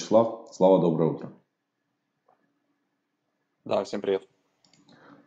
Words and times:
Вячеслав, 0.00 0.48
Слава, 0.52 0.80
доброе 0.80 1.10
утро. 1.10 1.32
Да, 3.66 3.84
всем 3.84 4.00
привет. 4.00 4.22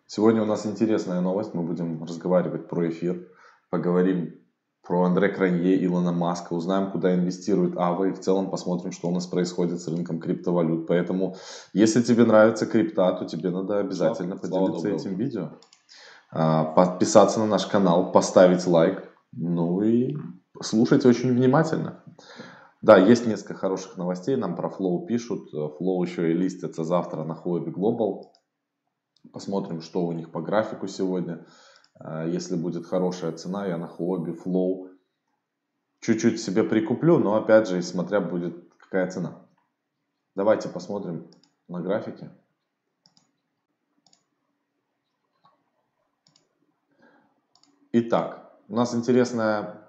Сегодня 0.07 0.41
у 0.41 0.45
нас 0.45 0.65
интересная 0.65 1.21
новость. 1.21 1.53
Мы 1.53 1.61
будем 1.61 2.03
разговаривать 2.03 2.67
про 2.67 2.89
эфир. 2.89 3.27
Поговорим 3.69 4.33
про 4.81 5.03
Андре 5.03 5.29
Кранье, 5.29 5.85
Илона 5.85 6.11
Маска. 6.11 6.53
Узнаем, 6.53 6.91
куда 6.91 7.13
инвестирует 7.13 7.77
Ава. 7.77 8.05
И 8.05 8.11
в 8.13 8.19
целом 8.19 8.49
посмотрим, 8.49 8.91
что 8.91 9.09
у 9.09 9.11
нас 9.11 9.27
происходит 9.27 9.79
с 9.79 9.87
рынком 9.87 10.19
криптовалют. 10.19 10.87
Поэтому, 10.87 11.35
если 11.73 12.01
тебе 12.01 12.25
нравится 12.25 12.65
крипта, 12.65 13.13
то 13.13 13.25
тебе 13.25 13.51
надо 13.51 13.77
обязательно 13.77 14.37
Слава, 14.37 14.65
поделиться 14.65 14.87
Слава, 14.87 14.95
этим 14.95 15.15
видео. 15.15 15.49
А, 16.31 16.63
подписаться 16.63 17.39
на 17.39 17.45
наш 17.45 17.67
канал, 17.67 18.11
поставить 18.11 18.65
лайк. 18.65 19.07
Ну 19.33 19.83
и 19.83 20.17
слушать 20.61 21.05
очень 21.05 21.31
внимательно. 21.31 22.03
Да, 22.83 22.97
есть 22.97 23.25
несколько 23.25 23.53
хороших 23.53 23.95
новостей, 23.95 24.35
нам 24.35 24.57
про 24.57 24.67
Flow 24.67 25.05
пишут. 25.05 25.53
Flow 25.53 26.05
еще 26.05 26.29
и 26.29 26.33
листится 26.33 26.83
завтра 26.83 27.23
на 27.23 27.31
Huobi 27.31 27.71
Global. 27.71 28.23
Посмотрим, 29.31 29.79
что 29.79 30.05
у 30.05 30.11
них 30.11 30.33
по 30.33 30.41
графику 30.41 30.87
сегодня. 30.87 31.45
А, 31.95 32.25
если 32.25 32.57
будет 32.57 32.85
хорошая 32.85 33.31
цена, 33.31 33.65
я 33.67 33.77
на 33.77 33.85
Huobi 33.85 34.37
Flow 34.37 34.89
чуть-чуть 36.01 36.41
себе 36.41 36.65
прикуплю, 36.65 37.19
но 37.19 37.35
опять 37.35 37.69
же, 37.69 37.81
смотря 37.81 38.19
будет 38.19 38.53
какая 38.77 39.09
цена. 39.09 39.47
Давайте 40.35 40.67
посмотрим 40.67 41.31
на 41.69 41.79
графике. 41.79 42.31
Итак, 47.93 48.59
у 48.67 48.75
нас 48.75 48.93
интересная 48.93 49.82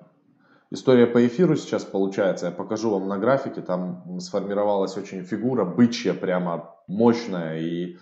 История 0.74 1.06
по 1.06 1.24
эфиру 1.24 1.54
сейчас 1.54 1.84
получается, 1.84 2.46
я 2.46 2.50
покажу 2.50 2.90
вам 2.90 3.06
на 3.06 3.16
графике, 3.16 3.62
там 3.62 4.18
сформировалась 4.18 4.96
очень 4.96 5.22
фигура, 5.22 5.64
бычья 5.64 6.14
прямо 6.14 6.74
мощная, 6.88 7.60
и 7.60 7.96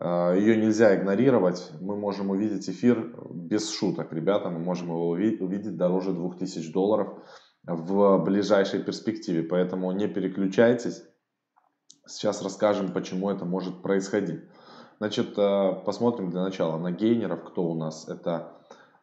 э, 0.00 0.36
ее 0.38 0.56
нельзя 0.56 0.94
игнорировать. 0.94 1.72
Мы 1.80 1.96
можем 1.96 2.30
увидеть 2.30 2.68
эфир 2.68 3.12
без 3.34 3.74
шуток, 3.74 4.12
ребята, 4.12 4.50
мы 4.50 4.60
можем 4.60 4.90
его 4.90 5.08
увидеть 5.08 5.76
дороже 5.76 6.12
2000 6.12 6.72
долларов 6.72 7.08
в 7.64 8.18
ближайшей 8.18 8.84
перспективе, 8.84 9.42
поэтому 9.42 9.90
не 9.90 10.06
переключайтесь. 10.06 11.02
Сейчас 12.06 12.40
расскажем, 12.40 12.92
почему 12.92 13.30
это 13.30 13.44
может 13.44 13.82
происходить. 13.82 14.42
Значит, 15.00 15.36
э, 15.36 15.72
посмотрим 15.84 16.30
для 16.30 16.44
начала 16.44 16.78
на 16.78 16.92
гейнеров, 16.92 17.42
кто 17.42 17.64
у 17.64 17.74
нас. 17.74 18.08
Это 18.08 18.52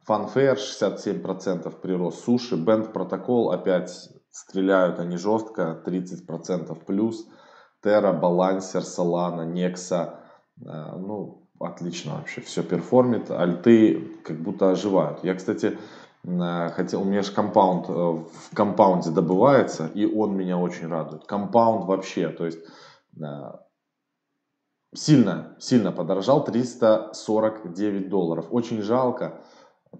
FunFair 0.07 0.55
67% 0.55 1.79
прирост 1.81 2.23
Sushi. 2.23 2.55
Band 2.55 2.91
Protocol 2.91 3.53
опять 3.53 4.09
стреляют 4.31 4.99
они 4.99 5.17
жестко, 5.17 5.81
30% 5.85 6.85
плюс. 6.85 7.27
Terra, 7.83 8.19
Balancer, 8.19 8.81
Solana, 8.81 9.45
Nexo. 9.45 10.19
Э, 10.65 10.95
ну, 10.97 11.47
отлично 11.59 12.15
вообще 12.15 12.41
все 12.41 12.63
перформит. 12.63 13.29
Альты 13.31 14.19
как 14.23 14.41
будто 14.41 14.71
оживают. 14.71 15.23
Я, 15.23 15.35
кстати, 15.35 15.77
э, 16.23 16.69
хотел, 16.69 17.01
у 17.01 17.05
меня 17.05 17.21
же 17.21 17.31
Compound 17.31 17.89
э, 17.89 17.93
в 17.93 18.55
Compound 18.55 19.05
е 19.05 19.11
добывается, 19.11 19.87
и 19.93 20.05
он 20.05 20.35
меня 20.35 20.57
очень 20.57 20.87
радует. 20.87 21.25
Compound 21.25 21.85
вообще, 21.85 22.29
то 22.29 22.45
есть 22.45 22.59
сильно, 24.95 25.55
сильно 25.59 25.91
подорожал, 25.91 26.43
349 26.43 28.09
долларов. 28.09 28.47
Очень 28.49 28.81
жалко, 28.81 29.41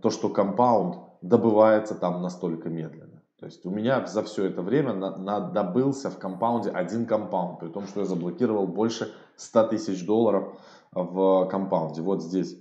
то, 0.02 0.10
что 0.10 0.30
Compound 0.30 0.98
добывается 1.22 1.96
там 1.96 2.22
настолько 2.22 2.70
медленно. 2.70 3.24
То 3.40 3.48
есть 3.48 3.66
у 3.66 3.72
меня 3.72 4.06
за 4.06 4.24
все 4.24 4.46
это 4.46 4.62
время 4.62 4.94
на, 4.94 5.18
на, 5.18 5.40
добылся 5.40 6.10
в 6.10 6.18
Compound 6.18 6.64
е 6.64 6.70
один 6.70 7.06
Compound, 7.06 7.60
при 7.60 7.68
том, 7.68 7.88
что 7.88 8.00
я 8.00 8.06
заблокировал 8.06 8.68
больше 8.68 9.14
100 9.36 9.68
тысяч 9.68 10.06
долларов 10.06 10.58
в 10.92 11.46
Compound 11.48 11.91
е. 11.91 12.02
Вот 12.02 12.24
здесь 12.24 12.58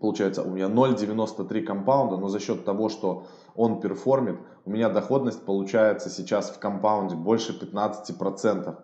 получается 0.00 0.42
у 0.42 0.50
меня 0.50 0.66
0,93 0.66 1.62
Compound 1.62 2.05
а, 2.05 2.16
но 2.16 2.28
за 2.28 2.40
счет 2.40 2.64
того, 2.64 2.88
что 2.88 3.26
он 3.54 3.80
перформит, 3.80 4.38
у 4.64 4.70
меня 4.70 4.88
доходность 4.88 5.44
получается 5.44 6.10
сейчас 6.10 6.50
в 6.50 6.58
Compound 6.58 7.08
е 7.08 7.14
больше 7.14 7.58
15% 7.58 8.76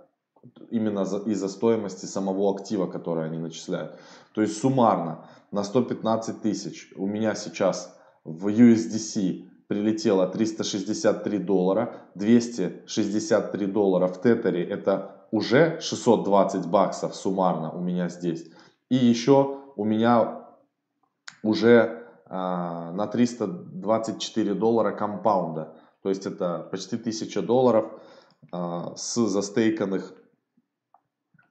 именно 0.71 1.03
из-за 1.27 1.49
стоимости 1.49 2.07
самого 2.07 2.55
актива, 2.55 2.87
который 2.87 3.27
они 3.27 3.39
начисляют. 3.39 3.99
То 4.35 4.43
есть 4.43 4.59
суммарно 4.59 5.25
на 5.51 5.65
115 5.65 6.43
тысяч 6.43 6.93
у 6.97 7.07
меня 7.07 7.35
сейчас 7.35 7.97
в 8.25 8.49
USDC 8.49 9.49
прилетело 9.69 10.27
363 10.27 11.39
доллара, 11.39 11.95
263 12.15 13.67
доллара 13.67 14.09
в 14.09 14.21
Тетере 14.21 14.65
это 14.65 15.27
уже 15.31 15.81
620 15.81 16.67
баксов 16.67 17.15
суммарно 17.15 17.71
у 17.71 17.81
меня 17.81 18.09
здесь. 18.09 18.51
И 18.91 18.97
еще 18.97 19.61
у 19.77 19.85
меня 19.85 20.47
уже 21.43 22.07
а, 22.27 22.93
на 22.93 23.07
324 23.07 24.55
доллара 24.55 24.93
компаунда. 24.93 25.75
То 26.03 26.09
есть 26.09 26.27
это 26.27 26.69
почти 26.71 26.97
1000 26.97 27.43
долларов 27.43 27.93
а, 28.51 28.95
с 28.97 29.15
застейканных 29.15 30.15
Э, 30.15 30.22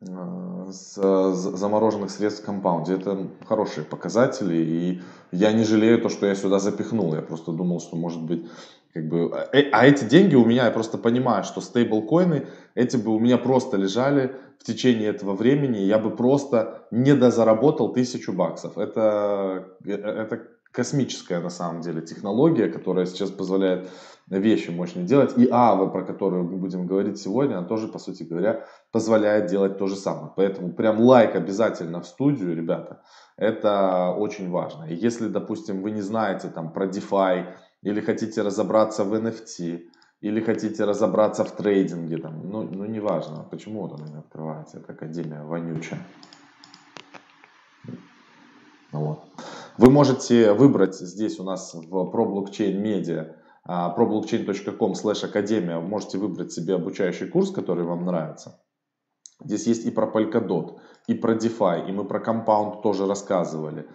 с 0.01 0.95
замороженных 1.33 2.09
средств 2.09 2.41
в 2.41 2.45
компаунде. 2.45 2.95
Это 2.95 3.27
хорошие 3.47 3.85
показатели, 3.85 4.55
и 4.55 5.01
я 5.31 5.51
не 5.51 5.63
жалею 5.63 6.01
то, 6.01 6.09
что 6.09 6.25
я 6.25 6.35
сюда 6.35 6.59
запихнул. 6.59 7.13
Я 7.13 7.21
просто 7.21 7.51
думал, 7.51 7.79
что 7.79 7.95
может 7.95 8.21
быть 8.21 8.45
как 8.93 9.07
бы... 9.07 9.31
Э, 9.53 9.69
а 9.71 9.85
эти 9.85 10.03
деньги 10.03 10.35
у 10.35 10.45
меня, 10.45 10.65
я 10.65 10.71
просто 10.71 10.97
понимаю, 10.97 11.43
что 11.43 11.61
стейблкоины, 11.61 12.47
эти 12.75 12.97
бы 12.97 13.15
у 13.15 13.19
меня 13.19 13.37
просто 13.37 13.77
лежали 13.77 14.35
в 14.59 14.63
течение 14.63 15.09
этого 15.09 15.33
времени, 15.33 15.77
я 15.77 15.97
бы 15.97 16.15
просто 16.15 16.87
не 16.91 17.13
дозаработал 17.15 17.93
тысячу 17.93 18.33
баксов. 18.33 18.77
Это, 18.77 19.67
э, 19.85 19.93
это 19.93 20.41
космическая 20.71 21.39
на 21.39 21.49
самом 21.49 21.81
деле 21.81 22.01
технология, 22.01 22.69
которая 22.69 23.05
сейчас 23.05 23.29
позволяет 23.31 23.89
вещи 24.27 24.69
мощные 24.69 25.05
делать. 25.05 25.37
И 25.37 25.47
АВА, 25.51 25.87
про 25.87 26.03
которую 26.03 26.45
мы 26.45 26.57
будем 26.57 26.87
говорить 26.87 27.19
сегодня, 27.19 27.57
она 27.57 27.67
тоже, 27.67 27.87
по 27.87 27.99
сути 27.99 28.23
говоря, 28.23 28.65
позволяет 28.91 29.47
делать 29.47 29.77
то 29.77 29.87
же 29.87 29.95
самое. 29.95 30.31
Поэтому 30.35 30.71
прям 30.71 30.99
лайк 31.01 31.35
обязательно 31.35 31.99
в 32.01 32.07
студию, 32.07 32.55
ребята. 32.55 33.01
Это 33.37 34.15
очень 34.17 34.49
важно. 34.49 34.85
И 34.85 34.95
если, 34.95 35.27
допустим, 35.27 35.81
вы 35.81 35.91
не 35.91 36.01
знаете 36.01 36.47
там 36.49 36.71
про 36.71 36.87
DeFi, 36.87 37.45
или 37.83 37.99
хотите 37.99 38.41
разобраться 38.41 39.03
в 39.03 39.13
NFT, 39.13 39.81
или 40.21 40.39
хотите 40.39 40.85
разобраться 40.85 41.43
в 41.43 41.51
трейдинге, 41.51 42.17
там, 42.17 42.49
ну, 42.49 42.61
ну 42.61 42.85
неважно, 42.85 43.43
почему 43.49 43.81
вот 43.81 43.99
она 43.99 44.07
не 44.07 44.19
открывается, 44.19 44.77
это 44.77 44.93
академия 44.93 45.43
вонючая. 45.43 45.99
Вот. 48.91 49.19
Вы 49.77 49.89
можете 49.89 50.53
выбрать 50.53 50.95
здесь 50.95 51.39
у 51.39 51.43
нас 51.43 51.73
в 51.73 51.93
ProBlockchain 51.93 52.81
Media 52.81 53.35
problockchain.com 53.67 54.93
slash 54.93 55.25
академия 55.25 55.79
можете 55.79 56.17
выбрать 56.17 56.51
себе 56.51 56.75
обучающий 56.75 57.27
курс, 57.27 57.51
который 57.51 57.85
вам 57.85 58.05
нравится. 58.05 58.59
Здесь 59.43 59.67
есть 59.67 59.85
и 59.85 59.91
про 59.91 60.07
Polkadot, 60.07 60.79
и 61.07 61.13
про 61.13 61.35
DeFi, 61.35 61.89
и 61.89 61.91
мы 61.91 62.05
про 62.05 62.19
Compound 62.19 62.81
тоже 62.81 63.07
рассказывали. 63.07 63.87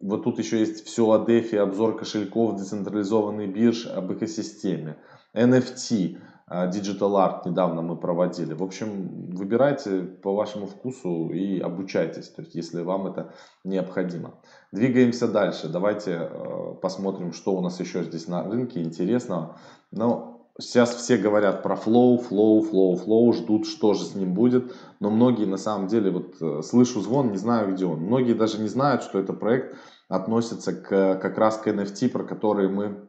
Вот 0.00 0.24
тут 0.24 0.38
еще 0.38 0.58
есть 0.58 0.84
все 0.84 1.08
о 1.10 1.24
DeFi, 1.24 1.56
обзор 1.56 1.96
кошельков, 1.96 2.56
децентрализованный 2.56 3.46
бирж, 3.46 3.86
об 3.86 4.12
экосистеме. 4.12 4.98
NFT, 5.34 6.16
а, 6.16 6.29
Digital 6.50 7.12
Art 7.12 7.48
недавно 7.48 7.80
мы 7.80 7.96
проводили. 7.96 8.54
В 8.54 8.62
общем, 8.62 9.30
выбирайте 9.32 10.00
по 10.02 10.34
вашему 10.34 10.66
вкусу 10.66 11.30
и 11.30 11.60
обучайтесь, 11.60 12.28
то 12.28 12.42
есть, 12.42 12.56
если 12.56 12.82
вам 12.82 13.06
это 13.06 13.32
необходимо. 13.62 14.34
Двигаемся 14.72 15.28
дальше. 15.28 15.68
Давайте 15.68 16.28
э, 16.30 16.74
посмотрим, 16.82 17.32
что 17.32 17.52
у 17.52 17.60
нас 17.60 17.78
еще 17.78 18.02
здесь 18.02 18.26
на 18.26 18.42
рынке 18.42 18.82
интересного. 18.82 19.58
Но 19.92 20.48
сейчас 20.58 20.94
все 20.96 21.16
говорят 21.16 21.62
про 21.62 21.76
flow, 21.76 22.18
flow, 22.18 22.68
flow, 22.68 23.00
flow, 23.04 23.32
ждут, 23.32 23.66
что 23.66 23.94
же 23.94 24.04
с 24.04 24.16
ним 24.16 24.34
будет. 24.34 24.74
Но 24.98 25.10
многие 25.10 25.44
на 25.44 25.56
самом 25.56 25.86
деле, 25.86 26.10
вот 26.10 26.34
э, 26.40 26.62
слышу 26.62 27.00
звон, 27.00 27.30
не 27.30 27.38
знаю, 27.38 27.72
где 27.74 27.86
он. 27.86 28.00
Многие 28.00 28.34
даже 28.34 28.60
не 28.60 28.68
знают, 28.68 29.04
что 29.04 29.20
этот 29.20 29.38
проект 29.38 29.76
относится 30.08 30.72
к, 30.72 31.14
как 31.16 31.38
раз 31.38 31.58
к 31.58 31.68
NFT, 31.68 32.08
про 32.08 32.24
который 32.24 32.68
мы 32.68 33.08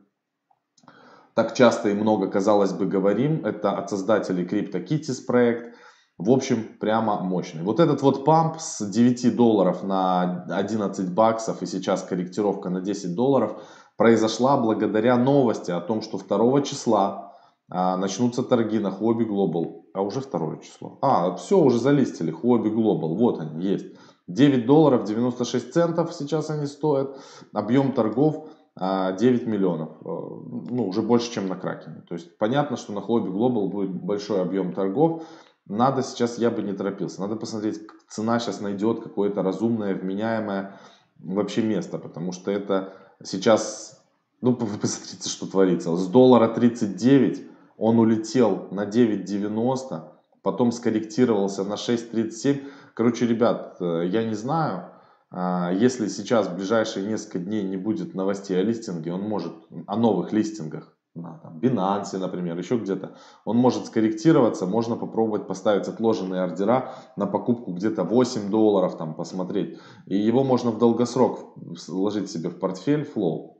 так 1.34 1.54
часто 1.54 1.90
и 1.90 1.94
много, 1.94 2.28
казалось 2.28 2.74
бы, 2.74 2.86
говорим. 2.86 3.46
Это 3.46 3.72
от 3.72 3.90
создателей 3.90 4.46
CryptoKitties 4.46 5.26
проект. 5.26 5.76
В 6.18 6.30
общем, 6.30 6.78
прямо 6.80 7.22
мощный. 7.22 7.64
Вот 7.64 7.80
этот 7.80 8.02
вот 8.02 8.26
памп 8.26 8.60
с 8.60 8.86
9 8.86 9.36
долларов 9.36 9.84
на 9.84 10.46
11 10.50 11.14
баксов 11.14 11.64
и 11.64 11.66
сейчас 11.66 12.04
корректировка 12.04 12.70
на 12.70 12.82
10 12.82 13.16
долларов 13.16 13.64
произошла 13.98 14.58
благодаря 14.58 15.18
новости 15.18 15.72
о 15.72 15.80
том, 15.80 16.02
что 16.02 16.20
2 16.20 16.62
числа 16.62 17.34
а, 17.70 17.98
начнутся 17.98 18.44
торги 18.44 18.80
на 18.80 18.90
Huobi 18.90 19.26
Global. 19.28 19.84
А 19.94 20.02
уже 20.02 20.20
второе 20.22 20.58
число. 20.58 21.00
А, 21.02 21.36
все, 21.36 21.58
уже 21.58 21.80
залистили. 21.80 22.34
Huobi 22.34 22.72
Global. 22.72 23.16
Вот 23.16 23.40
они, 23.40 23.66
есть. 23.66 23.88
9 24.28 24.66
долларов 24.66 25.06
96 25.06 25.74
центов 25.74 26.14
сейчас 26.14 26.50
они 26.50 26.66
стоят. 26.66 27.18
Объем 27.54 27.94
торгов 27.94 28.50
9 28.78 28.80
а, 28.82 29.50
миллионов, 29.50 29.90
э, 29.90 30.06
ну, 30.06 30.88
уже 30.88 31.02
больше, 31.02 31.32
чем 31.32 31.48
на 31.48 31.56
Кракене. 31.56 32.04
То 32.08 32.16
есть 32.16 32.38
понятно, 32.38 32.78
что 32.78 32.94
на 32.94 33.02
Хлобе 33.02 33.30
Global 33.30 33.68
будет 33.68 33.92
большой 33.92 34.42
объем 34.42 34.74
торгов. 34.74 35.24
Надо 35.68 36.04
сейчас, 36.04 36.38
я 36.38 36.50
бы 36.50 36.62
не 36.62 36.74
торопился, 36.74 37.22
надо 37.22 37.36
посмотреть, 37.36 37.82
цена 38.10 38.40
сейчас 38.40 38.62
найдет 38.62 39.02
какое-то 39.02 39.44
разумное, 39.44 39.94
вменяемое 39.94 40.80
вообще 41.20 41.62
место, 41.62 41.98
потому 41.98 42.32
что 42.32 42.50
это 42.50 42.94
сейчас, 43.24 44.04
ну, 44.40 44.56
посмотрите, 44.82 45.30
что 45.30 45.48
творится. 45.48 45.96
С 45.96 46.08
доллара 46.08 46.48
39 46.48 47.48
он 47.78 48.00
улетел 48.00 48.68
на 48.72 48.86
9.90, 48.86 50.02
потом 50.44 50.72
скорректировался 50.72 51.66
на 51.66 51.74
6.37. 51.74 52.70
Короче, 52.94 53.28
ребят, 53.28 53.78
э, 53.82 54.08
я 54.08 54.24
не 54.24 54.34
знаю, 54.34 54.92
если 55.32 56.08
сейчас 56.08 56.48
в 56.48 56.56
ближайшие 56.56 57.08
несколько 57.08 57.40
дней 57.40 57.64
не 57.64 57.78
будет 57.78 58.14
новостей 58.14 58.60
о 58.60 58.64
листинге, 58.64 59.14
он 59.14 59.22
может, 59.22 59.54
о 59.88 59.96
новых 59.96 60.34
листингах, 60.34 60.96
на 61.14 61.38
там, 61.40 61.60
Binance, 61.60 62.18
например, 62.18 62.58
еще 62.58 62.78
где-то, 62.78 63.18
он 63.44 63.58
может 63.58 63.86
скорректироваться, 63.86 64.66
можно 64.66 64.96
попробовать 64.96 65.48
поставить 65.48 65.88
отложенные 65.88 66.42
ордера 66.42 66.94
на 67.18 67.28
покупку 67.28 67.74
где-то 67.74 68.04
8 68.04 68.50
долларов, 68.50 68.98
там, 68.98 69.14
посмотреть. 69.14 69.78
И 70.06 70.16
его 70.16 70.44
можно 70.44 70.72
в 70.72 70.78
долгосрок 70.78 71.54
вложить 71.88 72.32
себе 72.32 72.50
в 72.50 72.60
портфель, 72.60 73.04
flow, 73.04 73.56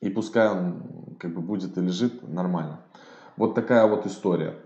и 0.00 0.08
пускай 0.08 0.48
он 0.50 1.16
как 1.18 1.34
бы 1.34 1.40
будет 1.40 1.76
и 1.78 1.80
лежит 1.80 2.26
нормально. 2.26 2.80
Вот 3.36 3.54
такая 3.54 3.86
вот 3.86 4.06
история. 4.06 4.62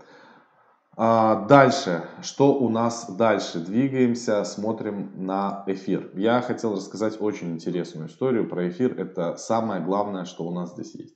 А, 1.03 1.47
дальше, 1.47 2.03
что 2.21 2.53
у 2.53 2.69
нас 2.69 3.09
дальше? 3.09 3.59
Двигаемся, 3.59 4.43
смотрим 4.43 5.11
на 5.15 5.63
эфир. 5.65 6.11
Я 6.13 6.41
хотел 6.41 6.75
рассказать 6.75 7.19
очень 7.19 7.53
интересную 7.53 8.07
историю 8.07 8.47
про 8.47 8.69
эфир. 8.69 8.93
Это 8.99 9.35
самое 9.35 9.81
главное, 9.81 10.25
что 10.25 10.43
у 10.43 10.51
нас 10.51 10.73
здесь 10.73 10.93
есть. 10.93 11.15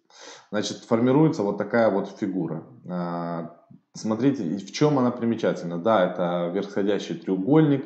Значит, 0.50 0.78
формируется 0.78 1.44
вот 1.44 1.60
такая 1.60 1.92
вот 1.92 2.08
фигура. 2.08 2.64
А, 2.90 3.58
смотрите, 3.94 4.58
в 4.58 4.72
чем 4.72 4.98
она 4.98 5.12
примечательна. 5.12 5.78
Да, 5.78 6.04
это 6.04 6.50
верхходящий 6.52 7.14
треугольник. 7.14 7.86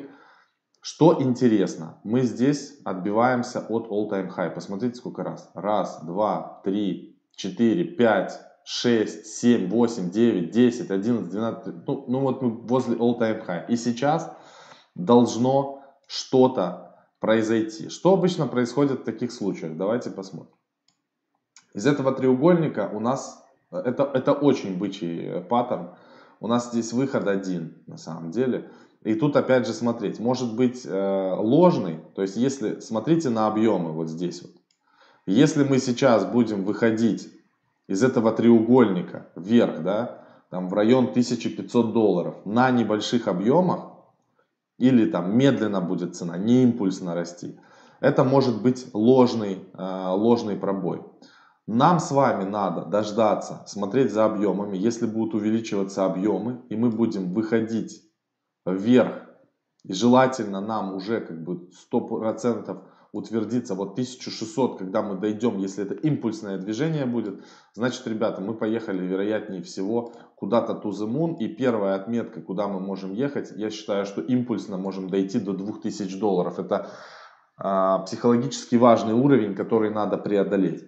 Что 0.80 1.22
интересно, 1.22 1.98
мы 2.02 2.22
здесь 2.22 2.78
отбиваемся 2.82 3.60
от 3.60 3.88
all-time 3.90 4.34
high. 4.34 4.54
Посмотрите, 4.54 4.94
сколько 4.94 5.22
раз. 5.22 5.50
Раз, 5.52 6.00
два, 6.02 6.62
три, 6.64 7.20
четыре, 7.36 7.84
пять, 7.84 8.40
6, 8.64 9.26
7, 9.26 9.68
8, 9.68 10.10
9, 10.10 10.50
10, 10.50 10.90
11, 10.90 11.30
12, 11.30 11.74
ну, 11.86 12.04
ну 12.08 12.20
вот 12.20 12.42
мы 12.42 12.50
возле 12.50 12.96
all-time 12.96 13.44
high. 13.46 13.66
И 13.68 13.76
сейчас 13.76 14.30
должно 14.94 15.82
что-то 16.06 17.06
произойти. 17.20 17.88
Что 17.88 18.14
обычно 18.14 18.46
происходит 18.46 19.00
в 19.00 19.04
таких 19.04 19.32
случаях? 19.32 19.76
Давайте 19.76 20.10
посмотрим. 20.10 20.54
Из 21.74 21.86
этого 21.86 22.12
треугольника 22.12 22.90
у 22.92 23.00
нас, 23.00 23.44
это, 23.70 24.10
это 24.14 24.32
очень 24.32 24.76
бычий 24.76 25.40
паттерн, 25.42 25.94
у 26.40 26.48
нас 26.48 26.70
здесь 26.70 26.92
выход 26.92 27.28
один 27.28 27.82
на 27.86 27.96
самом 27.96 28.30
деле. 28.30 28.70
И 29.02 29.14
тут 29.14 29.36
опять 29.36 29.66
же 29.66 29.72
смотреть, 29.72 30.18
может 30.18 30.54
быть 30.54 30.84
э, 30.84 31.34
ложный, 31.38 32.00
то 32.14 32.22
есть 32.22 32.36
если, 32.36 32.80
смотрите 32.80 33.30
на 33.30 33.46
объемы 33.46 33.92
вот 33.92 34.08
здесь 34.08 34.42
вот. 34.42 34.52
Если 35.26 35.64
мы 35.64 35.78
сейчас 35.78 36.24
будем 36.26 36.64
выходить 36.64 37.30
из 37.90 38.04
этого 38.04 38.30
треугольника 38.30 39.26
вверх, 39.34 39.82
да, 39.82 40.24
там 40.48 40.68
в 40.68 40.74
район 40.74 41.06
1500 41.06 41.92
долларов 41.92 42.36
на 42.44 42.70
небольших 42.70 43.26
объемах, 43.26 43.80
или 44.78 45.10
там 45.10 45.36
медленно 45.36 45.80
будет 45.80 46.14
цена, 46.14 46.38
не 46.38 46.62
импульсно 46.62 47.16
расти, 47.16 47.58
это 47.98 48.22
может 48.22 48.62
быть 48.62 48.86
ложный, 48.94 49.68
э, 49.74 50.06
ложный 50.08 50.54
пробой. 50.54 51.02
Нам 51.66 51.98
с 51.98 52.12
вами 52.12 52.44
надо 52.44 52.84
дождаться, 52.84 53.64
смотреть 53.66 54.12
за 54.12 54.24
объемами. 54.24 54.76
Если 54.76 55.06
будут 55.06 55.34
увеличиваться 55.34 56.06
объемы, 56.06 56.62
и 56.68 56.76
мы 56.76 56.90
будем 56.90 57.34
выходить 57.34 58.02
вверх, 58.64 59.14
и 59.82 59.92
желательно 59.92 60.60
нам 60.60 60.94
уже 60.94 61.20
как 61.20 61.42
бы 61.42 61.68
100% 61.92 62.84
утвердиться. 63.12 63.74
Вот 63.74 63.92
1600, 63.92 64.78
когда 64.78 65.02
мы 65.02 65.16
дойдем, 65.16 65.58
если 65.58 65.84
это 65.84 65.94
импульсное 65.94 66.58
движение 66.58 67.06
будет, 67.06 67.44
значит, 67.74 68.06
ребята, 68.06 68.40
мы 68.40 68.54
поехали, 68.54 69.04
вероятнее 69.04 69.62
всего, 69.62 70.12
куда-то 70.36 70.74
to 70.74 70.90
the 70.90 71.08
moon. 71.08 71.36
И 71.38 71.48
первая 71.48 71.94
отметка, 71.96 72.40
куда 72.40 72.68
мы 72.68 72.80
можем 72.80 73.12
ехать, 73.12 73.52
я 73.56 73.70
считаю, 73.70 74.06
что 74.06 74.20
импульсно 74.20 74.76
можем 74.76 75.08
дойти 75.08 75.40
до 75.40 75.52
2000 75.52 76.18
долларов. 76.18 76.58
Это 76.58 76.90
а, 77.56 77.98
психологически 78.00 78.76
важный 78.76 79.14
уровень, 79.14 79.54
который 79.54 79.90
надо 79.90 80.16
преодолеть. 80.16 80.84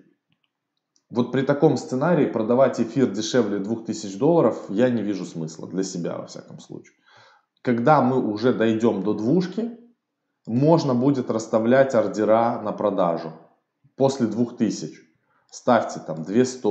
Вот 1.11 1.31
при 1.31 1.43
таком 1.43 1.77
сценарии 1.77 2.25
продавать 2.25 2.81
эфир 2.81 3.11
дешевле 3.11 3.59
2000 3.59 4.19
долларов 4.19 4.57
я 4.71 4.89
не 4.89 5.03
вижу 5.03 5.27
смысла 5.27 5.69
для 5.69 5.83
себя, 5.83 6.17
во 6.17 6.27
всяком 6.27 6.59
случае. 6.59 6.95
Когда 7.61 8.01
мы 8.01 8.19
уже 8.19 8.55
дойдем 8.55 9.03
до 9.03 9.13
двушки, 9.13 9.79
можно 10.47 10.95
будет 10.95 11.31
расставлять 11.31 11.95
ордера 11.95 12.61
на 12.63 12.73
продажу 12.73 13.33
после 13.97 14.27
2000. 14.27 14.93
Ставьте 15.51 16.01
там 16.01 16.23
200, 16.23 16.69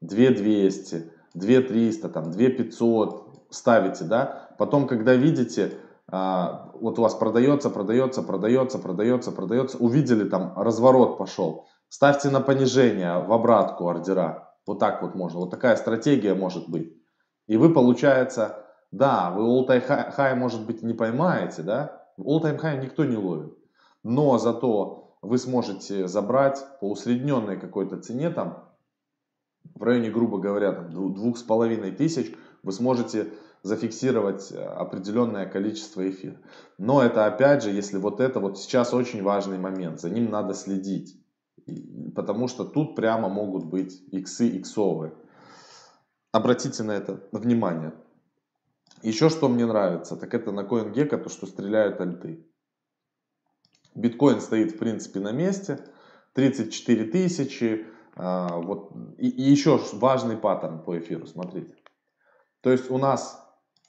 2200, 0.00 1.12
2300, 1.34 2.08
там 2.08 2.30
2500, 2.30 3.46
ставите, 3.50 4.04
да. 4.04 4.48
Потом, 4.58 4.86
когда 4.86 5.14
видите, 5.14 5.74
а, 6.10 6.70
вот 6.74 6.98
у 6.98 7.02
вас 7.02 7.14
продается, 7.14 7.70
продается, 7.70 8.22
продается, 8.22 8.78
продается, 8.78 9.30
продается, 9.30 9.78
увидели 9.78 10.28
там 10.28 10.54
разворот 10.56 11.18
пошел, 11.18 11.66
ставьте 11.88 12.30
на 12.30 12.40
понижение 12.40 13.22
в 13.22 13.32
обратку 13.32 13.88
ордера. 13.88 14.54
Вот 14.66 14.78
так 14.78 15.02
вот 15.02 15.14
можно, 15.14 15.40
вот 15.40 15.50
такая 15.50 15.76
стратегия 15.76 16.34
может 16.34 16.68
быть. 16.68 16.92
И 17.46 17.56
вы, 17.56 17.72
получается, 17.72 18.64
да, 18.90 19.30
вы 19.30 19.42
all-time 19.42 20.16
high, 20.16 20.34
может 20.34 20.66
быть, 20.66 20.82
не 20.82 20.94
поймаете, 20.94 21.62
да, 21.62 21.97
All-time 22.18 22.60
high 22.60 22.82
никто 22.82 23.04
не 23.04 23.16
ловит. 23.16 23.56
Но 24.02 24.38
зато 24.38 25.16
вы 25.22 25.38
сможете 25.38 26.08
забрать 26.08 26.64
по 26.80 26.90
усредненной 26.90 27.58
какой-то 27.58 27.98
цене, 27.98 28.30
там, 28.30 28.68
в 29.74 29.82
районе, 29.82 30.10
грубо 30.10 30.38
говоря, 30.38 30.72
там, 30.72 30.90
двух 30.90 31.38
с 31.38 31.42
половиной 31.42 31.92
тысяч, 31.92 32.34
вы 32.62 32.72
сможете 32.72 33.32
зафиксировать 33.62 34.52
э, 34.52 34.64
определенное 34.64 35.46
количество 35.46 36.08
эфира. 36.08 36.36
Но 36.78 37.02
это 37.02 37.26
опять 37.26 37.62
же, 37.62 37.70
если 37.70 37.98
вот 37.98 38.20
это 38.20 38.40
вот 38.40 38.58
сейчас 38.58 38.94
очень 38.94 39.22
важный 39.22 39.58
момент, 39.58 40.00
за 40.00 40.10
ним 40.10 40.30
надо 40.30 40.54
следить. 40.54 41.20
Потому 42.14 42.48
что 42.48 42.64
тут 42.64 42.94
прямо 42.94 43.28
могут 43.28 43.64
быть 43.64 44.00
иксы, 44.10 44.56
иксовые. 44.58 45.12
Обратите 46.32 46.82
на 46.82 46.92
это 46.92 47.20
внимание. 47.32 47.92
Еще 49.02 49.28
что 49.28 49.48
мне 49.48 49.64
нравится, 49.66 50.16
так 50.16 50.34
это 50.34 50.52
на 50.52 50.60
CoinGecko, 50.60 51.18
то 51.18 51.28
что 51.28 51.46
стреляют 51.46 52.00
альты. 52.00 52.44
Биткоин 53.94 54.40
стоит 54.40 54.72
в 54.72 54.78
принципе 54.78 55.20
на 55.20 55.32
месте, 55.32 55.80
34 56.34 57.04
тысячи. 57.04 57.86
А, 58.16 58.56
вот. 58.58 58.92
И, 59.18 59.26
еще 59.26 59.80
важный 59.94 60.36
паттерн 60.36 60.82
по 60.82 60.98
эфиру, 60.98 61.26
смотрите. 61.26 61.74
То 62.60 62.70
есть 62.70 62.90
у 62.90 62.98
нас 62.98 63.44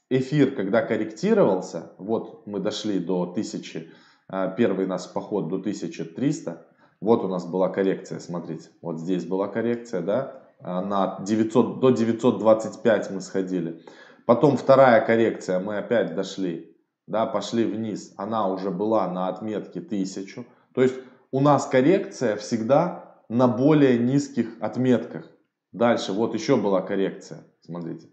эфир, 0.10 0.56
когда 0.56 0.82
корректировался, 0.82 1.94
вот 1.98 2.46
мы 2.48 2.60
дошли 2.60 3.00
до 3.00 3.26
1000, 3.26 3.88
а, 4.28 4.48
первый 4.48 4.86
наш 4.86 5.12
поход 5.12 5.48
до 5.48 5.58
1300, 5.58 6.66
вот 7.02 7.24
у 7.24 7.28
нас 7.28 7.46
была 7.46 7.70
коррекция, 7.70 8.20
смотрите, 8.20 8.70
вот 8.82 9.00
здесь 9.00 9.26
была 9.26 9.48
коррекция, 9.48 10.02
да, 10.02 10.44
а, 10.60 10.82
на 10.82 11.24
900, 11.24 11.80
до 11.80 11.90
925 11.92 13.12
мы 13.12 13.22
сходили. 13.22 13.82
Потом 14.30 14.58
вторая 14.58 15.04
коррекция, 15.04 15.60
мы 15.60 15.80
опять 15.80 16.14
дошли, 16.14 16.78
да, 17.08 17.26
пошли 17.26 17.66
вниз, 17.66 18.14
она 18.16 18.48
уже 18.48 18.70
была 18.70 19.12
на 19.12 19.28
отметке 19.28 19.80
1000. 19.80 20.46
То 20.76 20.84
есть 20.84 20.94
у 21.32 21.40
нас 21.40 21.66
коррекция 21.66 22.36
всегда 22.36 23.24
на 23.28 23.48
более 23.48 23.98
низких 23.98 24.62
отметках. 24.62 25.28
Дальше, 25.72 26.14
вот 26.14 26.36
еще 26.36 26.58
была 26.58 26.82
коррекция, 26.82 27.40
смотрите. 27.62 28.08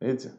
Видите? 0.00 0.32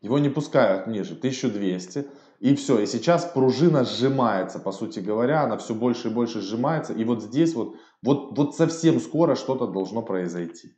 Его 0.00 0.18
не 0.18 0.30
пускают 0.30 0.86
ниже, 0.86 1.12
1200. 1.12 2.06
И 2.40 2.54
все, 2.54 2.78
и 2.78 2.86
сейчас 2.86 3.26
пружина 3.26 3.84
сжимается, 3.84 4.58
по 4.60 4.72
сути 4.72 5.00
говоря, 5.00 5.42
она 5.42 5.58
все 5.58 5.74
больше 5.74 6.08
и 6.08 6.10
больше 6.10 6.40
сжимается. 6.40 6.94
И 6.94 7.04
вот 7.04 7.22
здесь 7.22 7.54
вот, 7.54 7.76
вот, 8.00 8.34
вот 8.38 8.56
совсем 8.56 8.98
скоро 8.98 9.34
что-то 9.34 9.66
должно 9.66 10.00
произойти. 10.00 10.74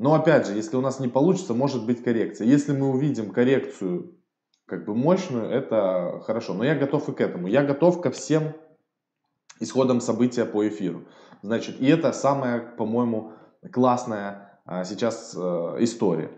Но 0.00 0.14
опять 0.14 0.46
же, 0.46 0.54
если 0.54 0.76
у 0.76 0.80
нас 0.80 0.98
не 0.98 1.08
получится, 1.08 1.52
может 1.52 1.84
быть 1.84 2.02
коррекция. 2.02 2.46
Если 2.46 2.72
мы 2.72 2.88
увидим 2.88 3.32
коррекцию 3.32 4.16
как 4.64 4.86
бы 4.86 4.94
мощную, 4.94 5.50
это 5.50 6.22
хорошо. 6.24 6.54
Но 6.54 6.64
я 6.64 6.74
готов 6.74 7.10
и 7.10 7.12
к 7.12 7.20
этому. 7.20 7.48
Я 7.48 7.62
готов 7.64 8.00
ко 8.00 8.10
всем 8.10 8.54
исходам 9.58 10.00
события 10.00 10.46
по 10.46 10.66
эфиру. 10.66 11.04
Значит, 11.42 11.82
и 11.82 11.86
это 11.86 12.12
самая, 12.12 12.60
по-моему, 12.60 13.32
классная 13.70 14.62
а, 14.64 14.84
сейчас 14.84 15.36
а, 15.36 15.76
история. 15.80 16.30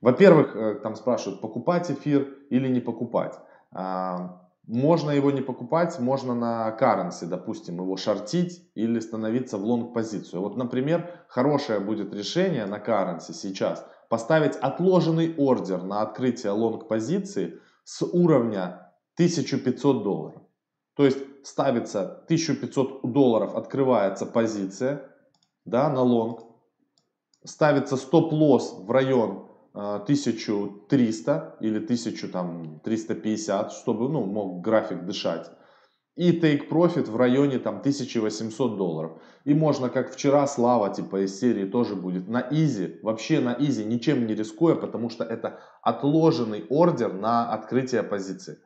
Во-первых, 0.00 0.56
а, 0.56 0.74
там 0.76 0.96
спрашивают, 0.96 1.42
покупать 1.42 1.90
эфир 1.90 2.38
или 2.48 2.68
не 2.68 2.80
покупать. 2.80 3.38
А, 3.70 4.43
Можно 4.66 5.10
его 5.10 5.30
не 5.30 5.42
покупать, 5.42 5.98
можно 5.98 6.34
на 6.34 6.74
currency, 6.80 7.26
допустим, 7.26 7.76
его 7.76 7.96
шортить 7.96 8.66
или 8.74 8.98
становиться 8.98 9.58
в 9.58 9.64
лонг 9.64 9.92
позицию. 9.92 10.40
Вот, 10.40 10.56
например, 10.56 11.10
хорошее 11.28 11.80
будет 11.80 12.14
решение 12.14 12.64
на 12.64 12.78
currency 12.78 13.32
сейчас 13.32 13.86
поставить 14.08 14.56
отложенный 14.56 15.34
ордер 15.36 15.82
на 15.82 16.00
открытие 16.00 16.52
лонг 16.52 16.88
позиции 16.88 17.60
с 17.84 18.02
уровня 18.02 18.92
1500 19.16 20.02
долларов. 20.02 20.42
То 20.94 21.04
есть 21.04 21.18
ставится 21.44 22.22
1500 22.24 23.02
долларов, 23.12 23.54
открывается 23.56 24.24
позиция 24.24 25.10
да, 25.64 25.90
на 25.90 26.02
лонг, 26.02 26.42
ставится 27.44 27.96
стоп-лосс 27.96 28.74
в 28.78 28.90
район 28.90 29.48
1300 29.74 31.56
или 31.60 31.78
1350, 31.78 33.72
чтобы 33.72 34.08
ну, 34.08 34.24
мог 34.24 34.60
график 34.62 35.04
дышать. 35.04 35.50
И 36.16 36.30
take 36.30 36.68
profit 36.68 37.10
в 37.10 37.16
районе 37.16 37.58
там 37.58 37.78
1800 37.78 38.76
долларов. 38.76 39.20
И 39.44 39.52
можно, 39.52 39.88
как 39.88 40.12
вчера, 40.12 40.46
Слава 40.46 40.94
типа 40.94 41.24
из 41.24 41.40
серии 41.40 41.64
тоже 41.64 41.96
будет 41.96 42.28
на 42.28 42.46
easy, 42.52 43.00
вообще 43.02 43.40
на 43.40 43.56
easy, 43.58 43.84
ничем 43.84 44.28
не 44.28 44.34
рискуя, 44.36 44.76
потому 44.76 45.10
что 45.10 45.24
это 45.24 45.58
отложенный 45.82 46.64
ордер 46.68 47.12
на 47.12 47.52
открытие 47.52 48.04
позиции. 48.04 48.58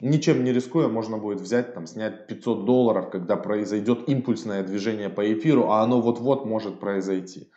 Ничем 0.00 0.42
не 0.42 0.52
рискуя, 0.54 0.88
можно 0.88 1.18
будет 1.18 1.40
взять, 1.42 1.74
там, 1.74 1.86
снять 1.86 2.26
500 2.26 2.64
долларов, 2.64 3.10
когда 3.10 3.36
произойдет 3.36 4.08
импульсное 4.08 4.62
движение 4.62 5.10
по 5.10 5.30
эфиру, 5.32 5.70
а 5.70 5.82
оно 5.82 6.00
вот-вот 6.00 6.46
может 6.46 6.80
произойти. 6.80 7.50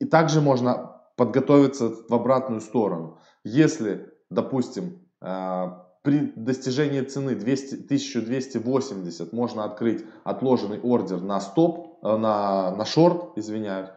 И 0.00 0.06
также 0.06 0.40
можно 0.40 0.95
подготовиться 1.16 1.88
в 1.88 2.14
обратную 2.14 2.60
сторону. 2.60 3.18
Если, 3.42 4.12
допустим, 4.30 5.08
э, 5.20 5.66
при 6.02 6.32
достижении 6.36 7.00
цены 7.00 7.34
200, 7.34 7.86
1280 7.86 9.32
можно 9.32 9.64
открыть 9.64 10.04
отложенный 10.24 10.80
ордер 10.80 11.20
на 11.20 11.40
стоп, 11.40 11.98
э, 12.02 12.16
на, 12.16 12.70
на 12.70 12.84
шорт, 12.84 13.36
извиняюсь, 13.36 13.88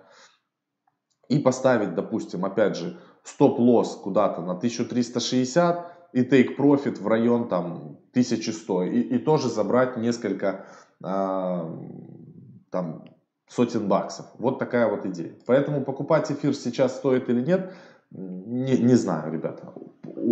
и 1.28 1.38
поставить, 1.38 1.94
допустим, 1.94 2.46
опять 2.46 2.76
же, 2.76 3.00
стоп-лосс 3.24 3.96
куда-то 3.98 4.42
на 4.42 4.54
1360 4.54 6.00
и 6.14 6.24
take 6.24 6.58
profit 6.58 7.00
в 7.00 7.08
район 7.08 7.48
там 7.48 8.00
1100 8.12 8.84
и, 8.84 9.00
и 9.02 9.18
тоже 9.20 9.50
забрать 9.50 9.98
несколько 9.98 10.66
э, 11.04 11.78
там 12.72 13.06
сотен 13.50 13.88
баксов. 13.88 14.28
Вот 14.38 14.60
такая 14.60 14.88
вот 14.88 15.08
идея. 15.08 15.34
Поэтому 15.46 15.84
покупать 15.84 16.32
эфир 16.32 16.56
сейчас 16.56 16.96
стоит 16.96 17.30
или 17.30 17.42
нет, 17.42 17.74
не, 18.12 18.78
не 18.78 18.96
знаю, 18.96 19.34
ребята. 19.34 19.74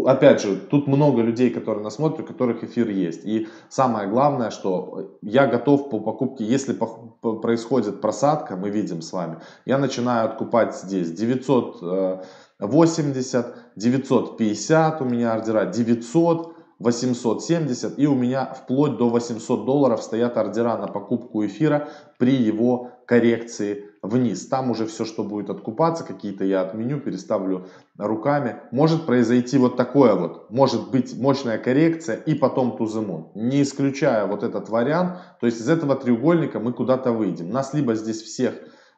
Опять 0.05 0.41
же, 0.41 0.55
тут 0.55 0.87
много 0.87 1.21
людей, 1.21 1.49
которые 1.49 1.83
нас 1.83 1.95
смотрят, 1.95 2.21
у 2.21 2.23
которых 2.23 2.63
эфир 2.63 2.87
есть. 2.89 3.25
И 3.25 3.49
самое 3.69 4.07
главное, 4.07 4.51
что 4.51 5.17
я 5.21 5.47
готов 5.47 5.89
по 5.89 5.99
покупке, 5.99 6.45
если 6.45 6.77
происходит 7.21 7.99
просадка, 8.01 8.55
мы 8.55 8.69
видим 8.69 9.01
с 9.01 9.11
вами, 9.13 9.37
я 9.65 9.77
начинаю 9.77 10.29
откупать 10.29 10.75
здесь 10.75 11.11
980, 11.11 13.55
950 13.75 15.01
у 15.01 15.05
меня 15.05 15.33
ордера, 15.33 15.65
900, 15.65 16.56
870 16.79 17.97
и 17.97 18.07
у 18.07 18.15
меня 18.15 18.45
вплоть 18.45 18.97
до 18.97 19.09
800 19.09 19.65
долларов 19.65 20.01
стоят 20.03 20.37
ордера 20.37 20.77
на 20.77 20.87
покупку 20.87 21.45
эфира 21.45 21.89
при 22.17 22.35
его 22.35 22.91
коррекции 23.05 23.85
вниз. 24.01 24.47
Там 24.47 24.69
уже 24.71 24.85
все, 24.85 25.05
что 25.05 25.23
будет 25.23 25.49
откупаться, 25.49 26.03
какие-то 26.03 26.45
я 26.45 26.61
отменю, 26.61 26.99
переставлю 26.99 27.67
руками. 27.97 28.57
Может 28.71 29.05
произойти 29.05 29.57
вот 29.57 29.75
такое 29.75 30.13
вот, 30.13 30.51
может 30.51 30.91
быть 30.91 31.17
мощная 31.17 31.57
коррекция 31.57 32.15
и 32.15 32.35
потом 32.35 32.77
туземон. 32.77 33.31
Не 33.33 33.63
исключая 33.63 34.27
вот 34.27 34.43
этот 34.43 34.69
вариант, 34.69 35.19
то 35.39 35.47
есть 35.47 35.59
из 35.59 35.69
этого 35.69 35.95
треугольника 35.95 36.59
мы 36.59 36.73
куда-то 36.73 37.11
выйдем. 37.11 37.49
Нас 37.49 37.73
либо 37.73 37.95
здесь 37.95 38.21
всех 38.21 38.53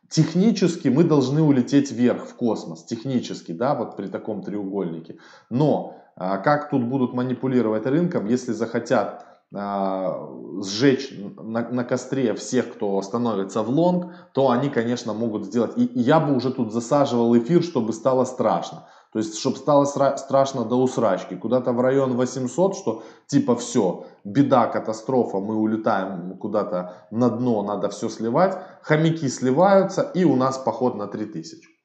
Технически 0.10 0.88
мы 0.88 1.04
должны 1.04 1.44
улететь 1.44 1.92
вверх 1.92 2.26
в 2.26 2.34
космос, 2.34 2.84
технически, 2.84 3.52
да, 3.52 3.76
вот 3.76 3.96
при 3.96 4.08
таком 4.08 4.42
треугольнике. 4.42 5.18
Но 5.52 5.98
как 6.20 6.70
тут 6.70 6.84
будут 6.84 7.14
манипулировать 7.14 7.86
рынком, 7.86 8.26
если 8.28 8.52
захотят 8.52 9.26
а, 9.56 10.30
сжечь 10.62 11.12
на, 11.38 11.68
на 11.70 11.84
костре 11.84 12.36
всех, 12.36 12.74
кто 12.74 13.02
становится 13.02 13.64
в 13.64 13.70
лонг, 13.70 14.14
то 14.34 14.52
они, 14.52 14.70
конечно, 14.70 15.14
могут 15.14 15.46
сделать. 15.46 15.72
И, 15.76 15.86
и 15.86 16.00
я 16.00 16.20
бы 16.20 16.36
уже 16.36 16.52
тут 16.52 16.72
засаживал 16.72 17.36
эфир, 17.36 17.64
чтобы 17.64 17.94
стало 17.94 18.26
страшно. 18.26 18.88
То 19.12 19.18
есть, 19.18 19.40
чтобы 19.40 19.58
стало 19.58 19.86
страшно 19.86 20.66
до 20.66 20.76
усрачки. 20.76 21.36
Куда-то 21.36 21.72
в 21.74 21.82
район 21.82 22.16
800, 22.16 22.76
что 22.76 23.04
типа 23.26 23.56
все, 23.56 24.06
беда, 24.24 24.68
катастрофа, 24.68 25.40
мы 25.40 25.56
улетаем 25.56 26.38
куда-то 26.38 27.08
на 27.10 27.30
дно, 27.30 27.64
надо 27.64 27.90
все 27.90 28.08
сливать. 28.08 28.56
Хомяки 28.84 29.28
сливаются 29.30 30.04
и 30.04 30.26
у 30.26 30.36
нас 30.36 30.60
поход 30.60 30.94
на 30.96 31.08
3000. 31.08 31.79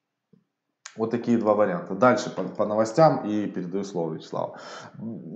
Вот 0.96 1.10
такие 1.10 1.38
два 1.38 1.54
варианта. 1.54 1.94
Дальше 1.94 2.30
по, 2.30 2.42
по 2.42 2.66
новостям 2.66 3.26
и 3.26 3.46
передаю 3.46 3.84
слово 3.84 4.14
Вячеславу. 4.14 4.56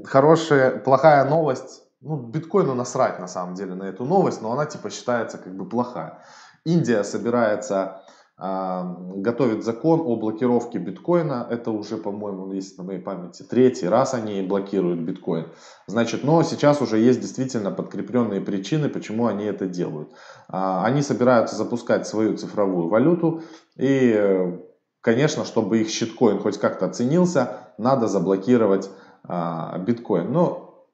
Хорошая, 0.04 0.78
плохая 0.78 1.24
новость. 1.28 1.82
Ну, 2.00 2.16
биткоину 2.16 2.74
насрать 2.74 3.18
на 3.18 3.26
самом 3.26 3.54
деле 3.54 3.74
на 3.74 3.84
эту 3.84 4.04
новость, 4.04 4.40
но 4.40 4.52
она 4.52 4.66
типа 4.66 4.88
считается 4.88 5.36
как 5.36 5.56
бы 5.56 5.68
плохая. 5.68 6.22
Индия 6.64 7.02
собирается 7.02 8.02
э, 8.40 8.82
готовит 9.16 9.64
закон 9.64 10.00
о 10.00 10.14
блокировке 10.14 10.78
биткоина. 10.78 11.48
Это 11.50 11.72
уже, 11.72 11.96
по-моему, 11.96 12.52
есть 12.52 12.78
на 12.78 12.84
моей 12.84 13.00
памяти 13.00 13.42
третий 13.42 13.88
раз 13.88 14.14
они 14.14 14.42
блокируют 14.42 15.00
биткоин. 15.00 15.48
Значит, 15.88 16.22
но 16.22 16.40
сейчас 16.44 16.80
уже 16.80 16.98
есть 16.98 17.20
действительно 17.20 17.72
подкрепленные 17.72 18.40
причины, 18.40 18.88
почему 18.88 19.26
они 19.26 19.46
это 19.46 19.66
делают. 19.66 20.12
Э, 20.48 20.82
они 20.84 21.02
собираются 21.02 21.56
запускать 21.56 22.06
свою 22.06 22.36
цифровую 22.36 22.88
валюту 22.88 23.42
и 23.76 24.56
конечно, 25.00 25.44
чтобы 25.44 25.80
их 25.80 25.90
щиткоин 25.90 26.40
хоть 26.40 26.58
как-то 26.58 26.86
оценился, 26.86 27.72
надо 27.78 28.08
заблокировать 28.08 28.90
а, 29.24 29.78
биткоин. 29.78 30.32
Но 30.32 30.86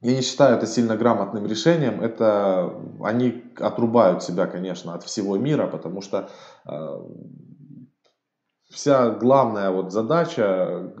я 0.00 0.14
не 0.14 0.22
считаю 0.22 0.56
это 0.56 0.66
сильно 0.66 0.96
грамотным 0.96 1.46
решением. 1.46 2.00
Это 2.00 2.74
они 3.02 3.44
отрубают 3.58 4.22
себя, 4.22 4.46
конечно, 4.46 4.94
от 4.94 5.04
всего 5.04 5.36
мира, 5.36 5.66
потому 5.66 6.02
что 6.02 6.30
а, 6.64 7.04
вся 8.70 9.10
главная 9.10 9.70
вот 9.70 9.92
задача 9.92 10.92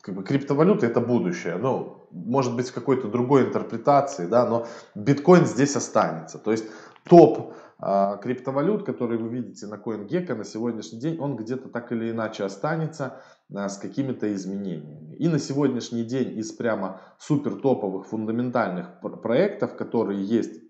как 0.00 0.14
бы 0.16 0.24
криптовалюты 0.24 0.86
это 0.86 1.00
будущее. 1.00 1.56
Ну, 1.56 2.08
может 2.10 2.56
быть, 2.56 2.68
в 2.68 2.74
какой-то 2.74 3.08
другой 3.08 3.44
интерпретации, 3.44 4.26
да, 4.26 4.46
но 4.46 4.66
биткоин 4.94 5.46
здесь 5.46 5.76
останется. 5.76 6.38
То 6.38 6.50
есть 6.50 6.64
топ 7.04 7.54
а, 7.84 8.16
криптовалют, 8.18 8.86
которые 8.86 9.18
вы 9.18 9.28
видите 9.28 9.66
на 9.66 9.74
CoinGecko 9.74 10.36
на 10.36 10.44
сегодняшний 10.44 11.00
день, 11.00 11.18
он 11.18 11.34
где-то 11.34 11.68
так 11.68 11.90
или 11.90 12.12
иначе 12.12 12.44
останется 12.44 13.20
а, 13.52 13.68
с 13.68 13.76
какими-то 13.76 14.32
изменениями. 14.32 15.16
И 15.16 15.26
на 15.26 15.40
сегодняшний 15.40 16.04
день 16.04 16.38
из 16.38 16.52
прямо 16.52 17.00
супер 17.18 17.56
топовых 17.56 18.06
фундаментальных 18.06 19.00
проектов, 19.00 19.74
которые 19.74 20.22
есть 20.22 20.62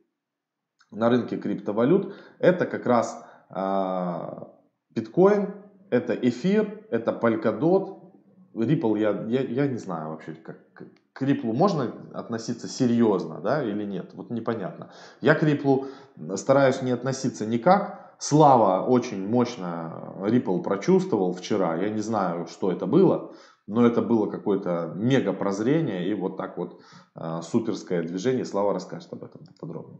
на 0.90 1.10
рынке 1.10 1.36
криптовалют, 1.36 2.14
это 2.38 2.64
как 2.64 2.86
раз 2.86 3.22
а, 3.50 4.48
биткоин, 4.88 5.54
это 5.90 6.14
эфир, 6.14 6.86
это 6.88 7.12
Polkadot, 7.12 8.01
Ripple, 8.54 8.98
я, 8.98 9.10
я, 9.28 9.42
я 9.42 9.66
не 9.66 9.78
знаю 9.78 10.10
вообще, 10.10 10.34
как, 10.34 10.58
к 11.12 11.22
Ripple 11.22 11.52
можно 11.52 11.92
относиться 12.12 12.68
серьезно, 12.68 13.40
да, 13.40 13.62
или 13.62 13.84
нет, 13.84 14.12
вот 14.14 14.30
непонятно. 14.30 14.90
Я 15.20 15.34
к 15.34 15.42
Ripple 15.42 15.86
стараюсь 16.36 16.82
не 16.82 16.90
относиться 16.90 17.46
никак. 17.46 18.14
Слава 18.18 18.86
очень 18.86 19.28
мощно 19.28 20.14
Ripple 20.20 20.62
прочувствовал 20.62 21.32
вчера, 21.32 21.76
я 21.76 21.90
не 21.90 22.00
знаю, 22.00 22.46
что 22.46 22.70
это 22.70 22.86
было, 22.86 23.32
но 23.66 23.86
это 23.86 24.00
было 24.00 24.26
какое-то 24.30 24.92
мега 24.94 25.32
прозрение 25.32 26.08
и 26.08 26.14
вот 26.14 26.36
так 26.36 26.56
вот 26.56 26.80
э, 27.14 27.40
суперское 27.42 28.02
движение. 28.02 28.44
Слава 28.44 28.72
расскажет 28.72 29.12
об 29.12 29.24
этом 29.24 29.42
подробно. 29.58 29.98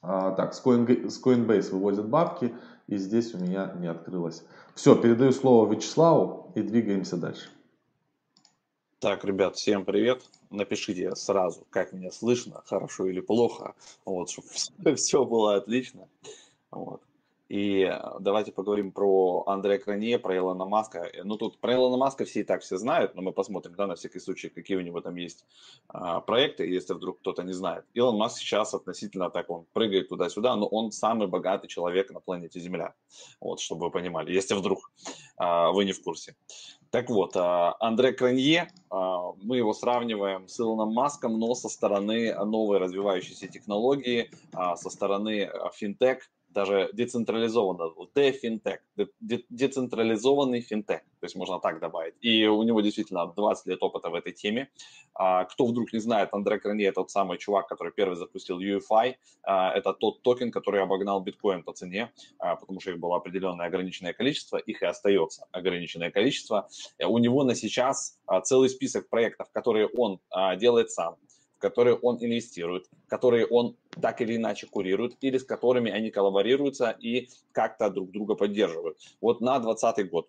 А, 0.00 0.32
так, 0.32 0.54
с, 0.54 0.64
Coin, 0.64 1.08
с 1.08 1.24
Coinbase 1.24 1.72
выводят 1.72 2.08
бабки, 2.08 2.54
и 2.88 2.96
здесь 2.96 3.34
у 3.34 3.38
меня 3.38 3.72
не 3.78 3.86
открылось. 3.86 4.42
Все, 4.74 4.96
передаю 4.96 5.32
слово 5.32 5.70
Вячеславу 5.72 6.50
и 6.54 6.62
двигаемся 6.62 7.16
дальше. 7.16 7.50
Так, 8.98 9.24
ребят, 9.24 9.54
всем 9.54 9.84
привет. 9.84 10.22
Напишите 10.50 11.14
сразу, 11.14 11.66
как 11.70 11.92
меня 11.92 12.10
слышно, 12.10 12.62
хорошо 12.64 13.06
или 13.06 13.20
плохо, 13.20 13.74
вот, 14.04 14.30
чтобы 14.30 14.48
все, 14.96 15.24
было 15.24 15.56
отлично. 15.56 16.08
Вот. 16.70 17.02
И 17.48 17.80
э, 17.82 17.98
давайте 18.20 18.52
поговорим 18.52 18.92
про 18.92 19.44
Андрея 19.46 19.78
Кранье, 19.78 20.18
про 20.18 20.36
Илона 20.36 20.66
Маска. 20.66 21.10
Ну, 21.24 21.36
тут 21.36 21.58
про 21.58 21.74
Илона 21.74 21.96
Маска 21.96 22.24
все 22.26 22.40
и 22.40 22.44
так 22.44 22.62
все 22.62 22.76
знают, 22.76 23.14
но 23.14 23.22
мы 23.22 23.32
посмотрим, 23.32 23.74
да, 23.74 23.86
на 23.86 23.94
всякий 23.94 24.20
случай, 24.20 24.50
какие 24.50 24.76
у 24.76 24.82
него 24.82 25.00
там 25.00 25.16
есть 25.16 25.46
а, 25.88 26.20
проекты, 26.20 26.66
если 26.66 26.92
вдруг 26.92 27.20
кто-то 27.20 27.42
не 27.42 27.52
знает. 27.52 27.86
Илон 27.94 28.16
Маск 28.16 28.38
сейчас 28.38 28.74
относительно 28.74 29.30
так, 29.30 29.48
он 29.48 29.64
прыгает 29.72 30.10
туда-сюда, 30.10 30.56
но 30.56 30.66
он 30.66 30.92
самый 30.92 31.26
богатый 31.26 31.68
человек 31.68 32.10
на 32.10 32.20
планете 32.20 32.60
Земля. 32.60 32.94
Вот, 33.40 33.60
чтобы 33.60 33.86
вы 33.86 33.90
понимали, 33.90 34.30
если 34.30 34.54
вдруг 34.54 34.90
а, 35.38 35.72
вы 35.72 35.86
не 35.86 35.92
в 35.92 36.02
курсе. 36.02 36.36
Так 36.90 37.08
вот, 37.10 37.36
а, 37.36 37.76
Андре 37.80 38.12
Кранье, 38.12 38.70
а, 38.90 39.32
мы 39.42 39.56
его 39.56 39.72
сравниваем 39.72 40.48
с 40.48 40.60
Илоном 40.60 40.92
Маском, 40.92 41.38
но 41.38 41.54
со 41.54 41.68
стороны 41.68 42.34
новой 42.44 42.78
развивающейся 42.78 43.48
технологии, 43.48 44.30
а, 44.52 44.76
со 44.76 44.90
стороны 44.90 45.50
финтех, 45.74 46.30
даже 46.48 46.90
децентрализованно, 46.92 47.90
D-финтех, 48.14 48.80
децентрализованный 49.50 50.60
финтех, 50.60 51.00
то 51.20 51.24
есть 51.24 51.36
можно 51.36 51.58
так 51.60 51.80
добавить. 51.80 52.14
И 52.20 52.46
у 52.46 52.62
него 52.62 52.80
действительно 52.80 53.26
20 53.26 53.66
лет 53.66 53.82
опыта 53.82 54.10
в 54.10 54.14
этой 54.14 54.32
теме. 54.32 54.70
А, 55.14 55.44
кто 55.44 55.66
вдруг 55.66 55.92
не 55.92 55.98
знает, 55.98 56.30
Андре 56.32 56.60
это 56.84 56.94
тот 56.94 57.10
самый 57.10 57.38
чувак, 57.38 57.68
который 57.68 57.92
первый 57.92 58.16
запустил 58.16 58.60
UFI. 58.60 59.14
А, 59.42 59.72
это 59.72 59.92
тот 59.92 60.22
токен, 60.22 60.50
который 60.50 60.82
обогнал 60.82 61.20
биткоин 61.20 61.62
по 61.62 61.72
цене, 61.72 62.12
а, 62.38 62.56
потому 62.56 62.80
что 62.80 62.92
их 62.92 62.98
было 62.98 63.16
определенное 63.16 63.66
ограниченное 63.66 64.12
количество, 64.12 64.56
их 64.56 64.82
и 64.82 64.86
остается 64.86 65.46
ограниченное 65.52 66.10
количество. 66.10 66.68
У 67.04 67.18
него 67.18 67.44
на 67.44 67.54
сейчас 67.54 68.18
целый 68.44 68.68
список 68.68 69.08
проектов, 69.08 69.48
которые 69.52 69.86
он 69.86 70.20
делает 70.56 70.90
сам, 70.90 71.16
которые 71.58 71.96
он 71.96 72.18
инвестирует, 72.20 72.88
которые 73.08 73.46
он 73.46 73.76
так 74.00 74.20
или 74.20 74.36
иначе 74.36 74.66
курирует, 74.66 75.16
или 75.20 75.38
с 75.38 75.44
которыми 75.44 75.90
они 75.90 76.10
коллаборируются 76.10 76.90
и 76.90 77.28
как-то 77.52 77.90
друг 77.90 78.10
друга 78.10 78.34
поддерживают. 78.34 78.98
Вот 79.20 79.40
на 79.40 79.58
2020 79.58 80.10
год 80.10 80.28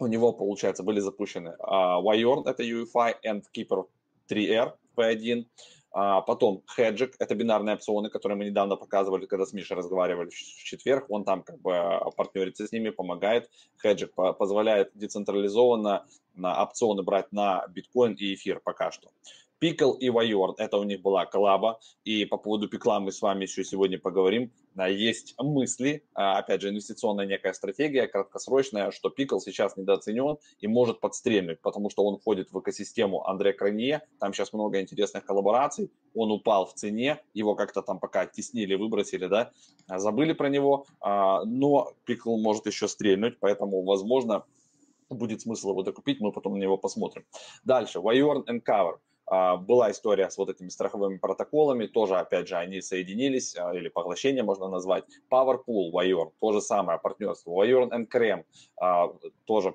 у 0.00 0.06
него, 0.06 0.32
получается, 0.32 0.82
были 0.82 1.00
запущены 1.00 1.56
uh, 1.58 2.02
Wiorn, 2.02 2.48
это 2.48 2.62
UEFI, 2.62 3.14
and 3.24 3.42
Keeper 3.54 3.86
3R 4.30 4.72
P1, 4.96 5.46
а, 5.90 6.20
потом 6.20 6.62
Hedgic, 6.76 7.14
это 7.18 7.34
бинарные 7.34 7.74
опционы, 7.74 8.10
которые 8.10 8.36
мы 8.36 8.44
недавно 8.44 8.76
показывали, 8.76 9.26
когда 9.26 9.46
с 9.46 9.52
Мишей 9.52 9.76
разговаривали 9.76 10.28
в 10.28 10.34
четверг. 10.34 11.06
Он 11.08 11.24
там 11.24 11.42
как 11.42 11.60
бы 11.60 11.72
партнерится 12.16 12.66
с 12.66 12.72
ними, 12.72 12.90
помогает. 12.90 13.50
Hedgic 13.82 14.34
позволяет 14.34 14.90
децентрализованно 14.94 16.06
опционы 16.36 17.02
брать 17.02 17.32
на 17.32 17.66
биткоин 17.68 18.14
и 18.14 18.34
эфир 18.34 18.60
пока 18.60 18.90
что. 18.90 19.10
Пикл 19.58 19.92
и 19.92 20.08
Вайорн, 20.08 20.54
это 20.58 20.76
у 20.78 20.84
них 20.84 21.02
была 21.02 21.26
коллаба, 21.26 21.80
и 22.04 22.24
по 22.24 22.36
поводу 22.36 22.68
Пикла 22.68 23.00
мы 23.00 23.10
с 23.10 23.20
вами 23.20 23.42
еще 23.42 23.64
сегодня 23.64 23.98
поговорим. 23.98 24.52
Есть 24.88 25.34
мысли, 25.38 26.04
а, 26.14 26.38
опять 26.38 26.62
же, 26.62 26.68
инвестиционная 26.68 27.26
некая 27.26 27.52
стратегия, 27.52 28.06
краткосрочная, 28.06 28.92
что 28.92 29.10
Пикл 29.10 29.40
сейчас 29.40 29.76
недооценен 29.76 30.38
и 30.60 30.68
может 30.68 31.00
подстрельнуть, 31.00 31.60
потому 31.60 31.90
что 31.90 32.04
он 32.04 32.18
входит 32.18 32.52
в 32.52 32.60
экосистему 32.60 33.26
Андре 33.26 33.52
Кранье, 33.52 34.02
там 34.20 34.32
сейчас 34.32 34.52
много 34.52 34.80
интересных 34.80 35.24
коллабораций, 35.24 35.90
он 36.14 36.30
упал 36.30 36.66
в 36.66 36.74
цене, 36.74 37.20
его 37.34 37.56
как-то 37.56 37.82
там 37.82 37.98
пока 37.98 38.26
теснили, 38.26 38.76
выбросили, 38.76 39.26
да, 39.26 39.50
забыли 39.88 40.34
про 40.34 40.48
него, 40.48 40.86
а, 41.00 41.44
но 41.44 41.94
Пикл 42.04 42.36
может 42.36 42.66
еще 42.66 42.86
стрельнуть, 42.86 43.40
поэтому, 43.40 43.82
возможно, 43.82 44.44
будет 45.10 45.40
смысл 45.40 45.70
его 45.70 45.82
докупить, 45.82 46.20
мы 46.20 46.30
потом 46.30 46.54
на 46.54 46.62
него 46.62 46.76
посмотрим. 46.76 47.24
Дальше, 47.64 47.98
Wyvern 47.98 48.44
and 48.46 48.62
Cover. 48.62 48.98
А, 49.30 49.56
была 49.56 49.90
история 49.90 50.30
с 50.30 50.38
вот 50.38 50.50
этими 50.50 50.68
страховыми 50.68 51.18
протоколами, 51.18 51.86
тоже, 51.86 52.16
опять 52.16 52.48
же, 52.48 52.56
они 52.56 52.80
соединились, 52.80 53.56
а, 53.56 53.74
или 53.74 53.88
поглощение 53.88 54.42
можно 54.42 54.68
назвать. 54.68 55.04
Powerpool, 55.30 55.90
Wayorn, 55.92 56.32
то 56.40 56.52
же 56.52 56.60
самое 56.60 56.98
партнерство. 56.98 57.50
Wayorn 57.52 57.90
and 57.90 58.06
Крем, 58.06 58.44
тоже 59.44 59.74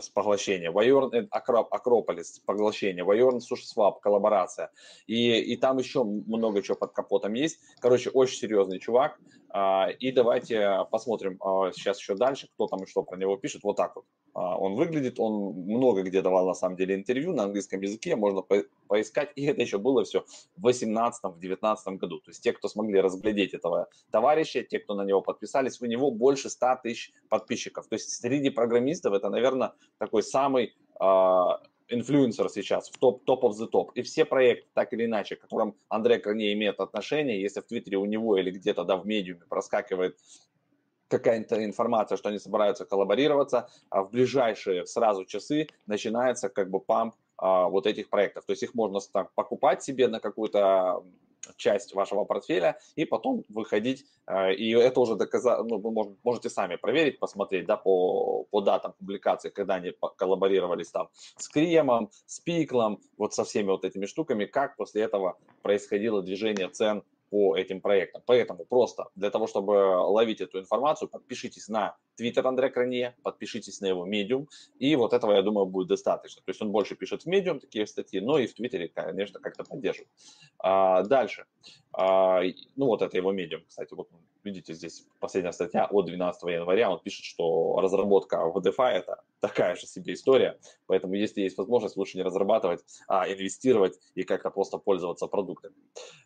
с 0.00 0.08
поглощения, 0.08 0.70
Вайорн 0.70 1.28
Акрополис, 1.30 2.40
поглощение, 2.44 3.04
Вайорн 3.04 3.40
Сушсвап, 3.40 4.00
коллаборация. 4.00 4.70
И, 5.06 5.38
и 5.38 5.56
там 5.56 5.78
еще 5.78 6.04
много 6.04 6.62
чего 6.62 6.76
под 6.76 6.92
капотом 6.92 7.34
есть. 7.34 7.58
Короче, 7.80 8.10
очень 8.10 8.38
серьезный 8.38 8.78
чувак. 8.78 9.18
А, 9.58 9.88
и 9.88 10.12
давайте 10.12 10.84
посмотрим 10.90 11.38
сейчас 11.72 11.98
еще 11.98 12.14
дальше, 12.14 12.46
кто 12.52 12.66
там 12.66 12.82
и 12.82 12.86
что 12.86 13.02
про 13.02 13.16
него 13.16 13.38
пишет. 13.38 13.62
Вот 13.64 13.76
так 13.76 13.96
вот. 13.96 14.04
А, 14.34 14.54
он 14.58 14.74
выглядит, 14.74 15.18
он 15.18 15.54
много 15.54 16.02
где 16.02 16.20
давал 16.20 16.46
на 16.46 16.52
самом 16.52 16.76
деле 16.76 16.94
интервью 16.94 17.32
на 17.32 17.44
английском 17.44 17.80
языке, 17.80 18.16
можно 18.16 18.42
по 18.42 18.64
поискать, 18.86 19.32
и 19.34 19.46
это 19.46 19.62
еще 19.62 19.78
было 19.78 20.04
все 20.04 20.26
в 20.58 20.66
18-19 20.66 21.96
году. 21.96 22.18
То 22.18 22.30
есть 22.30 22.42
те, 22.42 22.52
кто 22.52 22.68
смогли 22.68 23.00
разглядеть 23.00 23.54
этого 23.54 23.88
товарища, 24.10 24.62
те, 24.62 24.78
кто 24.78 24.94
на 24.94 25.06
него 25.06 25.22
подписались, 25.22 25.80
у 25.80 25.86
него 25.86 26.10
больше 26.10 26.50
100 26.50 26.80
тысяч 26.82 27.14
подписчиков. 27.30 27.86
То 27.88 27.94
есть 27.94 28.10
среди 28.10 28.50
программистов 28.50 29.14
это, 29.14 29.30
наверное, 29.30 29.72
такой 29.96 30.22
самый 30.22 30.74
а, 31.00 31.62
инфлюенсер 31.88 32.48
сейчас, 32.48 32.88
в 32.90 32.98
топ, 32.98 33.24
топ 33.24 33.44
of 33.44 33.52
the 33.52 33.66
топ. 33.66 33.92
И 33.92 34.02
все 34.02 34.24
проекты, 34.24 34.68
так 34.74 34.92
или 34.92 35.04
иначе, 35.04 35.36
к 35.36 35.42
которым 35.42 35.76
Андрей 35.88 36.18
Корней 36.18 36.52
имеет 36.54 36.80
отношение, 36.80 37.40
если 37.40 37.60
в 37.60 37.66
Твиттере 37.66 37.98
у 37.98 38.04
него 38.04 38.36
или 38.36 38.50
где-то 38.50 38.84
да, 38.84 38.96
в 38.96 39.06
медиуме 39.06 39.44
проскакивает 39.48 40.18
какая-то 41.08 41.64
информация, 41.64 42.16
что 42.16 42.28
они 42.28 42.38
собираются 42.38 42.84
коллаборироваться, 42.84 43.68
а 43.90 44.02
в 44.02 44.10
ближайшие 44.10 44.86
сразу 44.86 45.24
часы 45.24 45.68
начинается 45.86 46.48
как 46.48 46.70
бы 46.70 46.80
памп 46.80 47.14
а, 47.36 47.68
вот 47.68 47.86
этих 47.86 48.08
проектов. 48.08 48.44
То 48.44 48.52
есть 48.52 48.62
их 48.62 48.74
можно 48.74 48.98
так, 49.12 49.32
покупать 49.34 49.82
себе 49.82 50.08
на 50.08 50.20
какую-то 50.20 51.04
часть 51.56 51.94
вашего 51.94 52.24
портфеля 52.24 52.78
и 52.94 53.04
потом 53.04 53.44
выходить. 53.48 54.04
А, 54.26 54.50
и 54.50 54.70
это 54.70 55.00
уже 55.00 55.14
доказать, 55.16 55.60
ну, 55.64 55.78
вы 55.78 56.16
можете 56.22 56.50
сами 56.50 56.76
проверить, 56.76 57.18
посмотреть 57.18 57.66
да, 57.66 57.76
по, 57.76 58.44
по 58.50 58.60
датам 58.60 58.94
публикации, 58.98 59.50
когда 59.50 59.74
они 59.74 59.92
коллаборировались 60.16 60.90
там 60.90 61.08
с 61.36 61.48
Кремом, 61.48 62.10
с 62.26 62.40
Пиклом, 62.40 63.00
вот 63.16 63.34
со 63.34 63.44
всеми 63.44 63.68
вот 63.68 63.84
этими 63.84 64.06
штуками, 64.06 64.44
как 64.44 64.76
после 64.76 65.02
этого 65.02 65.38
происходило 65.62 66.22
движение 66.22 66.68
цен 66.68 67.02
по 67.30 67.56
этим 67.56 67.80
проектам. 67.80 68.22
Поэтому 68.26 68.64
просто 68.64 69.08
для 69.14 69.30
того, 69.30 69.46
чтобы 69.46 69.72
ловить 69.72 70.40
эту 70.40 70.60
информацию, 70.60 71.08
подпишитесь 71.08 71.68
на 71.68 71.96
Твиттер 72.16 72.46
Андре 72.46 72.70
Кранье, 72.70 73.14
подпишитесь 73.22 73.80
на 73.80 73.86
его 73.86 74.06
Medium, 74.06 74.48
и 74.78 74.96
вот 74.96 75.12
этого, 75.12 75.32
я 75.32 75.42
думаю, 75.42 75.66
будет 75.66 75.88
достаточно. 75.88 76.42
То 76.42 76.50
есть 76.50 76.62
он 76.62 76.70
больше 76.70 76.96
пишет 76.96 77.22
в 77.22 77.26
Medium 77.26 77.60
такие 77.60 77.86
статьи, 77.86 78.20
но 78.20 78.38
и 78.38 78.46
в 78.46 78.54
Твиттере, 78.54 78.88
конечно, 78.88 79.40
как-то 79.40 79.64
поддерживает. 79.64 80.08
А, 80.58 81.02
дальше. 81.02 81.46
А, 81.92 82.42
ну 82.76 82.86
вот 82.86 83.02
это 83.02 83.16
его 83.16 83.32
Medium, 83.32 83.62
кстати, 83.66 83.94
вот 83.94 84.08
видите 84.46 84.74
здесь 84.74 85.04
последняя 85.18 85.52
статья 85.52 85.86
от 85.86 86.06
12 86.06 86.42
января, 86.44 86.90
он 86.90 87.00
пишет, 87.00 87.24
что 87.24 87.80
разработка 87.80 88.48
в 88.48 88.58
DeFi 88.58 88.90
это 88.90 89.22
такая 89.40 89.74
же 89.74 89.86
себе 89.86 90.14
история, 90.14 90.58
поэтому 90.86 91.14
если 91.14 91.42
есть 91.42 91.58
возможность, 91.58 91.96
лучше 91.96 92.16
не 92.16 92.22
разрабатывать, 92.22 92.80
а 93.08 93.28
инвестировать 93.28 93.98
и 94.14 94.22
как-то 94.22 94.50
просто 94.50 94.78
пользоваться 94.78 95.26
продуктами. 95.26 95.74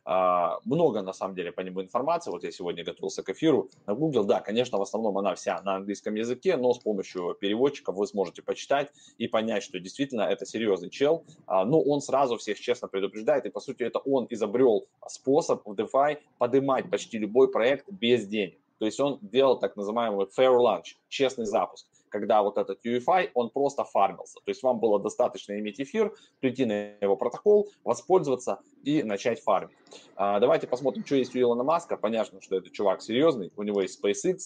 А, 0.05 0.59
много 0.65 1.03
на 1.03 1.13
самом 1.13 1.35
деле 1.35 1.51
по 1.51 1.61
нему 1.61 1.83
информации, 1.83 2.31
вот 2.31 2.45
я 2.45 2.53
сегодня 2.53 2.85
готовился 2.85 3.23
к 3.23 3.31
эфиру, 3.31 3.71
на 3.87 3.95
Google, 3.95 4.25
да, 4.25 4.41
конечно, 4.41 4.79
в 4.79 4.83
основном 4.83 5.17
она 5.19 5.35
вся 5.35 5.61
на 5.63 5.80
английском 5.81 6.15
языке, 6.15 6.57
но 6.57 6.73
с 6.73 6.79
помощью 6.79 7.37
переводчиков 7.41 7.97
вы 7.97 8.07
сможете 8.07 8.43
почитать 8.43 8.93
и 9.19 9.27
понять, 9.27 9.63
что 9.63 9.81
действительно 9.81 10.23
это 10.23 10.47
серьезный 10.47 10.91
чел, 10.91 11.25
а, 11.47 11.65
но 11.65 11.81
он 11.81 12.01
сразу 12.01 12.37
всех 12.37 12.61
честно 12.61 12.89
предупреждает, 12.89 13.47
и 13.47 13.51
по 13.51 13.61
сути 13.61 13.83
это 13.83 13.99
он 13.99 14.27
изобрел 14.31 14.87
способ 15.09 15.67
в 15.67 15.73
DeFi 15.73 16.19
поднимать 16.39 16.91
почти 16.91 17.19
любой 17.19 17.51
проект 17.51 17.91
без 17.91 18.27
денег. 18.27 18.59
То 18.79 18.87
есть 18.87 18.99
он 18.99 19.19
делал 19.21 19.59
так 19.59 19.77
называемый 19.77 20.27
fair 20.27 20.57
launch, 20.57 20.97
честный 21.09 21.45
запуск 21.45 21.87
когда 22.11 22.43
вот 22.43 22.59
этот 22.59 22.85
UEFI, 22.85 23.31
он 23.35 23.49
просто 23.51 23.85
фармился. 23.85 24.41
То 24.45 24.51
есть 24.51 24.63
вам 24.63 24.79
было 24.81 25.01
достаточно 25.01 25.59
иметь 25.59 25.81
эфир, 25.81 26.15
прийти 26.41 26.67
на 26.67 26.73
его 27.01 27.17
протокол, 27.17 27.71
воспользоваться 27.85 28.59
и 28.83 29.03
начать 29.03 29.41
фармить. 29.41 29.77
А, 30.17 30.39
давайте 30.41 30.67
посмотрим, 30.67 31.07
что 31.07 31.17
есть 31.17 31.35
у 31.35 31.39
Илона 31.39 31.63
Маска. 31.63 31.97
Понятно, 31.97 32.41
что 32.43 32.57
это 32.57 32.69
чувак 32.71 33.01
серьезный. 33.01 33.53
У 33.57 33.63
него 33.63 33.81
есть 33.81 34.05
SpaceX, 34.05 34.39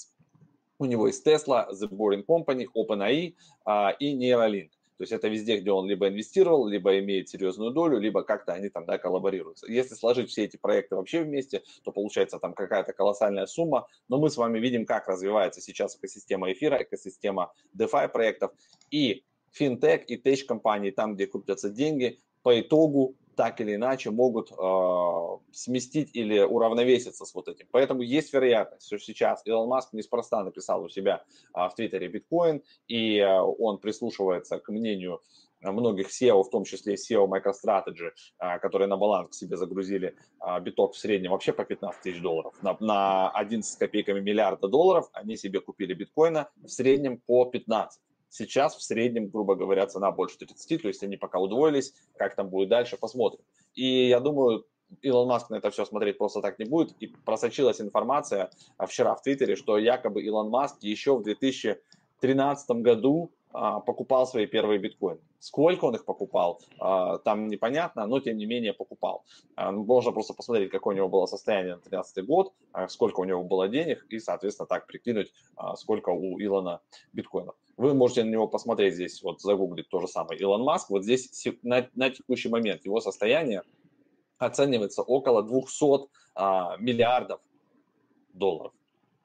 у 0.78 0.84
него 0.84 1.06
есть 1.06 1.26
Tesla, 1.26 1.68
The 1.70 1.88
Boring 1.88 2.24
Company, 2.26 2.66
OpenAI 2.74 3.34
а, 3.64 3.90
и 3.98 4.16
Neuralink. 4.16 4.70
То 4.96 5.02
есть 5.02 5.12
это 5.12 5.26
везде, 5.26 5.58
где 5.58 5.72
он 5.72 5.88
либо 5.88 6.08
инвестировал, 6.08 6.68
либо 6.68 6.98
имеет 7.00 7.28
серьезную 7.28 7.72
долю, 7.72 7.98
либо 7.98 8.22
как-то 8.22 8.52
они 8.52 8.68
там 8.68 8.86
да, 8.86 8.96
коллаборируются. 8.96 9.70
Если 9.70 9.94
сложить 9.94 10.30
все 10.30 10.44
эти 10.44 10.56
проекты 10.56 10.94
вообще 10.94 11.22
вместе, 11.22 11.62
то 11.82 11.90
получается 11.90 12.38
там 12.38 12.54
какая-то 12.54 12.92
колоссальная 12.92 13.46
сумма. 13.46 13.88
Но 14.08 14.18
мы 14.18 14.30
с 14.30 14.36
вами 14.36 14.60
видим, 14.60 14.86
как 14.86 15.08
развивается 15.08 15.60
сейчас 15.60 15.96
экосистема 15.96 16.52
эфира, 16.52 16.80
экосистема 16.80 17.52
DeFi 17.76 18.08
проектов 18.08 18.52
и 18.90 19.24
финтех 19.50 20.08
и 20.08 20.16
тech 20.16 20.46
компании, 20.46 20.92
там, 20.92 21.16
где 21.16 21.26
крутятся 21.26 21.70
деньги, 21.70 22.20
по 22.42 22.60
итогу 22.60 23.16
так 23.36 23.60
или 23.60 23.74
иначе 23.74 24.10
могут 24.10 24.50
э, 24.52 24.54
сместить 25.52 26.10
или 26.14 26.40
уравновеситься 26.40 27.24
с 27.24 27.34
вот 27.34 27.48
этим. 27.48 27.66
Поэтому 27.70 28.02
есть 28.02 28.32
вероятность, 28.32 28.86
что 28.86 28.98
сейчас 28.98 29.42
Илон 29.44 29.68
Маск 29.68 29.92
неспроста 29.92 30.42
написал 30.42 30.82
у 30.82 30.88
себя 30.88 31.24
э, 31.54 31.68
в 31.68 31.74
Твиттере 31.74 32.08
биткоин, 32.08 32.62
и 32.88 33.18
э, 33.18 33.40
он 33.40 33.78
прислушивается 33.78 34.58
к 34.58 34.68
мнению 34.68 35.20
многих 35.60 36.10
SEO, 36.10 36.42
в 36.42 36.50
том 36.50 36.64
числе 36.64 36.94
SEO 36.94 37.26
MicroStrategy, 37.26 38.10
которые 38.60 38.86
на 38.86 38.98
баланс 38.98 39.30
к 39.30 39.34
себе 39.34 39.56
загрузили 39.56 40.14
биток 40.60 40.92
в 40.92 40.98
среднем 40.98 41.30
вообще 41.30 41.54
по 41.54 41.64
15 41.64 42.02
тысяч 42.02 42.20
долларов. 42.20 42.52
На, 42.60 42.76
на 42.80 43.30
11 43.30 43.72
с 43.72 43.74
копейками 43.74 44.20
миллиарда 44.20 44.68
долларов 44.68 45.08
они 45.14 45.38
себе 45.38 45.62
купили 45.62 45.94
биткоина 45.94 46.50
в 46.62 46.68
среднем 46.68 47.16
по 47.16 47.46
15. 47.46 47.98
Сейчас 48.36 48.74
в 48.74 48.82
среднем, 48.82 49.28
грубо 49.28 49.54
говоря, 49.54 49.86
цена 49.86 50.10
больше 50.10 50.36
30, 50.38 50.82
то 50.82 50.88
есть 50.88 51.04
они 51.04 51.16
пока 51.16 51.38
удвоились, 51.38 51.94
как 52.16 52.34
там 52.34 52.48
будет 52.48 52.68
дальше, 52.68 52.96
посмотрим. 52.96 53.44
И 53.74 54.08
я 54.08 54.18
думаю, 54.18 54.66
Илон 55.02 55.28
Маск 55.28 55.50
на 55.50 55.54
это 55.54 55.70
все 55.70 55.84
смотреть 55.84 56.18
просто 56.18 56.40
так 56.40 56.58
не 56.58 56.64
будет. 56.64 56.96
И 56.98 57.06
просочилась 57.06 57.80
информация 57.80 58.50
а, 58.76 58.86
вчера 58.86 59.14
в 59.14 59.22
Твиттере, 59.22 59.54
что 59.54 59.78
якобы 59.78 60.20
Илон 60.24 60.50
Маск 60.50 60.82
еще 60.82 61.16
в 61.16 61.22
2013 61.22 62.70
году 62.82 63.30
покупал 63.54 64.26
свои 64.26 64.46
первые 64.46 64.80
биткоины. 64.80 65.20
Сколько 65.38 65.84
он 65.84 65.94
их 65.94 66.04
покупал, 66.04 66.60
а, 66.80 67.18
там 67.18 67.48
непонятно, 67.48 68.06
но 68.06 68.18
тем 68.18 68.36
не 68.36 68.46
менее 68.46 68.72
покупал. 68.72 69.24
Можно 69.56 70.10
просто 70.10 70.34
посмотреть, 70.34 70.70
какое 70.70 70.94
у 70.94 70.96
него 70.96 71.08
было 71.08 71.26
состояние 71.26 71.76
на 71.76 71.80
2013 71.82 72.26
год, 72.26 72.52
сколько 72.88 73.20
у 73.20 73.24
него 73.24 73.44
было 73.44 73.68
денег, 73.68 74.04
и, 74.08 74.18
соответственно, 74.18 74.66
так 74.66 74.86
прикинуть, 74.86 75.32
сколько 75.76 76.10
у 76.10 76.40
Илона 76.40 76.80
биткоинов. 77.12 77.54
Вы 77.76 77.94
можете 77.94 78.24
на 78.24 78.30
него 78.30 78.46
посмотреть 78.48 78.94
здесь, 78.94 79.22
вот 79.22 79.40
загуглить 79.40 79.88
то 79.88 80.00
же 80.00 80.08
самое. 80.08 80.40
Илон 80.40 80.62
Маск, 80.62 80.90
вот 80.90 81.02
здесь 81.02 81.46
на, 81.62 81.88
на 81.94 82.10
текущий 82.10 82.48
момент 82.48 82.84
его 82.84 83.00
состояние 83.00 83.62
оценивается 84.38 85.02
около 85.02 85.42
200 85.42 86.08
а, 86.34 86.76
миллиардов 86.78 87.40
долларов. 88.32 88.72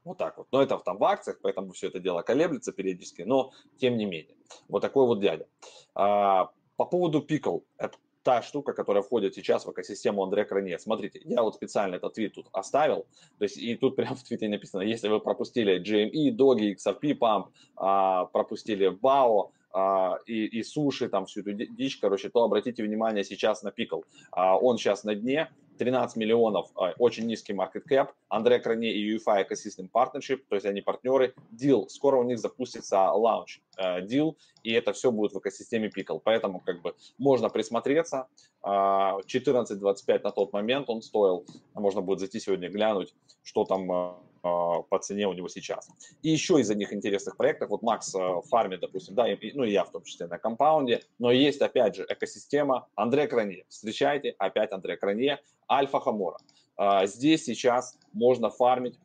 Вот 0.10 0.18
так 0.18 0.40
вот. 0.40 0.48
Но 0.52 0.60
это 0.60 0.76
там 0.80 0.98
в 0.98 1.04
акциях, 1.04 1.38
поэтому 1.40 1.72
все 1.72 1.90
это 1.90 2.00
дело 2.00 2.24
колеблется 2.24 2.72
периодически, 2.72 3.22
но 3.22 3.52
тем 3.78 3.96
не 3.96 4.06
менее. 4.06 4.36
Вот 4.68 4.80
такой 4.80 5.06
вот 5.06 5.20
дядя. 5.20 5.46
А, 5.94 6.50
по 6.78 6.86
поводу 6.86 7.22
пикл, 7.22 7.60
это 7.78 7.96
та 8.24 8.42
штука, 8.42 8.74
которая 8.74 9.04
входит 9.04 9.36
сейчас 9.36 9.68
в 9.68 9.72
экосистему 9.72 10.24
Андре 10.24 10.46
Кране. 10.46 10.80
Смотрите, 10.80 11.22
я 11.26 11.44
вот 11.44 11.54
специально 11.54 11.94
этот 11.94 12.16
твит 12.16 12.34
тут 12.34 12.48
оставил, 12.54 13.06
то 13.38 13.44
есть 13.44 13.58
и 13.58 13.76
тут 13.76 13.96
прямо 13.98 14.16
в 14.16 14.24
твите 14.24 14.50
написано, 14.50 14.82
если 14.82 15.10
вы 15.10 15.20
пропустили 15.20 15.80
GME, 15.80 16.36
Dogi, 16.36 16.74
XRP 16.74 17.16
Pump, 17.20 17.50
а, 17.76 18.26
пропустили 18.26 18.92
BAO, 18.92 19.52
а, 19.72 20.18
и, 20.26 20.46
и 20.46 20.64
суши, 20.64 21.08
там 21.10 21.28
всю 21.28 21.42
эту 21.42 21.54
дичь, 21.54 22.00
короче, 22.00 22.30
то 22.30 22.44
обратите 22.44 22.82
внимание 22.82 23.24
сейчас 23.24 23.62
на 23.62 23.72
пикл. 23.72 24.02
А, 24.32 24.58
он 24.58 24.80
сейчас 24.80 25.04
на 25.04 25.14
дне, 25.14 25.52
13 25.80 26.18
миллионов, 26.18 26.70
а, 26.76 26.94
очень 27.00 27.26
низкий 27.26 27.54
market 27.54 27.84
cap, 27.90 28.10
Андре 28.28 28.60
Кране 28.60 28.92
и 28.94 29.16
UFI 29.16 29.48
Ecosystem 29.48 29.90
Partnership, 29.92 30.42
то 30.48 30.56
есть 30.56 30.66
они 30.66 30.82
партнеры, 30.82 31.34
deal, 31.52 31.88
скоро 31.88 32.18
у 32.18 32.24
них 32.24 32.38
запустится 32.38 32.98
launch 33.16 33.62
deal, 33.78 34.36
и 34.64 34.74
это 34.74 34.92
все 34.94 35.12
будет 35.12 35.34
в 35.34 35.40
экосистеме 35.40 35.90
Pickle, 35.90 36.22
поэтому 36.24 36.60
как 36.60 36.82
бы 36.82 36.94
можно 37.18 37.50
присмотреться, 37.50 38.28
14.25 38.62 40.24
на 40.24 40.32
тот 40.32 40.54
момент 40.54 40.90
он 40.90 41.02
стоил, 41.02 41.46
можно 41.74 42.02
будет 42.02 42.20
зайти 42.20 42.40
сегодня 42.40 42.70
глянуть, 42.70 43.16
что 43.42 43.64
там 43.64 43.92
а, 43.92 44.20
по 44.42 45.00
цене 45.02 45.28
у 45.28 45.34
него 45.34 45.48
сейчас. 45.48 45.90
И 46.22 46.30
еще 46.30 46.60
из 46.60 46.70
одних 46.70 46.94
интересных 46.94 47.38
проектов, 47.38 47.70
вот 47.70 47.82
Макс 47.82 48.14
а, 48.16 48.42
фармит, 48.42 48.80
допустим, 48.80 49.16
да, 49.16 49.32
и, 49.32 49.54
ну 49.54 49.64
и 49.64 49.72
я 49.72 49.84
в 49.84 49.92
том 49.92 50.04
числе 50.04 50.28
на 50.28 50.38
компаунде, 50.38 51.04
но 51.18 51.32
есть 51.32 51.62
опять 51.62 51.96
же 51.96 52.06
экосистема. 52.08 52.88
Андре 52.96 53.28
Кране. 53.28 53.66
Встречайте, 53.70 54.36
опять 54.38 54.72
Андре 54.72 54.98
Кране, 54.98 55.40
Альфа 55.70 56.00
Хамора. 56.00 56.38
А, 56.78 57.06
здесь 57.06 57.46
сейчас 57.46 57.98
можно 58.14 58.50
фармить. 58.50 59.00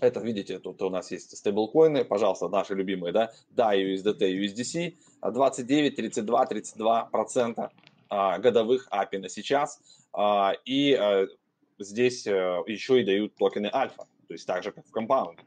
Это, 0.00 0.20
видите, 0.20 0.58
тут 0.58 0.82
у 0.82 0.90
нас 0.90 1.10
есть 1.10 1.36
стейблкоины, 1.36 2.04
пожалуйста, 2.04 2.48
наши 2.48 2.74
любимые, 2.74 3.12
да, 3.12 3.32
да, 3.50 3.74
USDT, 3.74 4.18
USDC, 4.18 4.94
29, 5.22 5.96
32, 5.96 6.46
32 6.46 7.04
процента 7.06 7.70
годовых 8.10 8.88
API 8.92 9.18
на 9.20 9.28
сейчас, 9.30 9.80
и 10.66 11.26
здесь 11.78 12.26
э, 12.26 12.62
еще 12.66 13.00
и 13.00 13.04
дают 13.04 13.34
токены 13.36 13.70
альфа 13.72 14.06
то 14.26 14.34
есть 14.34 14.46
так 14.46 14.62
же, 14.62 14.72
как 14.72 14.86
в 14.86 14.90
компаунде. 14.90 15.42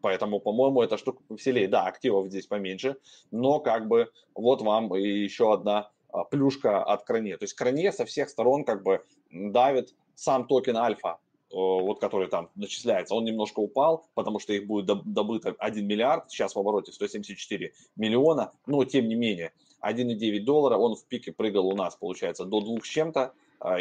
Поэтому, 0.00 0.40
по-моему, 0.40 0.82
эта 0.82 0.96
штука 0.96 1.22
повеселее. 1.28 1.68
Да, 1.68 1.86
активов 1.86 2.28
здесь 2.28 2.46
поменьше, 2.46 2.96
но 3.30 3.60
как 3.60 3.86
бы 3.86 4.10
вот 4.34 4.62
вам 4.62 4.94
и 4.96 5.02
еще 5.02 5.52
одна 5.52 5.90
а, 6.12 6.24
плюшка 6.24 6.82
от 6.82 7.04
Кране. 7.04 7.36
То 7.36 7.44
есть 7.44 7.54
Кране 7.54 7.92
со 7.92 8.04
всех 8.04 8.28
сторон 8.30 8.64
как 8.64 8.82
бы 8.82 9.04
давит 9.30 9.94
сам 10.14 10.46
токен 10.46 10.76
альфа, 10.76 11.18
вот 11.50 12.00
который 12.00 12.28
там 12.28 12.50
начисляется, 12.54 13.14
он 13.14 13.24
немножко 13.24 13.60
упал, 13.60 14.06
потому 14.14 14.38
что 14.38 14.52
их 14.52 14.66
будет 14.66 14.86
добыто 14.86 15.54
1 15.58 15.86
миллиард, 15.86 16.30
сейчас 16.30 16.54
в 16.54 16.58
обороте 16.58 16.92
174 16.92 17.72
миллиона, 17.96 18.52
но 18.66 18.84
тем 18.84 19.08
не 19.08 19.16
менее 19.16 19.52
1,9 19.82 20.40
доллара, 20.40 20.76
он 20.76 20.94
в 20.94 21.04
пике 21.06 21.32
прыгал 21.32 21.66
у 21.66 21.74
нас, 21.74 21.96
получается, 21.96 22.44
до 22.44 22.60
2 22.60 22.78
с 22.82 22.86
чем-то, 22.86 23.32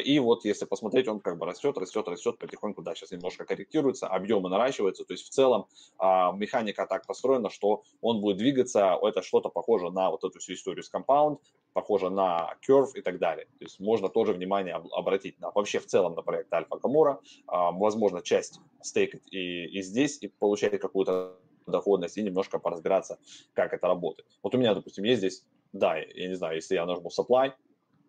и 0.04 0.20
вот 0.20 0.46
если 0.46 0.66
посмотреть, 0.66 1.08
он 1.08 1.20
как 1.20 1.38
бы 1.38 1.46
растет, 1.46 1.78
растет, 1.78 2.08
растет 2.08 2.38
потихоньку, 2.38 2.82
да, 2.82 2.96
сейчас 2.96 3.12
немножко 3.12 3.46
корректируется, 3.46 4.08
объемы 4.08 4.50
наращиваются, 4.50 5.06
то 5.06 5.14
есть 5.14 5.26
в 5.26 5.30
целом 5.30 5.68
а, 5.98 6.32
механика 6.34 6.86
так 6.86 7.08
построена, 7.08 7.50
что 7.50 7.84
он 8.02 8.20
будет 8.20 8.38
двигаться, 8.38 8.98
это 9.02 9.22
что-то 9.22 9.50
похоже 9.50 9.90
на 9.90 10.12
вот 10.12 10.24
эту 10.24 10.40
всю 10.40 10.54
историю 10.54 10.84
с 10.84 10.92
Compound, 10.94 11.40
похоже 11.74 12.10
на 12.10 12.56
Curve 12.68 12.92
и 12.96 13.02
так 13.02 13.20
далее. 13.20 13.46
То 13.46 13.66
есть 13.66 13.80
можно 13.80 14.10
тоже 14.10 14.34
внимание 14.34 14.76
обратить 14.92 15.40
на 15.40 15.52
вообще 15.52 15.80
в 15.80 15.86
целом 15.86 16.14
на 16.14 16.24
проект 16.24 16.54
Альфа 16.54 16.78
Камора, 16.78 17.20
а, 17.48 17.72
возможно, 17.72 18.22
часть 18.22 18.60
стейкать 18.82 19.28
и, 19.32 19.66
и 19.66 19.82
здесь, 19.82 20.18
и 20.22 20.28
получать 20.28 20.78
какую-то 20.80 21.38
доходность 21.68 22.18
и 22.18 22.22
немножко 22.22 22.60
поразбираться, 22.60 23.20
как 23.54 23.74
это 23.74 23.88
работает. 23.88 24.28
Вот 24.44 24.54
у 24.56 24.58
меня, 24.58 24.74
допустим, 24.74 25.06
есть 25.06 25.20
здесь, 25.20 25.46
да, 25.72 25.98
я 25.98 26.28
не 26.28 26.36
знаю, 26.36 26.56
если 26.56 26.76
я 26.76 26.86
нажму 26.86 27.10
supply, 27.10 27.54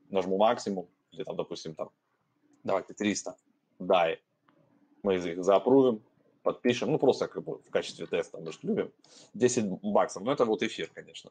нажму 0.08 0.38
максимум, 0.38 0.88
или 1.12 1.24
там, 1.24 1.36
допустим, 1.36 1.74
там, 1.74 1.90
давайте 2.64 2.94
300, 2.94 3.36
да, 3.78 4.08
мы 5.02 5.16
их 5.16 5.44
заапрувим, 5.44 6.02
подпишем, 6.42 6.90
ну, 6.90 6.98
просто 6.98 7.28
как 7.28 7.44
бы 7.44 7.58
в 7.58 7.70
качестве 7.70 8.06
теста, 8.06 8.38
мы 8.38 8.52
же 8.52 8.58
любим, 8.62 8.92
10 9.34 9.66
баксов, 9.82 10.22
ну, 10.22 10.30
это 10.30 10.44
вот 10.44 10.62
эфир, 10.62 10.90
конечно. 10.92 11.30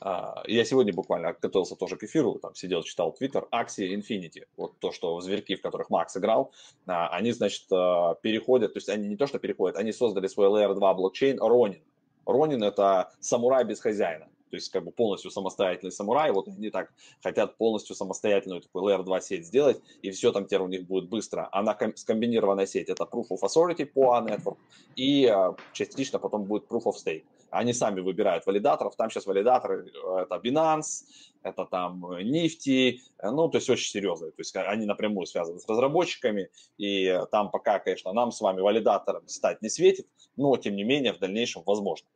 А, 0.00 0.42
я 0.46 0.64
сегодня 0.64 0.92
буквально 0.92 1.32
готовился 1.32 1.76
тоже 1.76 1.96
к 1.96 2.04
эфиру, 2.04 2.38
там 2.38 2.54
сидел, 2.54 2.82
читал 2.82 3.16
Twitter, 3.18 3.48
Axie 3.50 3.94
Infinity, 3.94 4.46
вот 4.56 4.78
то, 4.78 4.92
что 4.92 5.20
зверьки, 5.20 5.56
в 5.56 5.62
которых 5.62 5.90
Макс 5.90 6.16
играл, 6.16 6.52
а, 6.86 7.08
они, 7.08 7.32
значит, 7.32 7.66
а, 7.72 8.14
переходят, 8.16 8.74
то 8.74 8.78
есть 8.78 8.88
они 8.88 9.08
не 9.08 9.16
то, 9.16 9.26
что 9.26 9.38
переходят, 9.38 9.76
они 9.76 9.92
создали 9.92 10.26
свой 10.26 10.48
Layer 10.48 10.74
2 10.74 10.94
блокчейн 10.94 11.38
Ronin. 11.38 11.82
Ronin– 12.26 12.64
это 12.66 13.12
самурай 13.20 13.64
без 13.64 13.80
хозяина 13.80 14.28
то 14.50 14.56
есть 14.56 14.68
как 14.70 14.84
бы 14.84 14.90
полностью 14.90 15.30
самостоятельный 15.30 15.92
самурай, 15.92 16.32
вот 16.32 16.48
они 16.48 16.70
так 16.70 16.92
хотят 17.22 17.56
полностью 17.56 17.94
самостоятельную 17.94 18.60
такую 18.60 18.84
Layer 18.84 19.02
2 19.02 19.20
сеть 19.20 19.46
сделать, 19.46 19.80
и 20.02 20.10
все 20.10 20.32
там 20.32 20.46
теперь 20.46 20.60
у 20.60 20.68
них 20.68 20.86
будет 20.86 21.08
быстро. 21.08 21.48
Она 21.52 21.76
скомбинированная 21.94 22.66
сеть, 22.66 22.88
это 22.88 23.04
Proof 23.04 23.28
of 23.30 23.42
Authority 23.42 23.86
по 23.86 24.14
A-Network, 24.14 24.58
и 24.96 25.26
а, 25.26 25.54
частично 25.72 26.18
потом 26.18 26.44
будет 26.44 26.64
Proof 26.68 26.84
of 26.84 26.94
Stake. 26.94 27.24
Они 27.50 27.72
сами 27.72 28.00
выбирают 28.00 28.46
валидаторов, 28.46 28.94
там 28.96 29.10
сейчас 29.10 29.26
валидаторы, 29.26 29.88
э, 29.88 30.22
это 30.22 30.36
Binance, 30.36 31.04
это 31.42 31.64
там 31.64 32.06
Nifty, 32.06 32.98
э, 33.18 33.30
ну, 33.30 33.48
то 33.48 33.58
есть 33.58 33.68
очень 33.68 33.90
серьезные, 33.90 34.30
то 34.30 34.40
есть 34.40 34.54
они 34.54 34.86
напрямую 34.86 35.26
связаны 35.26 35.58
с 35.58 35.68
разработчиками, 35.68 36.50
и 36.78 37.20
там 37.32 37.50
пока, 37.50 37.80
конечно, 37.80 38.12
нам 38.12 38.30
с 38.30 38.40
вами 38.40 38.60
валидатором 38.60 39.26
стать 39.26 39.62
не 39.62 39.68
светит, 39.68 40.06
но, 40.36 40.56
тем 40.56 40.76
не 40.76 40.84
менее, 40.84 41.12
в 41.12 41.18
дальнейшем 41.18 41.62
возможно. 41.66 42.06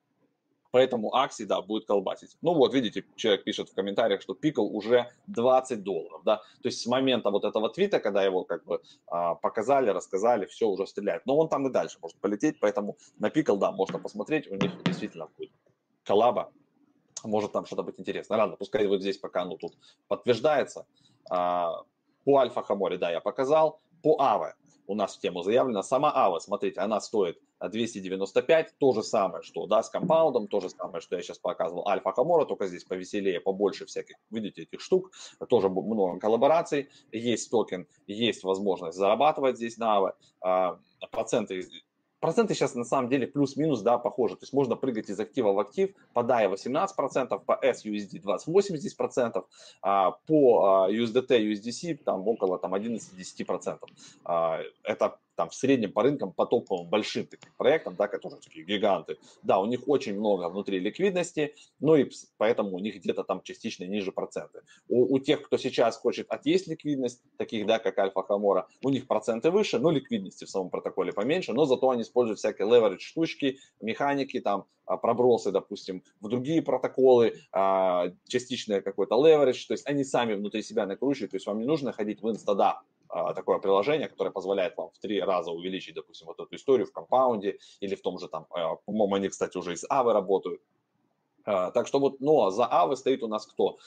Поэтому 0.75 1.15
акции, 1.15 1.45
да, 1.45 1.63
будет 1.63 1.87
колбасить. 1.87 2.37
Ну 2.43 2.53
вот, 2.53 2.75
видите, 2.75 3.05
человек 3.15 3.45
пишет 3.45 3.69
в 3.69 3.75
комментариях, 3.75 4.21
что 4.21 4.35
пикл 4.35 4.67
уже 4.77 5.07
20 5.29 5.85
долларов, 5.85 6.23
да. 6.25 6.39
То 6.39 6.67
есть 6.69 6.81
с 6.81 6.87
момента 6.87 7.31
вот 7.31 7.45
этого 7.45 7.71
твита, 7.71 8.01
когда 8.01 8.25
его 8.25 8.43
как 8.43 8.65
бы 8.65 8.83
а, 9.07 9.37
показали, 9.37 9.91
рассказали, 9.91 10.47
все 10.47 10.67
уже 10.67 10.89
стреляет. 10.89 11.27
Но 11.27 11.37
он 11.37 11.49
там 11.49 11.69
и 11.69 11.71
дальше 11.71 11.99
может 12.03 12.17
полететь, 12.17 12.59
поэтому 12.59 12.97
на 13.21 13.31
пикл, 13.31 13.55
да, 13.57 13.71
можно 13.71 14.01
посмотреть, 14.01 14.49
у 14.51 14.57
них 14.57 14.83
действительно 14.83 15.29
будет 15.39 15.53
коллаба, 16.03 16.51
может 17.23 17.53
там 17.53 17.67
что-то 17.67 17.85
быть 17.85 18.01
интересно. 18.01 18.37
Ладно, 18.37 18.57
пускай 18.57 18.85
вот 18.89 19.01
здесь 19.01 19.19
пока 19.19 19.43
оно 19.43 19.57
тут 19.57 19.75
подтверждается. 20.09 20.87
А, 21.31 21.85
по 22.25 22.39
Alpha 22.39 22.65
Homor 22.65 22.89
е, 22.89 22.99
да, 22.99 23.13
я 23.13 23.21
показал. 23.21 23.79
По 24.03 24.17
Aave 24.19 24.57
у 24.87 24.95
нас 24.95 25.17
в 25.17 25.21
тему 25.21 25.43
заявлено. 25.43 25.83
Сама 25.83 26.13
Aave, 26.15 26.39
смотрите, 26.39 26.81
она 26.81 27.01
стоит 27.01 27.39
295, 27.61 28.75
то 28.79 28.93
же 28.93 29.03
самое, 29.03 29.43
что 29.43 29.67
да, 29.67 29.83
с 29.83 29.91
Compound 29.91 30.33
ом, 30.33 30.49
то 30.49 30.61
же 30.61 30.69
самое, 30.71 31.01
что 31.01 31.17
я 31.17 31.23
сейчас 31.23 31.39
показывал, 31.39 31.89
Alpha 31.89 32.13
Homora, 32.13 32.45
только 32.45 32.67
здесь 32.67 32.85
повеселее, 32.85 33.41
побольше 33.41 33.87
всяких, 33.87 34.17
видите, 34.31 34.63
этих 34.63 34.81
штук, 34.81 35.11
тоже 35.49 35.69
много 35.69 36.19
коллабораций, 36.19 36.89
есть 37.13 37.51
токен, 37.51 37.87
есть 38.07 38.45
возможность 38.45 38.99
зарабатывать 38.99 39.57
здесь 39.57 39.79
на 39.79 40.15
Aave, 40.41 40.81
проценты 41.11 41.67
проценты 42.25 42.55
сейчас 42.55 42.75
на 42.75 42.85
самом 42.85 43.11
деле 43.11 43.27
плюс-минус, 43.27 43.83
да, 43.83 43.99
похожи. 43.99 44.35
То 44.37 44.45
есть 44.45 44.55
можно 44.55 44.77
прыгать 44.77 45.11
из 45.11 45.21
актива 45.21 45.53
в 45.53 45.59
актив, 45.59 45.91
по 46.15 46.21
DAI 46.21 46.51
18%, 46.51 47.39
по 47.45 47.59
SUSD 47.63 48.19
28 48.23 48.77
здесь 48.79 48.95
процентов, 48.95 49.45
а 49.83 50.13
по 50.27 50.89
USDT, 50.91 51.53
USDC 51.53 51.97
там 52.03 52.27
около 52.27 52.59
там 52.59 52.75
11-10%. 52.75 53.79
А, 54.25 54.61
это 54.85 55.19
там 55.37 55.51
в 55.51 55.55
среднем 55.55 55.93
по 55.93 56.03
рынкам, 56.03 56.33
по 56.33 56.47
топовым 56.47 56.89
большим 56.89 57.27
таким 57.27 57.53
проектам, 57.57 57.95
да, 57.97 58.09
которые 58.09 58.41
такие 58.41 58.65
гиганты, 58.65 59.19
да, 59.43 59.59
у 59.59 59.67
них 59.67 59.89
очень 59.89 60.19
много 60.19 60.49
внутри 60.49 60.79
ликвидности, 60.79 61.55
ну 61.81 61.97
и 61.97 62.11
поэтому 62.37 62.77
у 62.77 62.79
них 62.79 62.97
где-то 62.97 63.25
там 63.25 63.43
частично 63.43 63.85
ниже 63.85 64.13
проценты. 64.13 64.61
У, 64.89 65.15
у 65.15 65.19
тех, 65.19 65.43
кто 65.43 65.57
сейчас 65.57 65.97
хочет 65.97 66.29
отъесть 66.31 66.67
ликвидность, 66.67 67.23
таких, 67.37 67.67
да, 67.67 67.79
как 67.79 67.99
Альфа 67.99 68.23
Хамора, 68.23 68.67
у 68.83 68.91
них 68.91 69.07
проценты 69.07 69.51
выше, 69.51 69.79
но 69.79 69.91
ликвидности 69.91 70.45
в 70.45 70.51
самом 70.51 70.71
протоколе 70.71 71.13
поменьше, 71.13 71.53
но 71.53 71.65
зато 71.65 71.91
они 71.91 72.03
используют 72.03 72.39
всякие 72.39 72.69
leverage 72.69 73.01
штучки, 73.01 73.59
механики, 73.81 74.41
там, 74.41 74.67
а, 74.87 74.97
пробросы, 74.97 75.51
допустим, 75.51 76.03
в 76.21 76.29
другие 76.29 76.63
протоколы, 76.63 77.41
а, 77.53 78.13
частичное 78.29 78.81
какой-то 78.81 79.15
leverage, 79.15 79.67
то 79.67 79.73
есть 79.73 79.87
они 79.87 80.05
сами 80.05 80.35
внутри 80.35 80.63
себя 80.63 80.87
накручивают, 80.87 81.31
то 81.31 81.37
есть 81.37 81.47
вам 81.47 81.59
не 81.59 81.67
нужно 81.67 81.93
ходить 81.93 82.23
в 82.23 82.31
инстада, 82.31 82.65
а, 82.65 82.83
такое 83.35 83.59
приложение, 83.59 84.09
которое 84.09 84.31
позволяет 84.31 84.77
вам 84.77 84.91
в 84.91 84.99
три 84.99 85.21
раза 85.21 85.51
увеличить, 85.53 85.95
допустим, 85.95 86.27
вот 86.27 86.41
эту 86.41 86.55
историю 86.57 86.87
в 86.87 86.93
компаунде 86.93 87.59
или 87.81 87.95
в 87.95 88.03
том 88.03 88.19
же 88.19 88.29
там, 88.29 88.47
а, 88.51 88.77
по-моему, 88.77 89.15
они, 89.15 89.29
кстати, 89.29 89.57
уже 89.57 89.73
из 89.73 89.85
Авы 89.89 90.13
работают. 90.13 90.61
А, 91.45 91.71
так 91.71 91.87
что 91.87 92.01
вот, 92.01 92.21
но 92.21 92.51
за 92.51 92.67
Авы 92.71 92.97
стоит 92.97 93.23
у 93.23 93.29
нас 93.29 93.47
кто? 93.47 93.79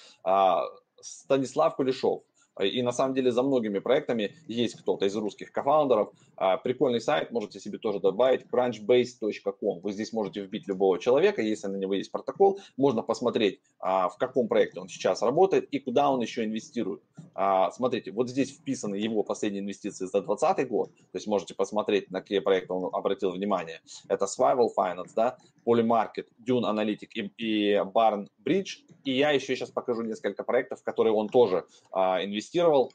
Станислав 1.00 1.76
Кулешов, 1.76 2.24
и 2.64 2.82
на 2.82 2.92
самом 2.92 3.14
деле 3.14 3.32
за 3.32 3.44
многими 3.44 3.80
проектами 3.80 4.36
есть 4.48 4.76
кто-то 4.80 5.06
из 5.06 5.16
русских 5.16 5.52
кофаундеров. 5.52 6.12
А, 6.36 6.58
прикольный 6.58 7.02
сайт, 7.02 7.32
можете 7.32 7.60
себе 7.60 7.78
тоже 7.78 8.00
добавить, 8.00 8.46
crunchbase.com. 8.52 9.80
Вы 9.82 9.92
здесь 9.92 10.14
можете 10.14 10.42
вбить 10.42 10.68
любого 10.68 11.00
человека, 11.00 11.42
если 11.42 11.68
на 11.68 11.78
него 11.78 11.94
есть 11.94 12.12
протокол, 12.12 12.60
можно 12.78 13.02
посмотреть, 13.02 13.60
а, 13.80 14.10
в 14.10 14.18
каком 14.18 14.48
проекте 14.48 14.80
он 14.80 14.90
сейчас 14.90 15.22
работает 15.22 15.68
и 15.72 15.80
куда 15.80 16.10
он 16.10 16.22
еще 16.22 16.44
инвестирует. 16.46 17.02
А, 17.34 17.72
смотрите, 17.72 18.12
вот 18.12 18.30
здесь 18.30 18.52
вписаны 18.52 18.96
его 18.96 19.24
последние 19.24 19.64
инвестиции 19.64 20.06
за 20.06 20.22
2020 20.22 20.68
год, 20.68 20.90
то 20.90 21.18
есть 21.18 21.28
можете 21.28 21.54
посмотреть, 21.54 22.12
на 22.12 22.22
какие 22.22 22.40
проекты 22.40 22.74
он 22.74 22.90
обратил 22.94 23.32
внимание. 23.32 23.82
Это 24.08 24.26
Swivel 24.26 24.70
Finance, 24.76 25.12
да, 25.16 25.38
Polymarket, 25.68 26.28
Dune 26.40 26.64
Analytic 26.64 27.10
и, 27.14 27.32
и 27.38 27.74
Barn 27.76 28.28
Bridge. 28.44 28.86
И 29.04 29.12
я 29.12 29.32
еще 29.32 29.56
сейчас 29.56 29.70
покажу 29.70 30.02
несколько 30.04 30.44
проектов, 30.44 30.80
в 30.80 30.84
которые 30.84 31.14
он 31.14 31.28
тоже 31.28 31.66
а, 31.92 32.24
инвестировал. 32.24 32.94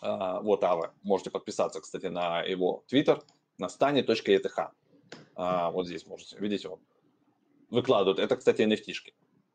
А, 0.00 0.40
вот 0.40 0.62
Ава. 0.62 0.94
Можете 1.02 1.30
подписаться, 1.30 1.80
кстати, 1.80 2.06
на 2.06 2.42
его 2.42 2.84
Twitter, 2.92 3.20
на 3.58 3.66
stani.eth. 3.66 4.70
А, 5.34 5.70
вот 5.70 5.86
здесь 5.86 6.06
можете, 6.06 6.36
видите, 6.38 6.68
он 6.68 6.78
выкладывает. 7.70 8.20
Это, 8.20 8.36
кстати, 8.36 8.62
NFT-шки. 8.62 9.12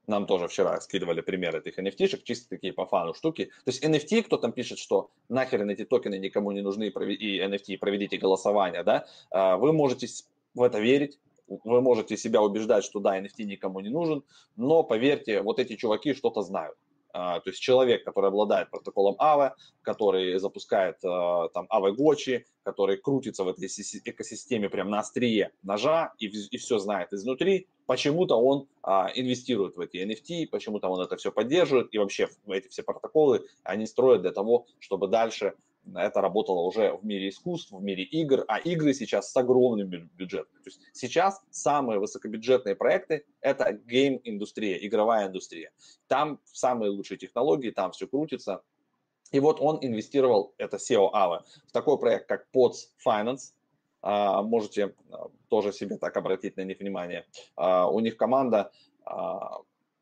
Нам 0.07 0.25
тоже 0.25 0.47
вчера 0.47 0.81
скидывали 0.81 1.21
примеры 1.21 1.59
этих 1.59 1.79
NFT-шек, 1.79 2.23
чисто 2.23 2.49
такие 2.49 2.73
по 2.73 2.85
фану 2.85 3.13
штуки. 3.13 3.45
То 3.63 3.71
есть 3.71 3.83
NFT, 3.83 4.23
кто 4.23 4.37
там 4.37 4.51
пишет, 4.51 4.79
что 4.79 5.11
нахер 5.29 5.63
эти 5.67 5.85
токены 5.85 6.17
никому 6.17 6.51
не 6.51 6.61
нужны, 6.61 6.85
и 6.87 7.39
NFT, 7.39 7.77
проведите 7.77 8.17
голосование, 8.17 8.83
да, 8.83 9.05
а, 9.29 9.57
вы 9.57 9.71
можете 9.71 10.07
в 10.53 10.63
это 10.63 10.79
верить, 10.79 11.19
вы 11.63 11.81
можете 11.81 12.17
себя 12.17 12.41
убеждать, 12.41 12.83
что 12.83 12.99
да, 12.99 13.19
NFT 13.19 13.43
никому 13.43 13.79
не 13.79 13.89
нужен, 13.89 14.23
но 14.55 14.83
поверьте, 14.83 15.41
вот 15.41 15.59
эти 15.59 15.75
чуваки 15.75 16.13
что-то 16.13 16.41
знают. 16.41 16.77
А, 17.13 17.39
то 17.41 17.49
есть 17.49 17.61
человек, 17.61 18.03
который 18.03 18.29
обладает 18.29 18.69
протоколом 18.69 19.15
AVE, 19.19 19.51
который 19.81 20.39
запускает 20.39 20.97
а, 21.03 21.49
там 21.49 21.67
AVE 21.69 21.93
Гочи, 21.93 22.45
который 22.63 22.97
крутится 22.97 23.43
в 23.43 23.49
этой 23.49 23.65
экосистеме 23.65 24.69
прям 24.69 24.89
на 24.89 24.99
острие 24.99 25.51
ножа 25.63 26.13
и, 26.19 26.27
и 26.27 26.57
все 26.57 26.79
знает 26.79 27.11
изнутри, 27.11 27.67
почему-то 27.85 28.35
он 28.35 28.67
а, 28.83 29.11
инвестирует 29.13 29.75
в 29.75 29.79
эти 29.81 29.97
NFT, 29.97 30.47
почему-то 30.49 30.87
он 30.87 31.01
это 31.01 31.17
все 31.17 31.31
поддерживает 31.31 31.93
и 31.93 31.97
вообще 31.97 32.29
эти 32.47 32.69
все 32.69 32.83
протоколы 32.83 33.45
они 33.63 33.85
строят 33.85 34.21
для 34.21 34.31
того, 34.31 34.65
чтобы 34.79 35.07
дальше 35.07 35.53
это 35.95 36.21
работало 36.21 36.61
уже 36.61 36.93
в 36.93 37.05
мире 37.05 37.29
искусств, 37.29 37.71
в 37.71 37.81
мире 37.81 38.03
игр, 38.03 38.45
а 38.47 38.59
игры 38.59 38.93
сейчас 38.93 39.31
с 39.31 39.37
огромным 39.37 39.89
бюджетом. 39.89 40.53
То 40.63 40.69
есть 40.69 40.81
сейчас 40.93 41.41
самые 41.49 41.99
высокобюджетные 41.99 42.75
проекты– 42.75 43.25
это 43.41 43.73
гейм-индустрия, 43.73 44.77
игровая 44.77 45.27
индустрия. 45.27 45.71
Там 46.07 46.39
самые 46.45 46.91
лучшие 46.91 47.17
технологии, 47.17 47.71
там 47.71 47.91
все 47.91 48.07
крутится. 48.07 48.61
И 49.31 49.39
вот 49.39 49.61
он 49.61 49.79
инвестировал, 49.81 50.53
это 50.57 50.77
SEO 50.77 51.11
AVE, 51.13 51.41
в 51.67 51.71
такой 51.71 51.97
проект, 51.97 52.27
как 52.27 52.47
POTS 52.53 52.89
Finance, 53.05 53.53
а, 54.01 54.41
можете 54.41 54.95
а, 55.11 55.27
тоже 55.47 55.71
себе 55.71 55.97
так 55.97 56.17
обратить 56.17 56.57
на 56.57 56.61
них 56.61 56.79
внимание. 56.79 57.25
А, 57.55 57.89
у 57.89 57.99
них 57.99 58.17
команда 58.17 58.71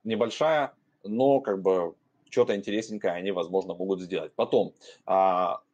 небольшая, 0.03 0.73
но 1.03 1.39
как 1.39 1.61
бы 1.61 1.95
что-то 2.29 2.55
интересненькое 2.55 3.13
они, 3.13 3.31
возможно, 3.31 3.73
могут 3.73 4.01
сделать. 4.01 4.33
Потом, 4.35 4.73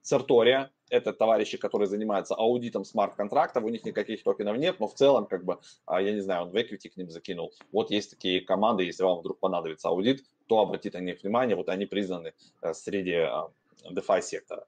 Цертория, 0.05 0.69
это 0.91 1.13
товарищи, 1.13 1.57
которые 1.57 1.87
занимаются 1.87 2.35
аудитом 2.35 2.85
смарт-контрактов, 2.85 3.63
у 3.63 3.69
них 3.69 3.83
никаких 3.85 4.21
токенов 4.21 4.55
нет, 4.55 4.79
но 4.79 4.87
в 4.87 4.93
целом, 4.93 5.25
как 5.25 5.43
бы, 5.43 5.57
а, 5.87 5.99
я 5.99 6.11
не 6.11 6.19
знаю, 6.19 6.43
он 6.43 6.51
в 6.51 6.55
equity 6.55 6.89
к 6.89 6.95
ним 6.95 7.09
закинул. 7.09 7.51
Вот 7.71 7.89
есть 7.89 8.11
такие 8.11 8.39
команды, 8.41 8.83
если 8.83 9.01
вам 9.01 9.17
вдруг 9.17 9.39
понадобится 9.39 9.89
аудит, 9.89 10.23
то 10.45 10.59
обратите 10.59 10.99
на 10.99 11.03
них 11.03 11.23
внимание, 11.23 11.55
вот 11.55 11.69
они 11.69 11.87
признаны 11.87 12.33
э, 12.61 12.73
среди 12.75 13.15
а, 13.15 13.49
DeFi 13.89 14.21
сектора. 14.21 14.67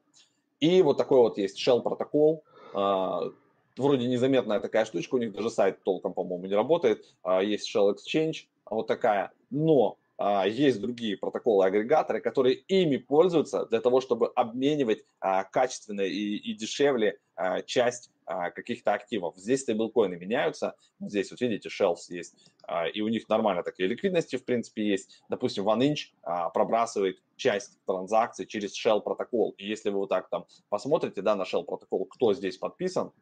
И 0.59 0.81
вот 0.81 0.97
такой 0.97 1.19
вот 1.19 1.37
есть 1.37 1.59
Shell 1.59 1.83
протокол, 1.83 2.43
а, 2.73 3.21
вроде 3.77 4.07
незаметная 4.07 4.59
такая 4.59 4.85
штучка, 4.85 5.13
у 5.13 5.19
них 5.19 5.33
даже 5.33 5.51
сайт 5.51 5.83
толком, 5.83 6.15
по-моему, 6.15 6.47
не 6.47 6.55
работает, 6.55 7.05
есть 7.43 7.71
Shell 7.75 7.93
Exchange, 7.93 8.47
вот 8.65 8.87
такая, 8.87 9.31
но 9.51 9.99
а, 10.17 10.47
есть 10.47 10.81
другие 10.81 11.15
протоколы-агрегаторы, 11.15 12.21
которые 12.21 12.55
ими 12.55 12.97
пользуются 12.97 13.65
для 13.67 13.81
того, 13.81 14.01
чтобы 14.01 14.27
обменивать 14.35 15.03
а, 15.19 15.43
качественно 15.43 16.01
и, 16.01 16.37
и 16.37 16.53
дешевле 16.55 17.19
а, 17.35 17.61
часть 17.61 18.11
каких-то 18.55 18.93
активов. 18.93 19.37
Здесь 19.37 19.61
стейблкоины 19.61 20.17
меняются. 20.17 20.75
Здесь 20.99 21.31
вот 21.31 21.39
видите, 21.39 21.69
Shells 21.69 22.09
есть, 22.09 22.35
и 22.93 22.99
у 22.99 23.07
них 23.07 23.29
нормально 23.29 23.63
такие 23.63 23.87
ликвидности, 23.87 24.35
в 24.35 24.43
принципе, 24.43 24.85
есть. 24.85 25.23
Допустим, 25.29 25.63
OneInch 25.65 26.51
пробрасывает 26.53 27.21
часть 27.37 27.79
транзакций 27.85 28.45
через 28.45 28.77
Shell 28.77 28.99
протокол. 28.99 29.55
И 29.57 29.65
если 29.65 29.91
вы 29.91 29.99
вот 29.99 30.09
так 30.09 30.27
там 30.27 30.45
посмотрите, 30.67 31.21
да, 31.21 31.37
на 31.37 31.43
Shell 31.43 31.63
протокол, 31.63 32.03
кто 32.03 32.33
здесь 32.33 32.57
подписан, 32.57 33.13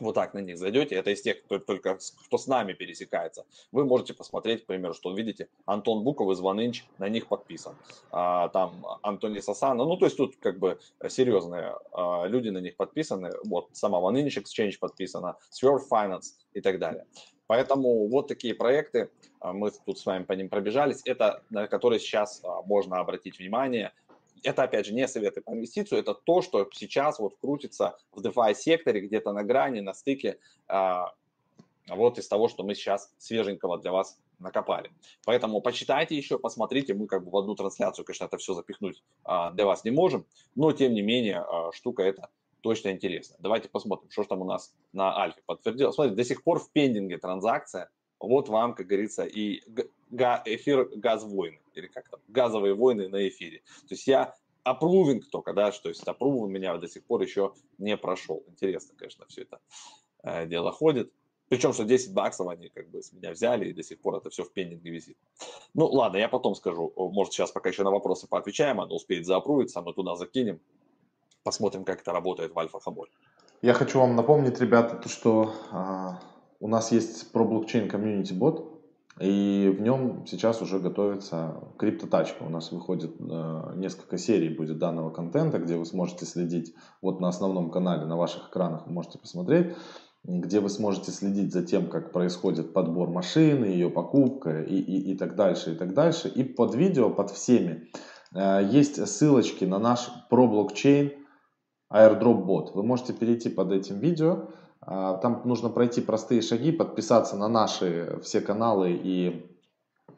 вот 0.00 0.14
так 0.14 0.34
на 0.34 0.38
них 0.38 0.58
зайдете, 0.58 0.94
это 0.94 1.10
из 1.10 1.22
тех, 1.22 1.42
кто 1.44 1.58
только 1.58 1.98
кто 2.26 2.38
с 2.38 2.46
нами 2.46 2.72
пересекается, 2.72 3.46
вы 3.72 3.84
можете 3.84 4.14
посмотреть, 4.14 4.64
к 4.64 4.66
примеру, 4.66 4.94
что 4.94 5.14
видите, 5.14 5.48
Антон 5.64 6.04
Буков 6.04 6.30
из 6.32 6.40
OneInch 6.40 6.82
на 6.98 7.08
них 7.08 7.28
подписан, 7.28 7.76
а, 8.10 8.48
там 8.48 8.86
Антони 9.02 9.40
Сасана, 9.40 9.84
ну, 9.84 9.96
то 9.96 10.06
есть 10.06 10.16
тут 10.16 10.36
как 10.36 10.58
бы 10.58 10.78
серьезные 11.08 11.74
а, 11.92 12.26
люди 12.26 12.48
на 12.50 12.58
них 12.58 12.76
подписаны, 12.76 13.32
вот 13.44 13.68
сама 13.72 13.98
OneInch 13.98 14.42
Exchange 14.42 14.78
подписана, 14.78 15.36
Swerve 15.50 15.82
Finance 15.90 16.34
и 16.54 16.60
так 16.60 16.78
далее. 16.78 17.06
Поэтому 17.46 18.08
вот 18.08 18.28
такие 18.28 18.54
проекты, 18.54 19.10
а, 19.40 19.52
мы 19.52 19.70
тут 19.84 19.98
с 19.98 20.06
вами 20.06 20.24
по 20.24 20.32
ним 20.32 20.48
пробежались, 20.48 21.02
это 21.04 21.42
на 21.50 21.68
которые 21.68 22.00
сейчас 22.00 22.42
а, 22.44 22.62
можно 22.62 22.98
обратить 22.98 23.38
внимание, 23.38 23.92
это, 24.42 24.62
опять 24.62 24.86
же, 24.86 24.94
не 24.94 25.06
советы 25.08 25.40
по 25.40 25.52
инвестицию, 25.52 26.00
это 26.00 26.14
то, 26.14 26.42
что 26.42 26.68
сейчас 26.72 27.18
вот 27.18 27.36
крутится 27.40 27.96
в 28.12 28.20
DeFi 28.20 28.54
секторе, 28.54 29.00
где-то 29.00 29.32
на 29.32 29.42
грани, 29.42 29.80
на 29.80 29.94
стыке, 29.94 30.38
а, 30.68 31.12
вот 31.88 32.18
из 32.18 32.28
того, 32.28 32.48
что 32.48 32.64
мы 32.64 32.74
сейчас 32.74 33.12
свеженького 33.18 33.78
для 33.78 33.92
вас 33.92 34.18
накопали. 34.38 34.90
Поэтому 35.24 35.60
почитайте 35.60 36.16
еще, 36.16 36.38
посмотрите, 36.38 36.94
мы 36.94 37.06
как 37.06 37.24
бы 37.24 37.30
в 37.30 37.36
одну 37.36 37.54
трансляцию, 37.54 38.04
конечно, 38.04 38.24
это 38.24 38.36
все 38.38 38.54
запихнуть 38.54 39.02
а, 39.24 39.50
для 39.52 39.66
вас 39.66 39.84
не 39.84 39.90
можем, 39.90 40.26
но 40.54 40.72
тем 40.72 40.92
не 40.92 41.02
менее 41.02 41.40
а, 41.40 41.72
штука 41.72 42.02
эта 42.02 42.28
точно 42.60 42.90
интересная. 42.90 43.38
Давайте 43.40 43.68
посмотрим, 43.68 44.10
что 44.10 44.22
же 44.22 44.28
там 44.28 44.42
у 44.42 44.44
нас 44.44 44.74
на 44.92 45.16
Альфе 45.16 45.40
подтвердилось. 45.46 45.94
Смотрите, 45.94 46.16
до 46.16 46.24
сих 46.24 46.42
пор 46.42 46.58
в 46.58 46.70
пендинге 46.70 47.18
транзакция, 47.18 47.90
вот 48.18 48.48
вам, 48.48 48.74
как 48.74 48.86
говорится, 48.86 49.24
и 49.24 49.62
эфир 50.10 50.88
газ 50.96 51.24
войны, 51.24 51.60
или 51.74 51.86
как 51.86 52.08
там, 52.08 52.20
газовые 52.28 52.74
войны 52.74 53.08
на 53.08 53.28
эфире. 53.28 53.62
То 53.88 53.94
есть 53.94 54.06
я 54.06 54.34
апрувинг 54.64 55.28
только, 55.30 55.52
да, 55.52 55.72
что 55.72 55.88
есть 55.88 56.06
апрувинг 56.06 56.44
у 56.44 56.48
меня 56.48 56.76
до 56.76 56.88
сих 56.88 57.04
пор 57.04 57.22
еще 57.22 57.52
не 57.78 57.96
прошел. 57.96 58.44
Интересно, 58.48 58.94
конечно, 58.96 59.24
все 59.28 59.42
это 59.42 59.60
э, 60.22 60.46
дело 60.46 60.72
ходит. 60.72 61.12
Причем, 61.48 61.72
что 61.72 61.84
10 61.84 62.12
баксов 62.12 62.48
они 62.48 62.68
как 62.70 62.88
бы 62.90 63.02
с 63.02 63.12
меня 63.12 63.30
взяли, 63.30 63.68
и 63.68 63.72
до 63.72 63.84
сих 63.84 64.00
пор 64.00 64.16
это 64.16 64.30
все 64.30 64.42
в 64.42 64.52
пеннинге 64.52 64.90
висит. 64.90 65.16
Ну, 65.74 65.86
ладно, 65.86 66.16
я 66.16 66.28
потом 66.28 66.56
скажу. 66.56 66.92
Может, 66.96 67.32
сейчас 67.32 67.52
пока 67.52 67.68
еще 67.68 67.84
на 67.84 67.92
вопросы 67.92 68.26
поотвечаем, 68.26 68.80
оно 68.80 68.96
успеет 68.96 69.26
заапрувиться, 69.26 69.80
мы 69.82 69.92
туда 69.94 70.16
закинем. 70.16 70.60
Посмотрим, 71.44 71.84
как 71.84 72.00
это 72.00 72.12
работает 72.12 72.52
в 72.52 72.58
Альфа-Хаболь. 72.58 73.10
Я 73.62 73.74
хочу 73.74 74.00
вам 74.00 74.16
напомнить, 74.16 74.60
ребята, 74.60 74.96
то, 74.96 75.08
что 75.08 75.54
а, 75.70 76.20
у 76.58 76.66
нас 76.66 76.90
есть 76.90 77.30
про 77.30 77.44
блокчейн 77.44 77.88
комьюнити 77.88 78.32
бот, 78.32 78.75
и 79.18 79.74
в 79.74 79.80
нем 79.80 80.26
сейчас 80.26 80.60
уже 80.60 80.78
готовится 80.78 81.62
криптотачка. 81.78 82.42
У 82.42 82.50
нас 82.50 82.70
выходит 82.70 83.16
э, 83.18 83.72
несколько 83.76 84.18
серий 84.18 84.50
будет 84.50 84.78
данного 84.78 85.10
контента, 85.10 85.58
где 85.58 85.76
вы 85.76 85.86
сможете 85.86 86.26
следить 86.26 86.74
вот 87.00 87.20
на 87.20 87.28
основном 87.28 87.70
канале, 87.70 88.04
на 88.04 88.16
ваших 88.16 88.50
экранах 88.50 88.86
вы 88.86 88.92
можете 88.92 89.18
посмотреть. 89.18 89.74
где 90.22 90.60
вы 90.60 90.68
сможете 90.68 91.12
следить 91.12 91.52
за 91.52 91.62
тем, 91.62 91.88
как 91.88 92.12
происходит 92.12 92.74
подбор 92.74 93.08
машины, 93.08 93.66
ее 93.66 93.88
покупка 93.88 94.60
и, 94.60 94.74
и, 94.74 95.12
и 95.12 95.16
так 95.16 95.34
дальше, 95.36 95.72
и 95.72 95.76
так 95.76 95.94
дальше. 95.94 96.28
И 96.28 96.42
под 96.42 96.74
видео, 96.74 97.08
под 97.08 97.30
всеми, 97.30 97.88
э, 98.34 98.68
есть 98.70 99.06
ссылочки 99.08 99.64
на 99.64 99.78
наш 99.78 100.10
про 100.28 100.46
блокчейн 100.46 101.12
airdrop 101.90 102.44
бот. 102.44 102.74
Вы 102.74 102.82
можете 102.82 103.14
перейти 103.14 103.48
под 103.48 103.72
этим 103.72 103.98
видео, 103.98 104.48
там 104.86 105.42
нужно 105.44 105.68
пройти 105.68 106.00
простые 106.00 106.42
шаги, 106.42 106.70
подписаться 106.70 107.36
на 107.36 107.48
наши 107.48 108.18
все 108.22 108.40
каналы 108.40 108.92
и 108.92 109.50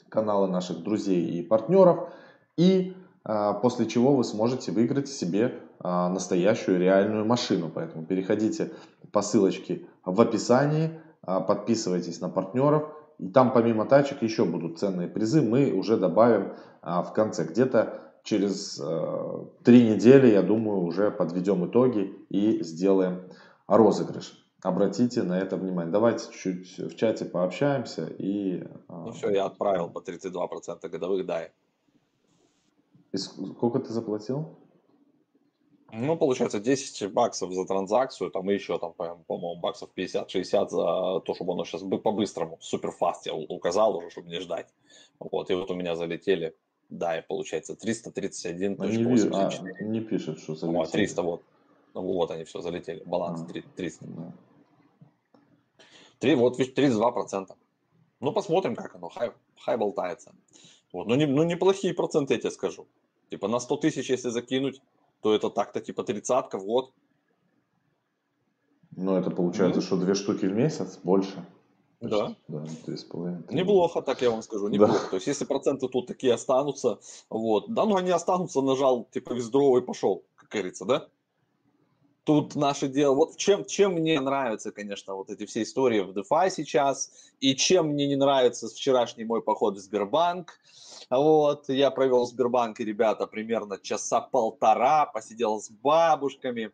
каналы 0.09 0.47
наших 0.49 0.83
друзей 0.83 1.25
и 1.25 1.43
партнеров, 1.43 2.11
и 2.57 2.95
э, 3.25 3.53
после 3.63 3.87
чего 3.87 4.15
вы 4.15 4.25
сможете 4.25 4.73
выиграть 4.73 5.09
себе 5.09 5.61
настоящую 5.81 6.81
реальную 6.81 7.25
машину. 7.25 7.71
Поэтому 7.73 8.05
переходите 8.05 8.73
по 9.13 9.23
ссылочке 9.23 9.87
в 10.05 10.21
описании, 10.21 11.01
а, 11.23 11.41
подписывайтесь 11.41 12.21
на 12.21 12.29
партнеров. 12.31 12.89
И 13.19 13.29
там 13.29 13.53
помимо 13.53 13.85
тачек 13.85 14.23
еще 14.23 14.45
будут 14.45 14.79
ценные 14.79 15.09
призы, 15.09 15.43
мы 15.43 15.73
уже 15.73 15.97
добавим 15.97 16.55
а, 16.83 17.03
в 17.03 17.13
конце. 17.13 17.45
Где-то 17.45 18.01
через 18.23 18.81
а, 18.81 19.47
три 19.65 19.89
недели, 19.89 20.29
я 20.29 20.43
думаю, 20.43 20.81
уже 20.81 21.11
подведем 21.11 21.67
итоги 21.67 22.15
и 22.31 22.63
сделаем 22.63 23.25
розыгрыш. 23.67 24.48
Обратите 24.63 25.23
на 25.23 25.39
это 25.39 25.57
внимание. 25.57 25.93
Давайте 25.93 26.33
чуть-чуть 26.33 26.93
в 26.93 26.97
чате 26.97 27.25
пообщаемся 27.25 28.07
и... 28.19 28.65
Ну 28.89 29.13
все, 29.13 29.31
я 29.31 29.45
отправил 29.47 29.89
по 29.89 30.01
32% 30.01 30.89
годовых, 30.89 31.27
дай. 31.27 31.53
И 33.13 33.17
сколько 33.17 33.79
ты 33.79 33.93
заплатил? 33.93 34.57
Ну, 35.91 36.17
получается, 36.17 36.61
10 36.61 37.13
баксов 37.13 37.53
за 37.53 37.65
транзакцию, 37.65 38.31
там 38.31 38.51
и 38.51 38.55
еще, 38.55 38.79
там, 38.79 38.93
по-моему, 38.93 39.57
баксов 39.57 39.89
50-60 39.97 40.69
за 40.69 41.21
то, 41.21 41.35
чтобы 41.35 41.53
оно 41.55 41.65
сейчас 41.65 41.83
по-быстрому, 41.83 42.59
супер 42.61 42.91
фаст 42.91 43.27
я 43.27 43.35
указал 43.35 43.97
уже, 43.97 44.11
чтобы 44.11 44.29
не 44.29 44.41
ждать. 44.41 44.67
Вот, 45.19 45.51
и 45.51 45.55
вот 45.55 45.71
у 45.71 45.75
меня 45.75 45.97
залетели, 45.97 46.55
да, 46.91 47.19
и 47.19 47.23
получается 47.27 47.73
331.84. 47.73 48.77
А 48.79 48.87
не, 48.87 49.05
вижу, 49.05 49.31
а, 49.33 49.51
не 49.83 50.01
пишет, 50.01 50.41
что 50.41 50.55
залетели. 50.55 50.79
Вот, 50.79 50.91
300, 50.91 51.23
вот. 51.23 51.43
Ну, 51.95 52.03
вот 52.03 52.31
они 52.33 52.45
все 52.45 52.61
залетели, 52.61 53.03
баланс 53.07 53.43
а, 53.49 53.63
300. 53.77 54.05
Да. 54.05 54.33
3, 56.19 56.35
вот, 56.35 56.59
32%. 56.59 57.47
Ну, 58.21 58.33
посмотрим, 58.33 58.75
как 58.75 58.95
оно, 58.97 59.09
хай, 59.09 59.33
хай 59.57 59.77
болтается. 59.77 60.35
Вот, 60.93 61.07
ну, 61.07 61.15
не, 61.15 61.27
ну, 61.27 61.43
неплохие 61.45 61.95
проценты, 61.95 62.35
я 62.35 62.41
тебе 62.41 62.51
скажу. 62.51 62.87
Типа 63.31 63.49
на 63.49 63.61
100 63.61 63.77
тысяч, 63.77 64.11
если 64.11 64.31
закинуть, 64.31 64.81
то 65.21 65.35
это 65.35 65.51
так-то 65.51 65.81
типа 65.81 66.03
тридцатка 66.03 66.59
в 66.59 66.65
год. 66.65 66.93
Ну, 68.97 69.17
это 69.17 69.31
получается, 69.31 69.81
mm-hmm. 69.81 69.85
что 69.85 69.97
две 69.97 70.15
штуки 70.15 70.47
в 70.47 70.55
месяц, 70.55 70.99
больше. 71.05 71.45
Да. 72.01 72.37
Да, 72.47 72.65
три 72.85 72.97
с 72.97 73.05
половиной. 73.05 73.43
Неплохо, 73.51 74.03
так 74.03 74.23
я 74.23 74.31
вам 74.31 74.43
скажу, 74.43 74.69
неплохо. 74.69 75.01
Да. 75.05 75.09
То 75.11 75.17
есть, 75.17 75.27
если 75.27 75.45
проценты 75.45 75.89
тут 75.89 76.07
такие 76.07 76.33
останутся, 76.33 77.01
вот, 77.29 77.73
да, 77.73 77.85
ну 77.85 77.97
они 77.97 78.11
останутся, 78.11 78.61
нажал, 78.61 79.09
типа, 79.11 79.35
виздровый 79.35 79.83
пошел, 79.83 80.25
как 80.37 80.49
говорится, 80.49 80.85
да? 80.85 81.09
Тут 82.29 82.57
наше 82.57 82.89
дело, 82.89 83.15
вот 83.15 83.39
чем, 83.39 83.65
чем 83.65 83.95
мне 83.95 84.21
нравятся, 84.21 84.71
конечно, 84.71 85.15
вот 85.15 85.31
эти 85.31 85.47
все 85.47 85.63
истории 85.63 86.01
в 86.01 86.11
DeFi 86.11 86.51
сейчас, 86.51 87.11
и 87.41 87.57
чем 87.57 87.89
мне 87.89 88.07
не 88.07 88.17
нравится 88.17 88.69
вчерашний 88.69 89.25
мой 89.25 89.41
поход 89.41 89.79
в 89.79 89.81
Сбербанк, 89.81 90.61
вот, 91.09 91.71
я 91.71 91.91
провел 91.91 92.27
в 92.27 92.29
Сбербанке, 92.29 92.85
ребята, 92.85 93.27
примерно 93.27 93.79
часа 93.79 94.21
полтора, 94.21 95.07
посидел 95.07 95.59
с 95.59 95.71
бабушками, 95.71 96.71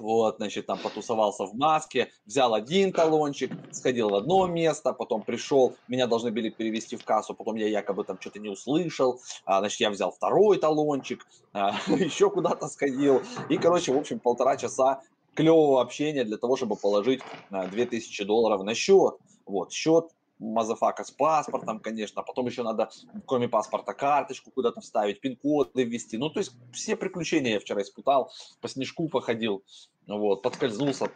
вот, 0.00 0.36
значит, 0.38 0.66
там 0.66 0.78
потусовался 0.78 1.44
в 1.44 1.54
маске, 1.54 2.10
взял 2.26 2.54
один 2.54 2.92
талончик, 2.92 3.52
сходил 3.70 4.10
в 4.10 4.14
одно 4.14 4.46
место, 4.46 4.92
потом 4.92 5.22
пришел, 5.22 5.76
меня 5.88 6.06
должны 6.06 6.30
были 6.30 6.48
перевести 6.48 6.96
в 6.96 7.04
кассу, 7.04 7.34
потом 7.34 7.56
я 7.56 7.68
якобы 7.68 8.04
там 8.04 8.20
что-то 8.20 8.38
не 8.38 8.48
услышал, 8.48 9.20
а, 9.44 9.60
значит, 9.60 9.80
я 9.80 9.90
взял 9.90 10.10
второй 10.10 10.58
талончик, 10.58 11.26
а, 11.52 11.72
еще 11.88 12.30
куда-то 12.30 12.68
сходил, 12.68 13.22
и, 13.48 13.56
короче, 13.56 13.92
в 13.92 13.98
общем, 13.98 14.18
полтора 14.18 14.56
часа 14.56 15.02
клевого 15.34 15.80
общения 15.80 16.24
для 16.24 16.36
того, 16.36 16.56
чтобы 16.56 16.76
положить 16.76 17.20
2000 17.50 18.24
долларов 18.24 18.62
на 18.62 18.74
счет. 18.74 19.14
Вот, 19.46 19.72
счет 19.72 20.06
motherfucker 20.40 21.04
с 21.04 21.10
паспортом, 21.10 21.78
конечно, 21.78 22.22
а 22.22 22.24
потом 22.24 22.46
еще 22.46 22.62
надо, 22.62 22.90
кроме 23.26 23.48
паспорта, 23.48 23.92
карточку 23.94 24.50
куда-то 24.50 24.80
вставить, 24.80 25.20
пин-коды 25.20 25.84
ввести. 25.84 26.16
Ну, 26.18 26.30
то 26.30 26.40
есть 26.40 26.52
все 26.72 26.96
приключения 26.96 27.54
я 27.54 27.60
вчера 27.60 27.82
испытал, 27.82 28.32
по 28.60 28.68
снежку 28.68 29.08
походил, 29.08 29.62
вот, 30.06 30.42
подскользнулся, 30.42 31.10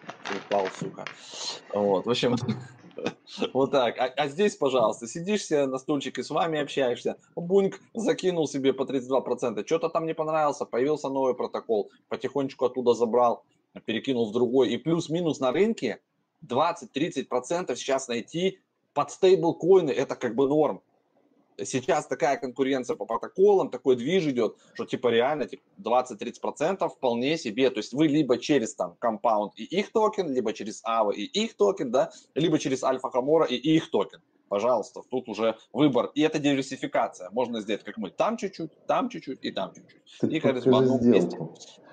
упал, 0.46 0.68
сука. 0.78 1.04
Вот, 1.72 2.06
в 2.06 2.10
общем, 2.10 2.36
вот 3.52 3.70
так. 3.70 3.98
А, 3.98 4.04
а 4.04 4.28
здесь, 4.28 4.56
пожалуйста, 4.56 5.06
сидишь 5.06 5.46
себе 5.46 5.66
на 5.66 5.78
стульчике, 5.78 6.22
с 6.22 6.30
вами 6.30 6.60
общаешься, 6.60 7.16
буньк 7.34 7.80
закинул 7.94 8.46
себе 8.46 8.72
по 8.72 8.82
32%, 8.82 9.64
что-то 9.66 9.88
там 9.88 10.06
не 10.06 10.14
понравился, 10.14 10.66
появился 10.66 11.08
новый 11.08 11.34
протокол, 11.34 11.90
потихонечку 12.08 12.66
оттуда 12.66 12.94
забрал, 12.94 13.44
перекинул 13.86 14.28
в 14.28 14.32
другой, 14.32 14.70
и 14.70 14.76
плюс-минус 14.76 15.40
на 15.40 15.50
рынке 15.50 16.00
20-30% 16.46 17.74
сейчас 17.76 18.08
найти 18.08 18.60
под 18.94 19.10
стейблкоины 19.10 19.90
это 19.90 20.16
как 20.16 20.34
бы 20.34 20.48
норм. 20.48 20.80
Сейчас 21.56 22.06
такая 22.06 22.36
конкуренция 22.36 22.96
по 22.96 23.06
протоколам, 23.06 23.70
такой 23.70 23.94
движ 23.94 24.26
идет, 24.26 24.56
что 24.74 24.86
типа 24.86 25.08
реально 25.08 25.46
типа 25.46 25.62
20-30% 25.78 26.88
вполне 26.88 27.38
себе. 27.38 27.70
То 27.70 27.78
есть 27.78 27.92
вы 27.92 28.08
либо 28.08 28.38
через 28.38 28.74
там 28.74 28.96
Compound 29.00 29.50
и 29.56 29.62
их 29.62 29.92
токен, 29.92 30.32
либо 30.32 30.52
через 30.52 30.82
Aave 30.84 31.12
и 31.12 31.22
их 31.22 31.54
токен, 31.56 31.92
да, 31.92 32.10
либо 32.34 32.58
через 32.58 32.82
Alpha 32.82 33.10
Homora 33.10 33.44
и 33.44 33.54
их 33.54 33.90
токен. 33.90 34.20
Пожалуйста, 34.48 35.02
тут 35.10 35.28
уже 35.28 35.56
выбор. 35.72 36.10
И 36.14 36.22
это 36.22 36.38
диверсификация. 36.38 37.30
Можно 37.30 37.60
сделать, 37.60 37.84
как 37.84 37.98
мы, 37.98 38.10
там 38.10 38.36
чуть-чуть, 38.36 38.70
там 38.86 39.08
чуть-чуть 39.08 39.38
и 39.42 39.50
там 39.52 39.72
чуть-чуть. 39.74 40.32
И, 40.32 40.40
как 40.40 40.64
в 40.64 40.74
одном 40.74 41.04
месте 41.08 41.38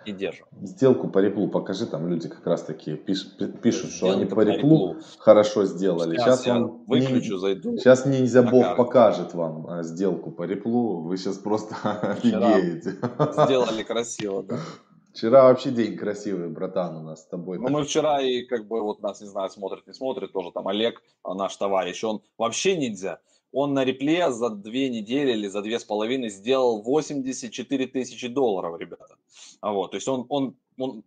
и 0.06 0.12
держим. 0.12 0.46
Сделку 0.62 1.08
по 1.08 1.20
реплу 1.20 1.48
покажи, 1.48 1.86
там 1.86 2.08
люди 2.08 2.30
как 2.30 2.46
раз 2.46 2.64
таки 2.64 2.96
пишут, 2.96 3.62
пишут 3.62 3.92
что 3.92 4.12
они 4.12 4.26
по 4.26 4.42
реплу, 4.42 4.98
хорошо 5.20 5.66
сделали. 5.66 6.18
Сейчас, 6.18 6.42
сейчас 6.42 6.48
вам 6.48 6.84
выключу, 6.88 7.34
не, 7.34 7.40
зайду. 7.40 7.78
Сейчас 7.78 8.06
ниндзя 8.06 8.44
бог 8.44 8.76
покажет 8.76 9.34
вам 9.34 9.68
а, 9.68 9.84
сделку 9.84 10.32
по 10.32 10.44
реплу, 10.44 11.02
вы 11.02 11.18
сейчас 11.18 11.38
просто 11.38 11.76
офигеете. 12.02 12.98
Сделали 13.46 13.84
красиво, 13.84 14.44
да. 14.44 14.60
Вчера 15.14 15.44
вообще 15.44 15.72
день 15.72 15.98
красивый, 15.98 16.48
братан, 16.48 16.96
у 16.96 17.02
нас 17.02 17.24
с 17.24 17.26
тобой. 17.26 17.60
Ну, 17.60 17.68
мы 17.68 17.84
вчера 17.84 18.22
и 18.22 18.44
как 18.44 18.68
бы 18.68 18.82
вот 18.82 19.02
нас, 19.02 19.20
не 19.20 19.28
знаю, 19.28 19.50
смотрит, 19.50 19.86
не 19.86 19.94
смотрит, 19.94 20.32
тоже 20.32 20.52
там 20.52 20.68
Олег, 20.70 21.02
а, 21.24 21.34
наш 21.34 21.56
товарищ, 21.58 22.04
он 22.04 22.22
вообще 22.38 22.78
ниндзя 22.78 23.20
он 23.52 23.74
на 23.74 23.84
репле 23.84 24.32
за 24.32 24.50
две 24.50 24.90
недели 24.90 25.32
или 25.32 25.48
за 25.48 25.62
две 25.62 25.80
с 25.80 25.84
половиной 25.84 26.30
сделал 26.30 26.82
84 26.82 27.88
тысячи 27.88 28.28
долларов, 28.28 28.80
ребята. 28.80 29.16
А 29.60 29.72
вот, 29.72 29.92
то 29.92 29.98
есть 29.98 30.08
он, 30.08 30.26
он, 30.30 30.56
он 30.78 31.04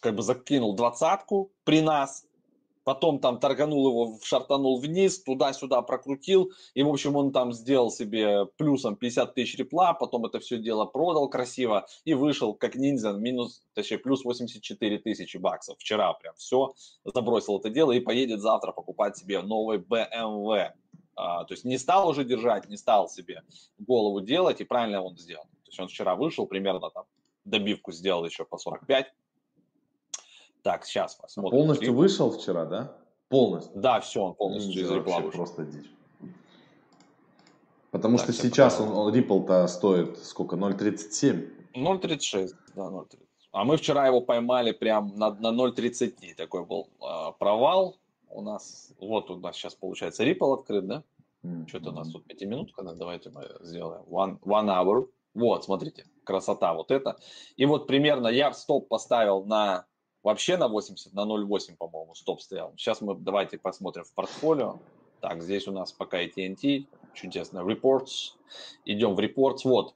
как 0.00 0.14
бы 0.14 0.22
закинул 0.22 0.74
двадцатку 0.74 1.52
при 1.64 1.80
нас, 1.80 2.24
потом 2.88 3.18
там 3.18 3.38
торганул 3.38 3.86
его, 3.88 4.18
шартанул 4.22 4.80
вниз, 4.80 5.22
туда-сюда 5.22 5.82
прокрутил, 5.82 6.52
и, 6.72 6.82
в 6.82 6.88
общем, 6.88 7.16
он 7.16 7.32
там 7.32 7.52
сделал 7.52 7.90
себе 7.90 8.46
плюсом 8.56 8.96
50 8.96 9.34
тысяч 9.34 9.58
репла, 9.58 9.92
потом 9.92 10.24
это 10.24 10.40
все 10.40 10.56
дело 10.56 10.86
продал 10.86 11.28
красиво 11.28 11.86
и 12.06 12.14
вышел 12.14 12.54
как 12.54 12.76
ниндзя, 12.76 13.12
минус, 13.12 13.62
точнее, 13.74 13.98
плюс 13.98 14.24
84 14.24 14.98
тысячи 15.00 15.36
баксов. 15.36 15.76
Вчера 15.78 16.14
прям 16.14 16.34
все, 16.36 16.72
забросил 17.04 17.58
это 17.58 17.68
дело 17.68 17.92
и 17.92 18.00
поедет 18.00 18.40
завтра 18.40 18.72
покупать 18.72 19.18
себе 19.18 19.42
новый 19.42 19.78
BMW. 19.78 20.72
То 21.48 21.54
есть 21.54 21.64
не 21.64 21.78
стал 21.78 22.08
уже 22.08 22.24
держать, 22.24 22.68
не 22.68 22.76
стал 22.76 23.08
себе 23.08 23.42
голову 23.78 24.20
делать, 24.20 24.60
и 24.60 24.64
правильно 24.64 25.02
он 25.02 25.16
сделал. 25.16 25.44
То 25.64 25.70
есть 25.70 25.80
он 25.80 25.88
вчера 25.88 26.14
вышел, 26.14 26.46
примерно 26.46 26.90
там 26.90 27.04
добивку 27.44 27.90
сделал 27.90 28.24
еще 28.24 28.44
по 28.44 28.58
45. 28.58 29.06
Так, 30.62 30.84
сейчас 30.84 31.14
посмотрим. 31.14 31.58
Полностью 31.58 31.94
вышел 31.94 32.30
вчера, 32.30 32.66
да? 32.66 32.96
Полностью? 33.28 33.80
Да, 33.80 34.00
все, 34.00 34.22
он 34.22 34.34
полностью 34.34 34.82
из 34.82 34.90
Ripple 34.90 35.22
вышел. 35.22 35.30
просто 35.30 35.64
дичь. 35.64 35.90
Потому 37.90 38.18
так, 38.18 38.24
что 38.24 38.32
сейчас 38.34 38.78
он, 38.80 38.90
он 38.90 39.14
Ripple-то 39.14 39.66
стоит 39.68 40.18
сколько? 40.18 40.56
0.37? 40.56 41.72
0.36, 41.74 42.50
да, 42.74 42.82
0.30. 42.82 43.18
А 43.52 43.64
мы 43.64 43.78
вчера 43.78 44.06
его 44.06 44.20
поймали 44.20 44.72
прям 44.72 45.16
на, 45.16 45.30
на 45.30 45.48
0.30. 45.48 46.34
Такой 46.34 46.66
был 46.66 46.90
э, 47.00 47.32
провал 47.38 47.96
у 48.30 48.42
нас, 48.42 48.92
вот 49.00 49.30
у 49.30 49.36
нас 49.36 49.56
сейчас 49.56 49.74
получается 49.74 50.24
Ripple 50.24 50.54
открыт, 50.54 50.86
да? 50.86 51.02
Mm-hmm. 51.44 51.68
Что-то 51.68 51.90
у 51.90 51.92
нас 51.92 52.10
тут 52.10 52.26
пятиминутка, 52.26 52.82
да? 52.82 52.94
давайте 52.94 53.30
мы 53.30 53.48
сделаем 53.60 54.02
one, 54.02 54.40
one 54.40 54.66
hour. 54.66 55.08
Вот, 55.34 55.64
смотрите, 55.64 56.06
красота 56.24 56.74
вот 56.74 56.90
это. 56.90 57.16
И 57.56 57.64
вот 57.64 57.86
примерно 57.86 58.28
я 58.28 58.52
стоп 58.52 58.88
поставил 58.88 59.44
на 59.44 59.86
вообще 60.22 60.56
на 60.56 60.68
80, 60.68 61.12
на 61.12 61.20
0,8, 61.20 61.76
по-моему, 61.78 62.14
стоп 62.14 62.40
стоял. 62.40 62.72
Сейчас 62.76 63.00
мы 63.00 63.14
давайте 63.14 63.58
посмотрим 63.58 64.04
в 64.04 64.12
портфолио. 64.14 64.78
Так, 65.20 65.42
здесь 65.42 65.66
у 65.68 65.72
нас 65.72 65.92
пока 65.92 66.24
TNT, 66.24 66.86
чудесно, 67.14 67.60
reports. 67.60 68.34
Идем 68.84 69.14
в 69.14 69.20
reports. 69.20 69.60
Вот, 69.64 69.94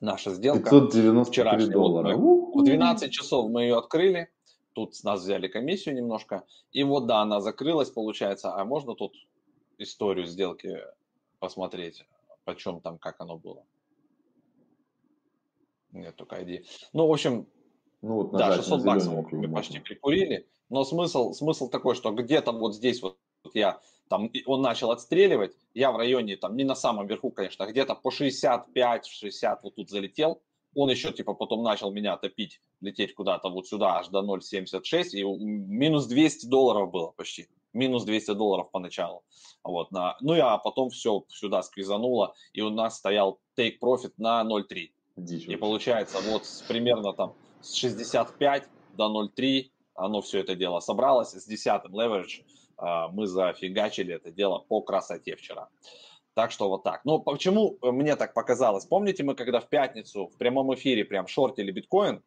наша 0.00 0.34
сделка. 0.34 0.70
593 0.70 1.66
доллара. 1.68 2.16
Вот 2.16 2.54
мы, 2.54 2.62
в 2.62 2.64
12 2.64 3.12
часов 3.12 3.50
мы 3.50 3.62
ее 3.62 3.78
открыли. 3.78 4.30
тут 4.72 4.94
с 4.94 5.04
нас 5.04 5.20
взяли 5.20 5.48
комиссию 5.48 5.94
немножко. 5.94 6.44
И 6.72 6.84
вот, 6.84 7.06
да, 7.06 7.20
она 7.20 7.40
закрылась, 7.40 7.90
получается. 7.90 8.54
А 8.54 8.64
можно 8.64 8.94
тут 8.94 9.14
историю 9.80 10.26
сделки 10.26 10.78
посмотреть, 11.38 12.04
почем 12.44 12.80
там, 12.80 12.98
как 12.98 13.20
оно 13.20 13.38
было? 13.38 13.64
Нет, 15.92 16.14
только 16.16 16.36
ID. 16.36 16.64
Ну, 16.92 17.06
в 17.06 17.12
общем, 17.12 17.46
ну, 18.02 18.14
вот 18.22 18.32
да, 18.32 18.56
600 18.56 18.84
баксов 18.84 19.32
мы 19.32 19.52
почти 19.52 19.80
прикурили. 19.80 20.48
Но 20.68 20.84
смысл, 20.84 21.32
смысл 21.32 21.68
такой, 21.68 21.94
что 21.96 22.12
где-то 22.12 22.52
вот 22.52 22.74
здесь 22.74 23.02
вот 23.02 23.18
я 23.54 23.80
там, 24.08 24.30
он 24.46 24.60
начал 24.60 24.90
отстреливать, 24.90 25.56
я 25.72 25.92
в 25.92 25.96
районе, 25.96 26.36
там, 26.36 26.56
не 26.56 26.64
на 26.64 26.74
самом 26.74 27.06
верху, 27.06 27.30
конечно, 27.30 27.64
а 27.64 27.70
где-то 27.70 27.94
по 27.94 28.08
65-60 28.08 29.58
вот 29.62 29.74
тут 29.76 29.88
залетел, 29.88 30.42
он 30.74 30.90
еще, 30.90 31.12
типа, 31.12 31.34
потом 31.34 31.62
начал 31.62 31.92
меня 31.92 32.16
топить, 32.16 32.60
лететь 32.80 33.14
куда-то 33.14 33.48
вот 33.48 33.68
сюда, 33.68 33.98
аж 33.98 34.08
до 34.08 34.20
0,76, 34.20 35.10
и 35.12 35.22
минус 35.22 36.06
200 36.06 36.46
долларов 36.46 36.90
было 36.90 37.12
почти, 37.12 37.48
минус 37.72 38.04
200 38.04 38.34
долларов 38.34 38.70
поначалу, 38.70 39.22
вот, 39.62 39.90
на, 39.92 40.16
ну, 40.20 40.34
а 40.40 40.58
потом 40.58 40.90
все 40.90 41.24
сюда 41.28 41.62
сквизануло, 41.62 42.34
и 42.52 42.60
у 42.60 42.70
нас 42.70 42.96
стоял 42.96 43.40
take 43.56 43.78
profit 43.82 44.12
на 44.16 44.42
0,3, 44.42 44.90
и 45.16 45.56
получается, 45.56 46.18
вот 46.20 46.42
примерно 46.68 47.12
там 47.12 47.34
с 47.60 47.74
65 47.74 48.68
до 48.96 49.06
0,3 49.06 49.70
оно 49.94 50.22
все 50.22 50.40
это 50.40 50.54
дело 50.54 50.80
собралось, 50.80 51.30
с 51.30 51.46
10 51.46 51.84
leverage 51.86 52.42
а, 52.76 53.08
мы 53.08 53.26
зафигачили 53.26 54.14
это 54.14 54.30
дело 54.30 54.58
по 54.58 54.80
красоте 54.80 55.36
вчера. 55.36 55.68
Так 56.34 56.52
что 56.52 56.68
вот 56.68 56.84
так. 56.84 57.04
Но 57.04 57.18
почему 57.18 57.76
мне 57.82 58.16
так 58.16 58.32
показалось? 58.32 58.86
Помните, 58.86 59.24
мы 59.24 59.34
когда 59.34 59.60
в 59.60 59.68
пятницу 59.68 60.28
в 60.28 60.38
прямом 60.38 60.72
эфире 60.74 61.04
прям 61.04 61.26
шортили 61.26 61.70
биткоин, 61.70 62.22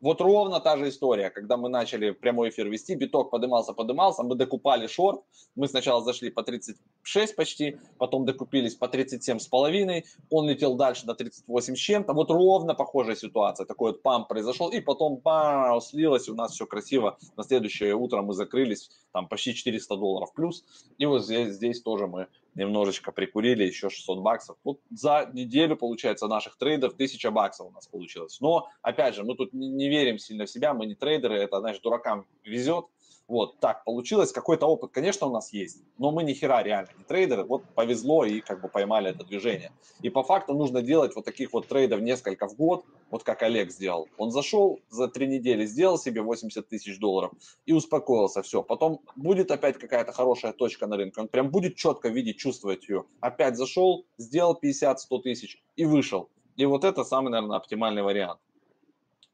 вот 0.00 0.20
ровно 0.20 0.60
та 0.60 0.76
же 0.76 0.88
история, 0.88 1.30
когда 1.30 1.56
мы 1.56 1.68
начали 1.68 2.10
прямой 2.10 2.50
эфир 2.50 2.68
вести, 2.68 2.94
биток 2.94 3.30
подымался, 3.30 3.72
подымался, 3.72 4.22
мы 4.22 4.34
докупали 4.34 4.86
шорт, 4.86 5.22
мы 5.54 5.68
сначала 5.68 6.02
зашли 6.02 6.30
по 6.30 6.42
36 6.42 7.36
почти, 7.36 7.78
потом 7.98 8.26
докупились 8.26 8.74
по 8.74 8.88
37 8.88 9.38
с 9.38 9.46
половиной, 9.46 10.04
он 10.30 10.48
летел 10.48 10.76
дальше 10.76 11.06
до 11.06 11.14
38 11.14 11.74
с 11.74 11.78
чем-то, 11.78 12.12
вот 12.12 12.30
ровно 12.30 12.74
похожая 12.74 13.16
ситуация, 13.16 13.64
такой 13.64 13.92
вот 13.92 14.02
памп 14.02 14.28
произошел, 14.28 14.68
и 14.70 14.80
потом 14.80 15.16
бау, 15.16 15.80
слилось 15.80 16.28
у 16.28 16.34
нас 16.34 16.52
все 16.52 16.66
красиво, 16.66 17.18
на 17.36 17.42
следующее 17.44 17.94
утро 17.94 18.20
мы 18.22 18.34
закрылись, 18.34 18.90
там 19.16 19.28
почти 19.28 19.54
400 19.54 19.96
долларов 19.96 20.34
плюс, 20.34 20.62
и 20.98 21.06
вот 21.06 21.24
здесь, 21.24 21.54
здесь 21.54 21.80
тоже 21.80 22.06
мы 22.06 22.26
немножечко 22.54 23.12
прикурили, 23.12 23.64
еще 23.64 23.88
600 23.88 24.18
баксов. 24.18 24.58
Вот 24.62 24.78
за 24.90 25.30
неделю, 25.32 25.74
получается, 25.74 26.26
наших 26.26 26.58
трейдов 26.58 26.92
1000 26.92 27.30
баксов 27.30 27.68
у 27.68 27.70
нас 27.70 27.86
получилось. 27.86 28.38
Но, 28.42 28.68
опять 28.82 29.14
же, 29.14 29.24
мы 29.24 29.34
тут 29.34 29.54
не 29.54 29.88
верим 29.88 30.18
сильно 30.18 30.44
в 30.44 30.50
себя, 30.50 30.74
мы 30.74 30.84
не 30.84 30.94
трейдеры, 30.94 31.38
это, 31.38 31.60
знаешь, 31.60 31.78
дуракам 31.78 32.26
везет, 32.44 32.84
вот, 33.28 33.58
так 33.58 33.82
получилось. 33.84 34.30
Какой-то 34.30 34.66
опыт, 34.66 34.92
конечно, 34.92 35.26
у 35.26 35.32
нас 35.32 35.52
есть, 35.52 35.82
но 35.98 36.12
мы 36.12 36.22
ни 36.22 36.32
хера 36.32 36.62
реально 36.62 36.90
не 36.96 37.04
трейдеры. 37.04 37.42
Вот 37.42 37.64
повезло 37.74 38.24
и 38.24 38.40
как 38.40 38.60
бы 38.60 38.68
поймали 38.68 39.10
это 39.10 39.24
движение. 39.24 39.72
И 40.00 40.10
по 40.10 40.22
факту 40.22 40.54
нужно 40.54 40.80
делать 40.80 41.16
вот 41.16 41.24
таких 41.24 41.52
вот 41.52 41.66
трейдов 41.66 42.00
несколько 42.00 42.46
в 42.46 42.54
год, 42.54 42.84
вот 43.10 43.24
как 43.24 43.42
Олег 43.42 43.72
сделал. 43.72 44.08
Он 44.16 44.30
зашел 44.30 44.78
за 44.90 45.08
три 45.08 45.26
недели, 45.26 45.66
сделал 45.66 45.98
себе 45.98 46.22
80 46.22 46.68
тысяч 46.68 47.00
долларов 47.00 47.32
и 47.66 47.72
успокоился, 47.72 48.42
все. 48.42 48.62
Потом 48.62 49.00
будет 49.16 49.50
опять 49.50 49.76
какая-то 49.76 50.12
хорошая 50.12 50.52
точка 50.52 50.86
на 50.86 50.96
рынке, 50.96 51.20
он 51.20 51.28
прям 51.28 51.50
будет 51.50 51.74
четко 51.74 52.08
видеть, 52.08 52.36
чувствовать 52.38 52.88
ее. 52.88 53.06
Опять 53.20 53.56
зашел, 53.56 54.06
сделал 54.18 54.56
50-100 54.62 55.22
тысяч 55.22 55.62
и 55.74 55.84
вышел. 55.84 56.28
И 56.54 56.64
вот 56.64 56.84
это 56.84 57.02
самый, 57.02 57.30
наверное, 57.30 57.56
оптимальный 57.56 58.02
вариант. 58.02 58.40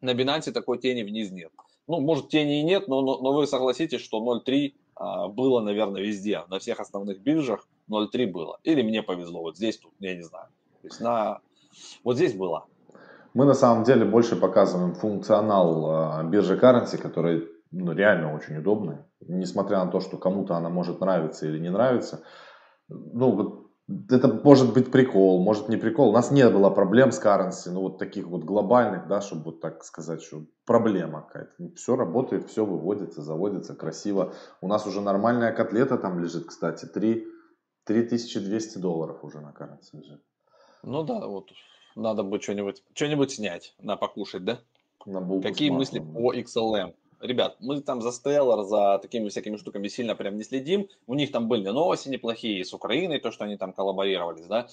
На 0.00 0.14
Binance 0.14 0.50
такой 0.50 0.78
тени 0.78 1.02
вниз 1.02 1.30
нет 1.30 1.52
ну, 1.88 2.00
может, 2.00 2.28
тени 2.28 2.60
и 2.60 2.62
нет, 2.62 2.88
но, 2.88 3.02
но, 3.02 3.18
но 3.18 3.32
вы 3.32 3.46
согласитесь, 3.46 4.00
что 4.00 4.22
0.3 4.22 4.72
а, 4.94 5.28
было, 5.28 5.60
наверное, 5.60 6.02
везде, 6.02 6.42
на 6.48 6.58
всех 6.58 6.80
основных 6.80 7.20
биржах 7.20 7.66
0.3 7.90 8.30
было. 8.30 8.58
Или 8.62 8.82
мне 8.82 9.02
повезло, 9.02 9.42
вот 9.42 9.56
здесь, 9.56 9.78
тут, 9.78 9.92
я 9.98 10.14
не 10.14 10.22
знаю. 10.22 10.46
То 10.82 10.88
есть 10.88 11.00
на... 11.00 11.40
Вот 12.04 12.16
здесь 12.16 12.34
было. 12.34 12.66
Мы 13.34 13.46
на 13.46 13.54
самом 13.54 13.84
деле 13.84 14.04
больше 14.04 14.36
показываем 14.36 14.94
функционал 14.94 16.20
э, 16.20 16.28
биржи 16.28 16.56
currency, 16.56 16.98
который 16.98 17.48
ну, 17.70 17.92
реально 17.92 18.34
очень 18.34 18.58
удобный. 18.58 18.98
Несмотря 19.20 19.84
на 19.84 19.90
то, 19.90 20.00
что 20.00 20.18
кому-то 20.18 20.54
она 20.54 20.68
может 20.68 21.00
нравиться 21.00 21.46
или 21.46 21.58
не 21.58 21.70
нравиться. 21.70 22.22
Ну, 22.88 23.30
вот 23.30 23.61
это 24.10 24.28
может 24.28 24.72
быть 24.74 24.90
прикол, 24.90 25.42
может 25.42 25.68
не 25.68 25.76
прикол. 25.76 26.10
У 26.10 26.12
нас 26.12 26.30
не 26.30 26.48
было 26.48 26.70
проблем 26.70 27.12
с 27.12 27.22
currency, 27.22 27.70
ну 27.70 27.80
вот 27.80 27.98
таких 27.98 28.26
вот 28.26 28.44
глобальных, 28.44 29.08
да, 29.08 29.20
чтобы 29.20 29.44
вот 29.44 29.60
так 29.60 29.84
сказать, 29.84 30.22
что 30.22 30.44
проблема 30.64 31.22
какая-то. 31.22 31.52
Ну, 31.58 31.72
все 31.74 31.96
работает, 31.96 32.48
все 32.48 32.64
выводится, 32.64 33.22
заводится 33.22 33.74
красиво. 33.74 34.34
У 34.60 34.68
нас 34.68 34.86
уже 34.86 35.00
нормальная 35.00 35.52
котлета 35.52 35.98
там 35.98 36.18
лежит, 36.18 36.46
кстати, 36.46 36.86
3, 36.86 37.26
3200 37.84 38.78
долларов 38.78 39.24
уже 39.24 39.40
на 39.40 39.50
currency 39.50 39.98
лежит. 40.00 40.22
Ну 40.82 41.02
да, 41.02 41.26
вот 41.26 41.50
надо 41.94 42.22
бы 42.22 42.40
что-нибудь 42.40 42.82
что 42.94 43.28
снять 43.28 43.74
на 43.78 43.96
покушать, 43.96 44.44
да? 44.44 44.60
На 45.04 45.40
Какие 45.40 45.70
мысли 45.70 45.98
по 45.98 46.34
XLM? 46.34 46.94
Ребят, 47.22 47.56
мы 47.60 47.80
там 47.80 48.02
за 48.02 48.10
Stellar, 48.10 48.64
за 48.64 48.98
такими 48.98 49.28
всякими 49.28 49.56
штуками 49.56 49.88
сильно 49.88 50.14
прям 50.14 50.36
не 50.36 50.44
следим. 50.44 50.88
У 51.06 51.14
них 51.14 51.32
там 51.32 51.48
были 51.48 51.68
новости 51.68 52.08
неплохие 52.08 52.64
с 52.64 52.74
Украиной, 52.74 53.20
то, 53.20 53.30
что 53.30 53.44
они 53.44 53.56
там 53.56 53.72
коллаборировались, 53.72 54.46
да. 54.46 54.68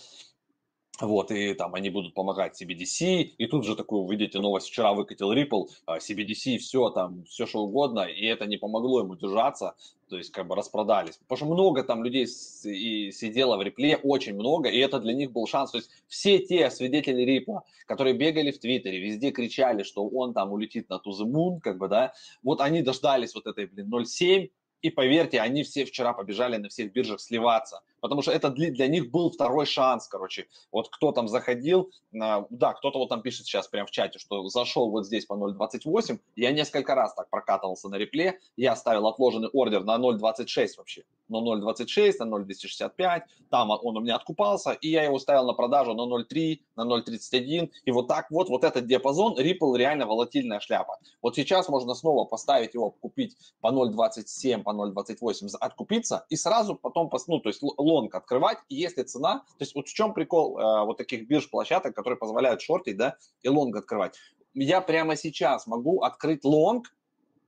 Вот, 1.01 1.31
и 1.31 1.53
там 1.53 1.75
они 1.75 1.89
будут 1.89 2.13
помогать 2.13 2.61
CBDC, 2.61 3.21
и 3.37 3.47
тут 3.47 3.65
же 3.65 3.75
такую, 3.75 4.05
видите, 4.09 4.39
новость 4.39 4.67
вчера 4.67 4.93
выкатил 4.93 5.31
Ripple, 5.31 5.67
CBDC, 5.87 6.55
а, 6.55 6.59
все 6.59 6.89
там, 6.89 7.23
все 7.23 7.45
что 7.45 7.61
угодно, 7.61 8.01
и 8.01 8.25
это 8.25 8.45
не 8.45 8.57
помогло 8.57 8.99
ему 8.99 9.15
держаться, 9.15 9.75
то 10.09 10.17
есть 10.17 10.31
как 10.31 10.47
бы 10.47 10.55
распродались. 10.55 11.17
Потому 11.17 11.37
что 11.37 11.45
много 11.45 11.83
там 11.83 12.03
людей 12.03 12.27
и 12.65 13.11
сидело 13.11 13.55
в 13.55 13.61
Рипле, 13.61 13.95
очень 13.95 14.35
много, 14.35 14.67
и 14.67 14.77
это 14.79 14.99
для 14.99 15.13
них 15.13 15.31
был 15.31 15.47
шанс. 15.47 15.71
То 15.71 15.77
есть 15.77 15.89
все 16.07 16.39
те 16.39 16.69
свидетели 16.69 17.21
Рипла, 17.21 17.63
которые 17.85 18.13
бегали 18.13 18.51
в 18.51 18.59
Твиттере, 18.59 18.99
везде 18.99 19.31
кричали, 19.31 19.83
что 19.83 20.05
он 20.05 20.33
там 20.33 20.51
улетит 20.51 20.89
на 20.89 20.95
To 20.95 21.11
the 21.11 21.25
Moon, 21.25 21.59
как 21.61 21.77
бы, 21.77 21.87
да, 21.87 22.13
вот 22.43 22.59
они 22.59 22.81
дождались 22.81 23.35
вот 23.35 23.47
этой, 23.47 23.67
блин, 23.67 23.89
0,7, 23.89 24.51
и 24.81 24.89
поверьте, 24.89 25.39
они 25.39 25.63
все 25.63 25.85
вчера 25.85 26.13
побежали 26.13 26.57
на 26.57 26.67
всех 26.67 26.91
биржах 26.91 27.21
сливаться 27.21 27.81
потому 28.01 28.21
что 28.21 28.31
это 28.31 28.49
для, 28.49 28.71
для 28.71 28.87
них 28.87 29.11
был 29.11 29.31
второй 29.31 29.65
шанс, 29.65 30.07
короче. 30.07 30.47
Вот 30.71 30.89
кто 30.89 31.11
там 31.11 31.27
заходил, 31.27 31.91
э, 32.13 32.17
да, 32.49 32.73
кто-то 32.73 32.99
вот 32.99 33.09
там 33.09 33.21
пишет 33.21 33.45
сейчас 33.45 33.67
прямо 33.67 33.87
в 33.87 33.91
чате, 33.91 34.19
что 34.19 34.47
зашел 34.49 34.91
вот 34.91 35.05
здесь 35.05 35.25
по 35.25 35.33
0.28, 35.33 36.19
я 36.35 36.51
несколько 36.51 36.95
раз 36.95 37.13
так 37.13 37.29
прокатывался 37.29 37.89
на 37.89 37.95
репле, 37.95 38.39
я 38.57 38.75
ставил 38.75 39.07
отложенный 39.07 39.49
ордер 39.49 39.83
на 39.83 39.97
0.26 39.97 40.67
вообще, 40.77 41.03
на 41.27 41.37
0.26, 41.37 42.13
на 42.19 42.35
0.265, 42.35 43.21
там 43.49 43.71
он 43.71 43.97
у 43.97 43.99
меня 44.01 44.15
откупался, 44.15 44.71
и 44.71 44.89
я 44.89 45.03
его 45.03 45.19
ставил 45.19 45.45
на 45.45 45.53
продажу 45.53 45.93
на 45.93 46.01
0.3, 46.01 46.59
на 46.75 46.83
0.31, 46.83 47.69
и 47.85 47.91
вот 47.91 48.07
так 48.07 48.29
вот, 48.31 48.49
вот 48.49 48.63
этот 48.63 48.85
диапазон, 48.85 49.37
Ripple 49.37 49.77
реально 49.77 50.05
волатильная 50.05 50.59
шляпа. 50.59 50.97
Вот 51.21 51.35
сейчас 51.35 51.69
можно 51.69 51.93
снова 51.93 52.25
поставить 52.25 52.73
его, 52.73 52.91
купить 52.91 53.35
по 53.61 53.67
0.27, 53.67 54.63
по 54.63 54.71
0.28, 54.71 55.49
откупиться, 55.59 56.25
и 56.29 56.35
сразу 56.35 56.75
потом, 56.75 57.09
ну, 57.27 57.39
то 57.39 57.49
есть 57.49 57.61
лонг 57.89 58.15
открывать, 58.15 58.57
и 58.69 58.75
если 58.75 59.03
цена, 59.03 59.39
то 59.39 59.61
есть 59.61 59.75
вот 59.75 59.87
в 59.87 59.93
чем 59.93 60.13
прикол 60.13 60.57
э, 60.57 60.85
вот 60.85 60.97
таких 60.97 61.27
бирж-площадок, 61.27 61.95
которые 61.95 62.17
позволяют 62.17 62.61
шортить, 62.61 62.97
да, 62.97 63.17
и 63.41 63.49
лонг 63.49 63.75
открывать. 63.75 64.15
Я 64.53 64.81
прямо 64.81 65.15
сейчас 65.15 65.67
могу 65.67 66.01
открыть 66.01 66.43
лонг 66.43 66.93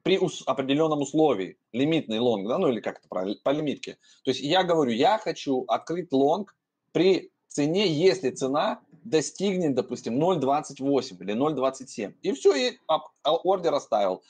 при 0.04 0.18
ус- 0.18 0.44
определенном 0.46 1.02
условии, 1.02 1.58
лимитный 1.72 2.20
лонг, 2.20 2.48
да, 2.48 2.58
ну 2.58 2.70
или 2.70 2.80
как 2.80 3.00
это 3.00 3.08
правильно, 3.08 3.36
по 3.44 3.52
лимитке. 3.52 3.98
То 4.24 4.32
есть 4.32 4.42
я 4.42 4.64
говорю, 4.64 4.92
я 4.92 5.18
хочу 5.18 5.64
открыть 5.68 6.12
лонг 6.12 6.56
при 6.92 7.32
цене, 7.48 7.88
если 7.88 8.32
цена 8.32 8.80
достигнет, 9.04 9.76
допустим, 9.76 10.22
0.28 10.22 11.22
или 11.22 11.36
0.27. 11.36 12.14
И 12.22 12.32
все, 12.34 12.56
и 12.56 12.78
ордер 13.24 13.74
оставил. 13.74 14.24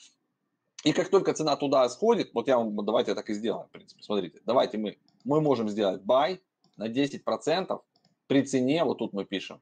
И 0.84 0.94
как 0.94 1.10
только 1.10 1.34
цена 1.34 1.56
туда 1.56 1.88
сходит, 1.90 2.32
вот 2.34 2.48
я 2.48 2.58
вам, 2.58 2.76
давайте 2.84 3.14
так 3.14 3.30
и 3.30 3.34
сделаем, 3.34 3.68
в 3.68 3.72
принципе, 3.72 4.02
смотрите, 4.02 4.40
давайте 4.46 4.78
мы 4.78 4.98
мы 5.24 5.42
можем 5.42 5.70
сделать 5.70 6.02
buy 6.04 6.40
на 6.78 6.90
10% 6.90 7.82
при 8.28 8.44
цене, 8.44 8.84
вот 8.84 9.00
тут 9.00 9.14
мы 9.14 9.26
пишем, 9.26 9.60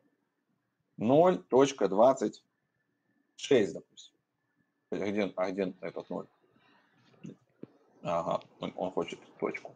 0.26, 0.99 2.41
допустим. 3.73 4.13
А 4.91 4.95
где, 4.95 5.33
а 5.35 5.51
где 5.51 5.73
этот 5.81 6.09
0? 6.09 6.27
Ага, 8.03 8.41
он, 8.59 8.91
хочет 8.91 9.19
точку. 9.39 9.73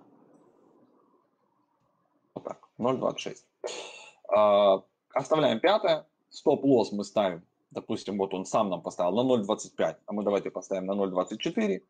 Вот 2.34 2.44
так, 2.44 2.70
0.26. 2.78 3.38
А, 4.30 4.84
оставляем 5.14 5.60
пятое. 5.60 6.06
Стоп-лосс 6.30 6.92
мы 6.92 7.04
ставим. 7.04 7.44
Допустим, 7.72 8.18
вот 8.18 8.34
он 8.34 8.46
сам 8.46 8.70
нам 8.70 8.82
поставил 8.82 9.12
на 9.16 9.42
0.25, 9.42 9.98
а 10.06 10.14
мы 10.14 10.24
давайте 10.24 10.52
поставим 10.52 10.86
на 10.86 10.94
0.24. 10.94 11.82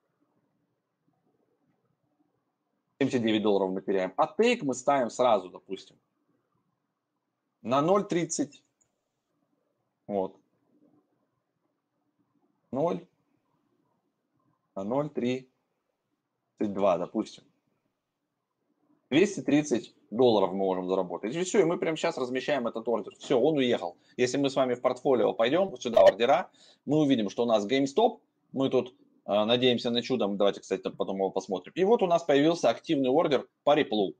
79 2.99 3.41
долларов 3.41 3.71
мы 3.71 3.81
теряем. 3.81 4.13
А 4.17 4.27
тейк 4.27 4.63
мы 4.63 4.73
ставим 4.73 5.09
сразу, 5.09 5.49
допустим, 5.49 5.97
на 7.61 7.81
0.30. 7.81 8.61
Вот. 10.07 10.37
0. 12.71 13.07
0,332, 14.75 16.97
допустим. 16.97 17.43
230 19.09 19.93
долларов 20.09 20.51
мы 20.51 20.57
можем 20.57 20.87
заработать. 20.87 21.35
И 21.35 21.43
все, 21.43 21.61
и 21.61 21.63
мы 21.63 21.77
прямо 21.77 21.97
сейчас 21.97 22.17
размещаем 22.17 22.67
этот 22.67 22.87
ордер. 22.87 23.13
Все, 23.19 23.39
он 23.39 23.57
уехал. 23.57 23.95
Если 24.17 24.37
мы 24.37 24.49
с 24.49 24.55
вами 24.55 24.73
в 24.73 24.81
портфолио 24.81 25.33
пойдем, 25.33 25.77
сюда 25.77 26.01
ордера, 26.01 26.49
мы 26.85 27.01
увидим, 27.01 27.29
что 27.29 27.43
у 27.43 27.45
нас 27.45 27.67
GameStop, 27.67 28.19
мы 28.53 28.69
тут 28.69 28.95
надеемся 29.25 29.89
на 29.89 30.01
чудо, 30.01 30.27
давайте, 30.27 30.61
кстати, 30.61 30.81
потом 30.81 31.17
его 31.17 31.29
посмотрим. 31.29 31.73
И 31.75 31.83
вот 31.83 32.01
у 32.03 32.07
нас 32.07 32.23
появился 32.23 32.69
активный 32.69 33.09
ордер 33.09 33.47
по 33.63 33.75
реплу. 33.75 34.15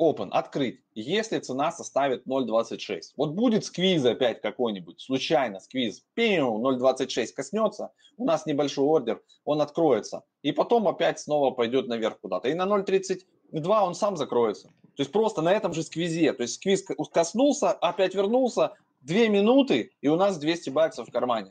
Open, 0.00 0.28
открыть, 0.30 0.80
если 0.94 1.40
цена 1.40 1.72
составит 1.72 2.24
0.26. 2.24 3.00
Вот 3.16 3.32
будет 3.32 3.64
сквиз 3.64 4.04
опять 4.04 4.40
какой-нибудь, 4.40 5.00
случайно 5.00 5.58
сквиз, 5.58 6.04
пиу, 6.14 6.60
0.26 6.62 7.32
коснется, 7.34 7.90
у 8.16 8.24
нас 8.24 8.46
небольшой 8.46 8.84
ордер, 8.84 9.20
он 9.44 9.60
откроется. 9.60 10.22
И 10.42 10.52
потом 10.52 10.86
опять 10.86 11.18
снова 11.18 11.50
пойдет 11.50 11.88
наверх 11.88 12.20
куда-то. 12.20 12.48
И 12.48 12.54
на 12.54 12.66
0.32 12.66 13.80
он 13.80 13.96
сам 13.96 14.16
закроется. 14.16 14.68
То 14.68 15.02
есть 15.02 15.10
просто 15.10 15.42
на 15.42 15.52
этом 15.52 15.72
же 15.74 15.82
сквизе. 15.82 16.32
То 16.32 16.42
есть 16.42 16.54
сквиз 16.54 16.84
коснулся, 17.12 17.72
опять 17.72 18.14
вернулся, 18.14 18.74
2 19.00 19.26
минуты, 19.26 19.90
и 20.00 20.06
у 20.06 20.14
нас 20.14 20.38
200 20.38 20.70
баксов 20.70 21.08
в 21.08 21.12
кармане. 21.12 21.50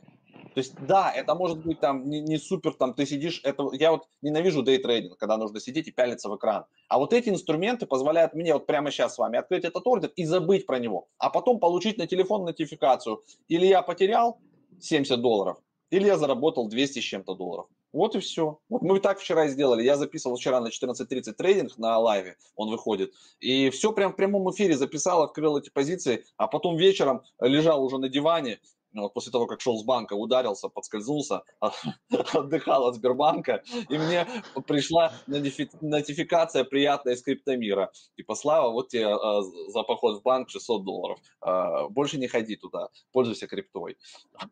То 0.58 0.60
есть, 0.60 0.74
да, 0.88 1.12
это 1.12 1.36
может 1.36 1.64
быть 1.64 1.78
там 1.78 2.10
не, 2.10 2.20
не 2.20 2.36
супер, 2.36 2.74
там 2.74 2.92
ты 2.92 3.06
сидишь, 3.06 3.40
это, 3.44 3.68
я 3.74 3.92
вот 3.92 4.08
ненавижу 4.22 4.64
дейтрейдинг, 4.64 5.16
когда 5.16 5.36
нужно 5.36 5.60
сидеть 5.60 5.86
и 5.86 5.92
пялиться 5.92 6.28
в 6.28 6.36
экран. 6.36 6.64
А 6.88 6.98
вот 6.98 7.12
эти 7.12 7.28
инструменты 7.28 7.86
позволяют 7.86 8.34
мне 8.34 8.52
вот 8.54 8.66
прямо 8.66 8.90
сейчас 8.90 9.14
с 9.14 9.18
вами 9.18 9.38
открыть 9.38 9.62
этот 9.62 9.86
ордер 9.86 10.10
и 10.16 10.24
забыть 10.24 10.66
про 10.66 10.80
него, 10.80 11.06
а 11.18 11.30
потом 11.30 11.60
получить 11.60 11.96
на 11.96 12.08
телефон 12.08 12.44
нотификацию. 12.44 13.22
Или 13.46 13.66
я 13.66 13.82
потерял 13.82 14.40
70 14.80 15.20
долларов, 15.20 15.58
или 15.90 16.06
я 16.06 16.18
заработал 16.18 16.68
200 16.68 16.98
с 16.98 17.04
чем-то 17.04 17.36
долларов. 17.36 17.66
Вот 17.92 18.16
и 18.16 18.18
все. 18.18 18.58
Вот 18.68 18.82
мы 18.82 19.00
так 19.00 19.18
вчера 19.20 19.46
и 19.46 19.48
сделали. 19.48 19.82
Я 19.82 19.96
записывал 19.96 20.36
вчера 20.36 20.60
на 20.60 20.68
14.30 20.68 21.32
трейдинг 21.34 21.78
на 21.78 21.98
лайве, 21.98 22.36
он 22.56 22.68
выходит. 22.68 23.14
И 23.38 23.70
все 23.70 23.92
прям 23.92 24.12
в 24.12 24.16
прямом 24.16 24.50
эфире 24.50 24.76
записал, 24.76 25.22
открыл 25.22 25.56
эти 25.56 25.70
позиции, 25.70 26.24
а 26.36 26.48
потом 26.48 26.76
вечером 26.76 27.22
лежал 27.40 27.82
уже 27.84 27.98
на 27.98 28.08
диване 28.08 28.58
вот 28.94 29.14
после 29.14 29.32
того, 29.32 29.46
как 29.46 29.60
шел 29.60 29.78
с 29.78 29.84
банка, 29.84 30.14
ударился, 30.14 30.68
подскользнулся, 30.68 31.42
отдыхал 32.34 32.86
от 32.86 32.94
Сбербанка, 32.94 33.62
и 33.88 33.98
мне 33.98 34.26
пришла 34.66 35.12
нотификация 35.26 36.64
приятная 36.64 37.14
из 37.14 37.22
криптомира. 37.22 37.90
Типа, 38.16 38.34
Слава, 38.34 38.70
вот 38.70 38.88
тебе 38.88 39.08
а, 39.08 39.42
за 39.42 39.82
поход 39.82 40.20
в 40.20 40.22
банк 40.22 40.50
600 40.50 40.84
долларов. 40.84 41.18
А, 41.40 41.88
больше 41.88 42.18
не 42.18 42.28
ходи 42.28 42.56
туда, 42.56 42.88
пользуйся 43.12 43.46
криптой. 43.46 43.96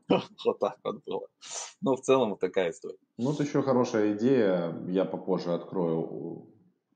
Вот 0.44 0.58
так 0.60 0.78
вот 0.84 1.02
было. 1.04 1.26
Ну, 1.80 1.96
в 1.96 2.00
целом, 2.00 2.30
вот 2.30 2.40
такая 2.40 2.70
история. 2.70 2.98
Ну, 3.18 3.32
это 3.32 3.42
еще 3.42 3.62
хорошая 3.62 4.12
идея. 4.12 4.74
Я 4.88 5.04
попозже 5.04 5.52
открою 5.52 6.46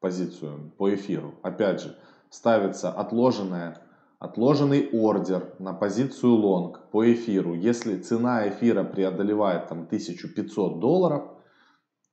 позицию 0.00 0.72
по 0.78 0.94
эфиру. 0.94 1.34
Опять 1.42 1.82
же, 1.82 1.98
ставится 2.30 2.90
отложенная 2.90 3.82
отложенный 4.20 4.90
ордер 4.92 5.54
на 5.58 5.72
позицию 5.72 6.34
лонг 6.34 6.90
по 6.92 7.10
эфиру, 7.10 7.54
если 7.54 7.96
цена 7.96 8.48
эфира 8.48 8.84
преодолевает 8.84 9.68
там 9.68 9.84
1500 9.86 10.78
долларов 10.78 11.22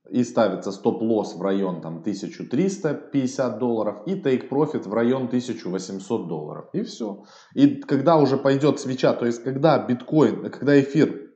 и 0.10 0.24
ставится 0.24 0.72
стоп-лосс 0.72 1.36
в 1.36 1.42
район 1.42 1.82
там 1.82 1.98
1350 2.00 3.60
долларов 3.60 4.08
и 4.08 4.16
profit 4.16 4.88
в 4.88 4.94
район 4.94 5.26
1800 5.26 6.28
долларов. 6.30 6.70
И 6.72 6.84
все. 6.84 7.26
И 7.54 7.82
когда 7.82 8.16
уже 8.16 8.38
пойдет 8.38 8.80
свеча, 8.80 9.14
то 9.14 9.26
есть 9.26 9.44
когда 9.44 9.78
биткоин, 9.86 10.50
когда 10.50 10.80
эфир, 10.80 11.34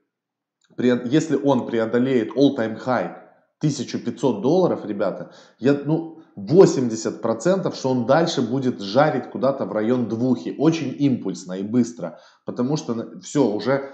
если 0.77 1.35
он 1.35 1.65
преодолеет 1.65 2.31
all-time 2.37 2.79
high 2.81 3.17
1500 3.59 4.41
долларов, 4.41 4.85
ребята, 4.85 5.33
я, 5.59 5.73
ну, 5.73 6.20
80%, 6.37 7.73
что 7.73 7.89
он 7.89 8.05
дальше 8.05 8.41
будет 8.41 8.79
жарить 8.79 9.29
куда-то 9.29 9.65
в 9.65 9.71
район 9.71 10.07
двухи. 10.07 10.55
Очень 10.57 10.95
импульсно 10.97 11.53
и 11.53 11.63
быстро. 11.63 12.19
Потому 12.45 12.77
что 12.77 13.19
все 13.21 13.45
уже... 13.45 13.93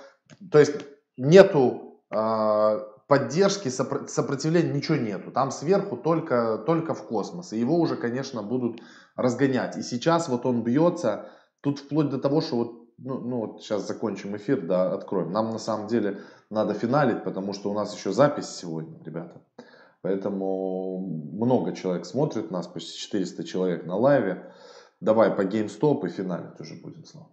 То 0.51 0.59
есть 0.59 0.75
нету 1.17 2.01
э, 2.11 2.79
поддержки, 3.07 3.69
сопро- 3.69 4.07
сопротивления, 4.07 4.73
ничего 4.73 4.97
нету. 4.97 5.31
Там 5.31 5.51
сверху 5.51 5.97
только, 5.97 6.57
только 6.65 6.93
в 6.93 7.07
космос. 7.07 7.53
И 7.53 7.59
его 7.59 7.79
уже, 7.79 7.95
конечно, 7.95 8.43
будут 8.43 8.81
разгонять. 9.15 9.77
И 9.77 9.81
сейчас 9.81 10.29
вот 10.29 10.45
он 10.45 10.63
бьется. 10.63 11.29
Тут 11.61 11.79
вплоть 11.79 12.09
до 12.09 12.19
того, 12.19 12.41
что 12.41 12.55
вот 12.57 12.87
ну, 12.97 13.19
ну 13.19 13.37
вот 13.37 13.61
сейчас 13.61 13.87
закончим 13.87 14.35
эфир, 14.35 14.65
да, 14.65 14.91
откроем. 14.91 15.31
Нам 15.31 15.51
на 15.51 15.59
самом 15.59 15.87
деле 15.87 16.21
надо 16.49 16.73
финалить, 16.73 17.23
потому 17.23 17.53
что 17.53 17.69
у 17.69 17.73
нас 17.73 17.95
еще 17.95 18.11
запись 18.11 18.49
сегодня, 18.49 18.99
ребята. 19.03 19.41
Поэтому 20.01 20.99
много 21.33 21.75
человек 21.75 22.05
смотрит 22.05 22.51
нас, 22.51 22.67
почти 22.67 22.97
400 22.97 23.43
человек 23.43 23.85
на 23.85 23.95
лайве. 23.95 24.53
Давай 24.99 25.31
по 25.31 25.41
GameStop 25.41 26.05
и 26.05 26.09
финале 26.09 26.51
тоже 26.57 26.75
будет 26.75 27.07
слово. 27.07 27.29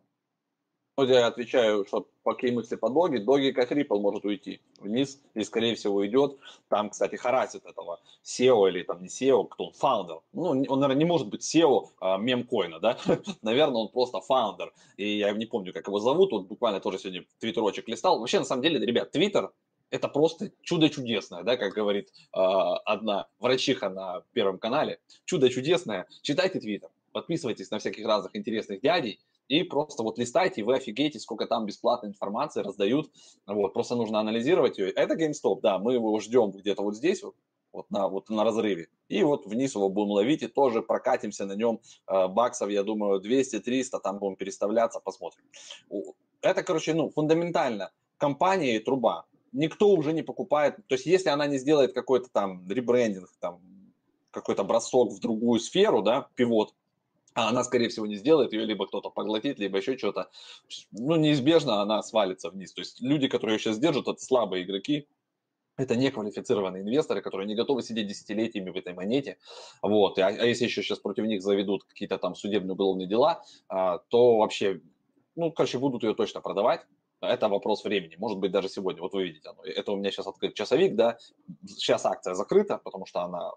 Вот 0.96 1.08
я 1.08 1.26
отвечаю, 1.26 1.84
что 1.86 2.06
какие 2.24 2.52
мысли 2.52 2.76
по 2.76 2.88
Doge, 2.88 3.18
Doge 3.18 3.50
как 3.50 3.72
Ripple 3.72 3.98
может 3.98 4.24
уйти 4.24 4.60
вниз 4.78 5.20
и, 5.34 5.42
скорее 5.42 5.74
всего, 5.74 6.06
идет. 6.06 6.38
Там, 6.68 6.90
кстати, 6.90 7.16
харасит 7.16 7.66
этого 7.66 8.00
CEO 8.22 8.68
или 8.68 8.84
там 8.84 9.02
не 9.02 9.08
CEO, 9.08 9.48
кто 9.48 9.66
он, 9.66 9.72
фаундер. 9.72 10.20
Ну, 10.32 10.50
он, 10.50 10.80
наверное, 10.80 10.94
не 10.94 11.04
может 11.04 11.28
быть 11.28 11.42
CEO 11.42 11.88
а, 11.98 12.16
мемкоина, 12.16 12.78
да? 12.78 12.96
наверное, 13.42 13.82
он 13.82 13.88
просто 13.88 14.20
фаундер. 14.20 14.72
И 14.96 15.18
я 15.18 15.32
не 15.32 15.46
помню, 15.46 15.72
как 15.72 15.88
его 15.88 15.98
зовут. 15.98 16.30
Вот 16.30 16.46
буквально 16.46 16.78
тоже 16.78 17.00
сегодня 17.00 17.24
твиттерочек 17.40 17.88
листал. 17.88 18.20
Вообще, 18.20 18.38
на 18.38 18.44
самом 18.44 18.62
деле, 18.62 18.78
ребят, 18.78 19.10
твиттер 19.10 19.50
это 19.90 20.08
просто 20.08 20.50
чудо 20.62 20.88
чудесное, 20.88 21.42
да, 21.42 21.56
как 21.56 21.72
говорит 21.72 22.08
э, 22.08 22.40
одна 22.40 23.28
врачиха 23.38 23.88
на 23.88 24.22
Первом 24.32 24.58
канале. 24.58 25.00
Чудо 25.24 25.48
чудесное. 25.50 26.06
Читайте 26.22 26.60
Твиттер, 26.60 26.90
подписывайтесь 27.12 27.70
на 27.70 27.78
всяких 27.78 28.06
разных 28.06 28.34
интересных 28.36 28.80
дядей 28.80 29.20
и 29.48 29.62
просто 29.62 30.02
вот 30.02 30.18
листайте, 30.18 30.62
вы 30.62 30.76
офигеете, 30.76 31.20
сколько 31.20 31.46
там 31.46 31.66
бесплатной 31.66 32.10
информации 32.10 32.62
раздают. 32.62 33.10
Вот, 33.46 33.74
просто 33.74 33.94
нужно 33.94 34.20
анализировать 34.20 34.78
ее. 34.78 34.90
Это 34.90 35.14
GameStop, 35.14 35.60
да, 35.60 35.78
мы 35.78 35.94
его 35.94 36.18
ждем 36.20 36.50
где-то 36.50 36.82
вот 36.82 36.96
здесь, 36.96 37.22
вот, 37.22 37.34
вот 37.72 37.90
на, 37.90 38.08
вот 38.08 38.30
на 38.30 38.44
разрыве. 38.44 38.88
И 39.08 39.22
вот 39.22 39.46
вниз 39.46 39.74
его 39.74 39.90
будем 39.90 40.12
ловить 40.12 40.42
и 40.42 40.48
тоже 40.48 40.80
прокатимся 40.82 41.44
на 41.44 41.52
нем 41.52 41.80
э, 42.06 42.28
баксов, 42.28 42.70
я 42.70 42.82
думаю, 42.82 43.20
200-300, 43.20 44.00
там 44.02 44.18
будем 44.18 44.36
переставляться, 44.36 45.00
посмотрим. 45.00 45.44
Это, 46.40 46.62
короче, 46.62 46.94
ну, 46.94 47.10
фундаментально 47.10 47.92
компания 48.16 48.76
и 48.76 48.78
труба 48.78 49.26
никто 49.54 49.88
уже 49.88 50.12
не 50.12 50.22
покупает. 50.22 50.76
То 50.88 50.94
есть, 50.94 51.06
если 51.06 51.30
она 51.30 51.46
не 51.46 51.58
сделает 51.58 51.94
какой-то 51.94 52.28
там 52.30 52.70
ребрендинг, 52.70 53.30
там, 53.40 53.60
какой-то 54.30 54.64
бросок 54.64 55.12
в 55.12 55.20
другую 55.20 55.60
сферу, 55.60 56.02
да, 56.02 56.28
пивот, 56.34 56.74
а 57.34 57.48
она, 57.48 57.64
скорее 57.64 57.88
всего, 57.88 58.06
не 58.06 58.16
сделает, 58.16 58.52
ее 58.52 58.64
либо 58.64 58.86
кто-то 58.86 59.10
поглотит, 59.10 59.58
либо 59.58 59.78
еще 59.78 59.96
что-то, 59.96 60.30
ну, 60.92 61.16
неизбежно 61.16 61.80
она 61.80 62.02
свалится 62.02 62.50
вниз. 62.50 62.72
То 62.72 62.80
есть 62.80 63.00
люди, 63.00 63.28
которые 63.28 63.54
ее 63.54 63.58
сейчас 63.58 63.78
держат, 63.78 64.06
это 64.06 64.20
слабые 64.20 64.64
игроки, 64.64 65.08
это 65.76 65.96
неквалифицированные 65.96 66.82
инвесторы, 66.82 67.20
которые 67.20 67.48
не 67.48 67.56
готовы 67.56 67.82
сидеть 67.82 68.06
десятилетиями 68.06 68.70
в 68.70 68.76
этой 68.76 68.92
монете. 68.92 69.38
Вот. 69.82 70.18
А, 70.20 70.28
а 70.28 70.46
если 70.46 70.66
еще 70.66 70.82
сейчас 70.82 71.00
против 71.00 71.24
них 71.24 71.42
заведут 71.42 71.84
какие-то 71.84 72.18
там 72.18 72.36
судебные 72.36 72.74
уголовные 72.74 73.08
дела, 73.08 73.42
а, 73.68 73.98
то 74.08 74.36
вообще, 74.38 74.80
ну, 75.34 75.50
короче, 75.50 75.78
будут 75.78 76.04
ее 76.04 76.14
точно 76.14 76.40
продавать. 76.40 76.86
Это 77.28 77.48
вопрос 77.48 77.84
времени. 77.84 78.16
Может 78.18 78.38
быть, 78.38 78.52
даже 78.52 78.68
сегодня. 78.68 79.02
Вот 79.02 79.14
вы 79.14 79.24
видите, 79.24 79.50
это 79.64 79.92
у 79.92 79.96
меня 79.96 80.10
сейчас 80.10 80.26
открыт 80.26 80.54
часовик, 80.54 80.94
да. 80.94 81.18
Сейчас 81.66 82.06
акция 82.06 82.34
закрыта, 82.34 82.78
потому 82.82 83.06
что 83.06 83.22
она 83.22 83.52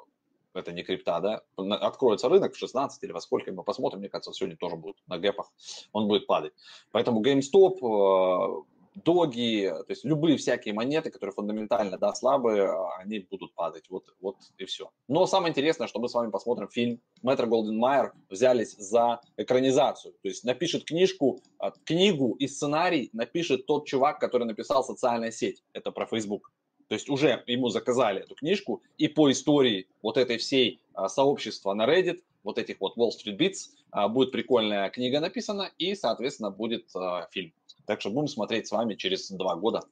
это 0.57 0.71
не 0.71 0.83
крипта, 0.83 1.19
да, 1.19 1.41
откроется 1.75 2.29
рынок 2.29 2.53
в 2.53 2.57
16 2.57 3.03
или 3.03 3.11
во 3.11 3.21
сколько, 3.21 3.51
мы 3.51 3.63
посмотрим, 3.63 3.99
мне 3.99 4.09
кажется, 4.09 4.33
сегодня 4.33 4.57
тоже 4.57 4.75
будет 4.75 4.97
на 5.07 5.17
гэпах, 5.19 5.51
он 5.93 6.07
будет 6.07 6.25
падать. 6.25 6.53
Поэтому 6.91 7.21
GameStop, 7.21 7.77
э, 7.81 8.63
доги, 9.03 9.67
то 9.69 9.89
есть 9.89 10.03
любые 10.03 10.37
всякие 10.37 10.73
монеты, 10.73 11.11
которые 11.11 11.33
фундаментально, 11.33 11.97
да, 11.97 12.13
слабые, 12.13 12.71
они 12.99 13.19
будут 13.19 13.53
падать, 13.53 13.85
вот, 13.89 14.13
вот 14.19 14.37
и 14.57 14.65
все. 14.65 14.89
Но 15.07 15.25
самое 15.27 15.51
интересное, 15.51 15.87
что 15.87 15.99
мы 15.99 16.09
с 16.09 16.13
вами 16.13 16.31
посмотрим 16.31 16.67
фильм 16.69 16.99
Мэтр 17.21 17.45
Голден 17.45 17.77
Майер 17.77 18.13
взялись 18.29 18.75
за 18.77 19.21
экранизацию, 19.37 20.13
то 20.21 20.27
есть 20.27 20.43
напишет 20.43 20.85
книжку, 20.85 21.39
а, 21.59 21.71
книгу 21.85 22.33
и 22.39 22.47
сценарий 22.47 23.09
напишет 23.13 23.65
тот 23.65 23.85
чувак, 23.85 24.19
который 24.19 24.45
написал 24.45 24.83
«Социальная 24.83 25.31
сеть», 25.31 25.63
это 25.73 25.91
про 25.91 26.05
Facebook. 26.05 26.51
То 26.87 26.95
есть 26.95 27.09
уже 27.09 27.43
ему 27.47 27.69
заказали 27.69 28.21
эту 28.21 28.35
книжку, 28.35 28.81
и 28.97 29.07
по 29.07 29.29
истории 29.29 29.87
вот 30.01 30.17
этой 30.17 30.37
всей 30.37 30.81
а, 30.93 31.09
сообщества 31.09 31.73
на 31.73 31.85
Reddit, 31.85 32.21
вот 32.43 32.57
этих 32.57 32.79
вот 32.79 32.97
Wall 32.97 33.09
Street 33.09 33.37
Beats, 33.37 33.71
а, 33.91 34.07
будет 34.07 34.31
прикольная 34.31 34.89
книга 34.89 35.19
написана, 35.19 35.69
и, 35.77 35.95
соответственно, 35.95 36.49
будет 36.49 36.89
фильм. 37.31 37.53
Так 37.87 38.01
что 38.01 38.09
будем 38.09 38.27
смотреть 38.27 38.67
с 38.67 38.71
вами 38.71 38.95
через 38.95 39.31
два 39.31 39.55
года 39.55 39.83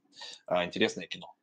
а, 0.46 0.66
интересное 0.66 1.08
кино. 1.08 1.34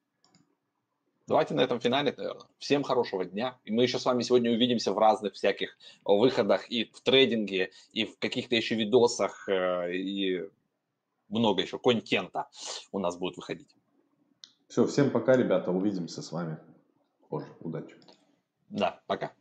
Давайте 1.26 1.54
на 1.54 1.62
этом 1.62 1.80
финале, 1.80 2.12
наверное. 2.14 2.46
Всем 2.58 2.82
хорошего 2.82 3.24
дня. 3.24 3.58
И 3.64 3.72
мы 3.72 3.84
еще 3.84 3.98
с 3.98 4.04
вами 4.04 4.22
сегодня 4.22 4.52
увидимся 4.52 4.92
в 4.92 4.98
разных 4.98 5.32
всяких 5.32 5.78
выходах 6.04 6.70
и 6.70 6.84
в 6.84 7.00
трейдинге, 7.00 7.70
и 7.92 8.04
в 8.04 8.18
каких-то 8.18 8.54
еще 8.54 8.74
видосах, 8.74 9.48
э, 9.48 9.94
и 9.94 10.46
много 11.30 11.62
еще 11.62 11.78
контента 11.78 12.48
у 12.90 12.98
нас 12.98 13.16
будет 13.16 13.38
выходить. 13.38 13.74
Все, 14.68 14.86
всем 14.86 15.10
пока, 15.10 15.34
ребята. 15.36 15.70
Увидимся 15.70 16.20
с 16.20 16.32
вами. 16.32 16.58
позже. 17.30 17.48
Удачи. 17.60 17.96
Да, 18.68 19.00
пока. 19.06 19.32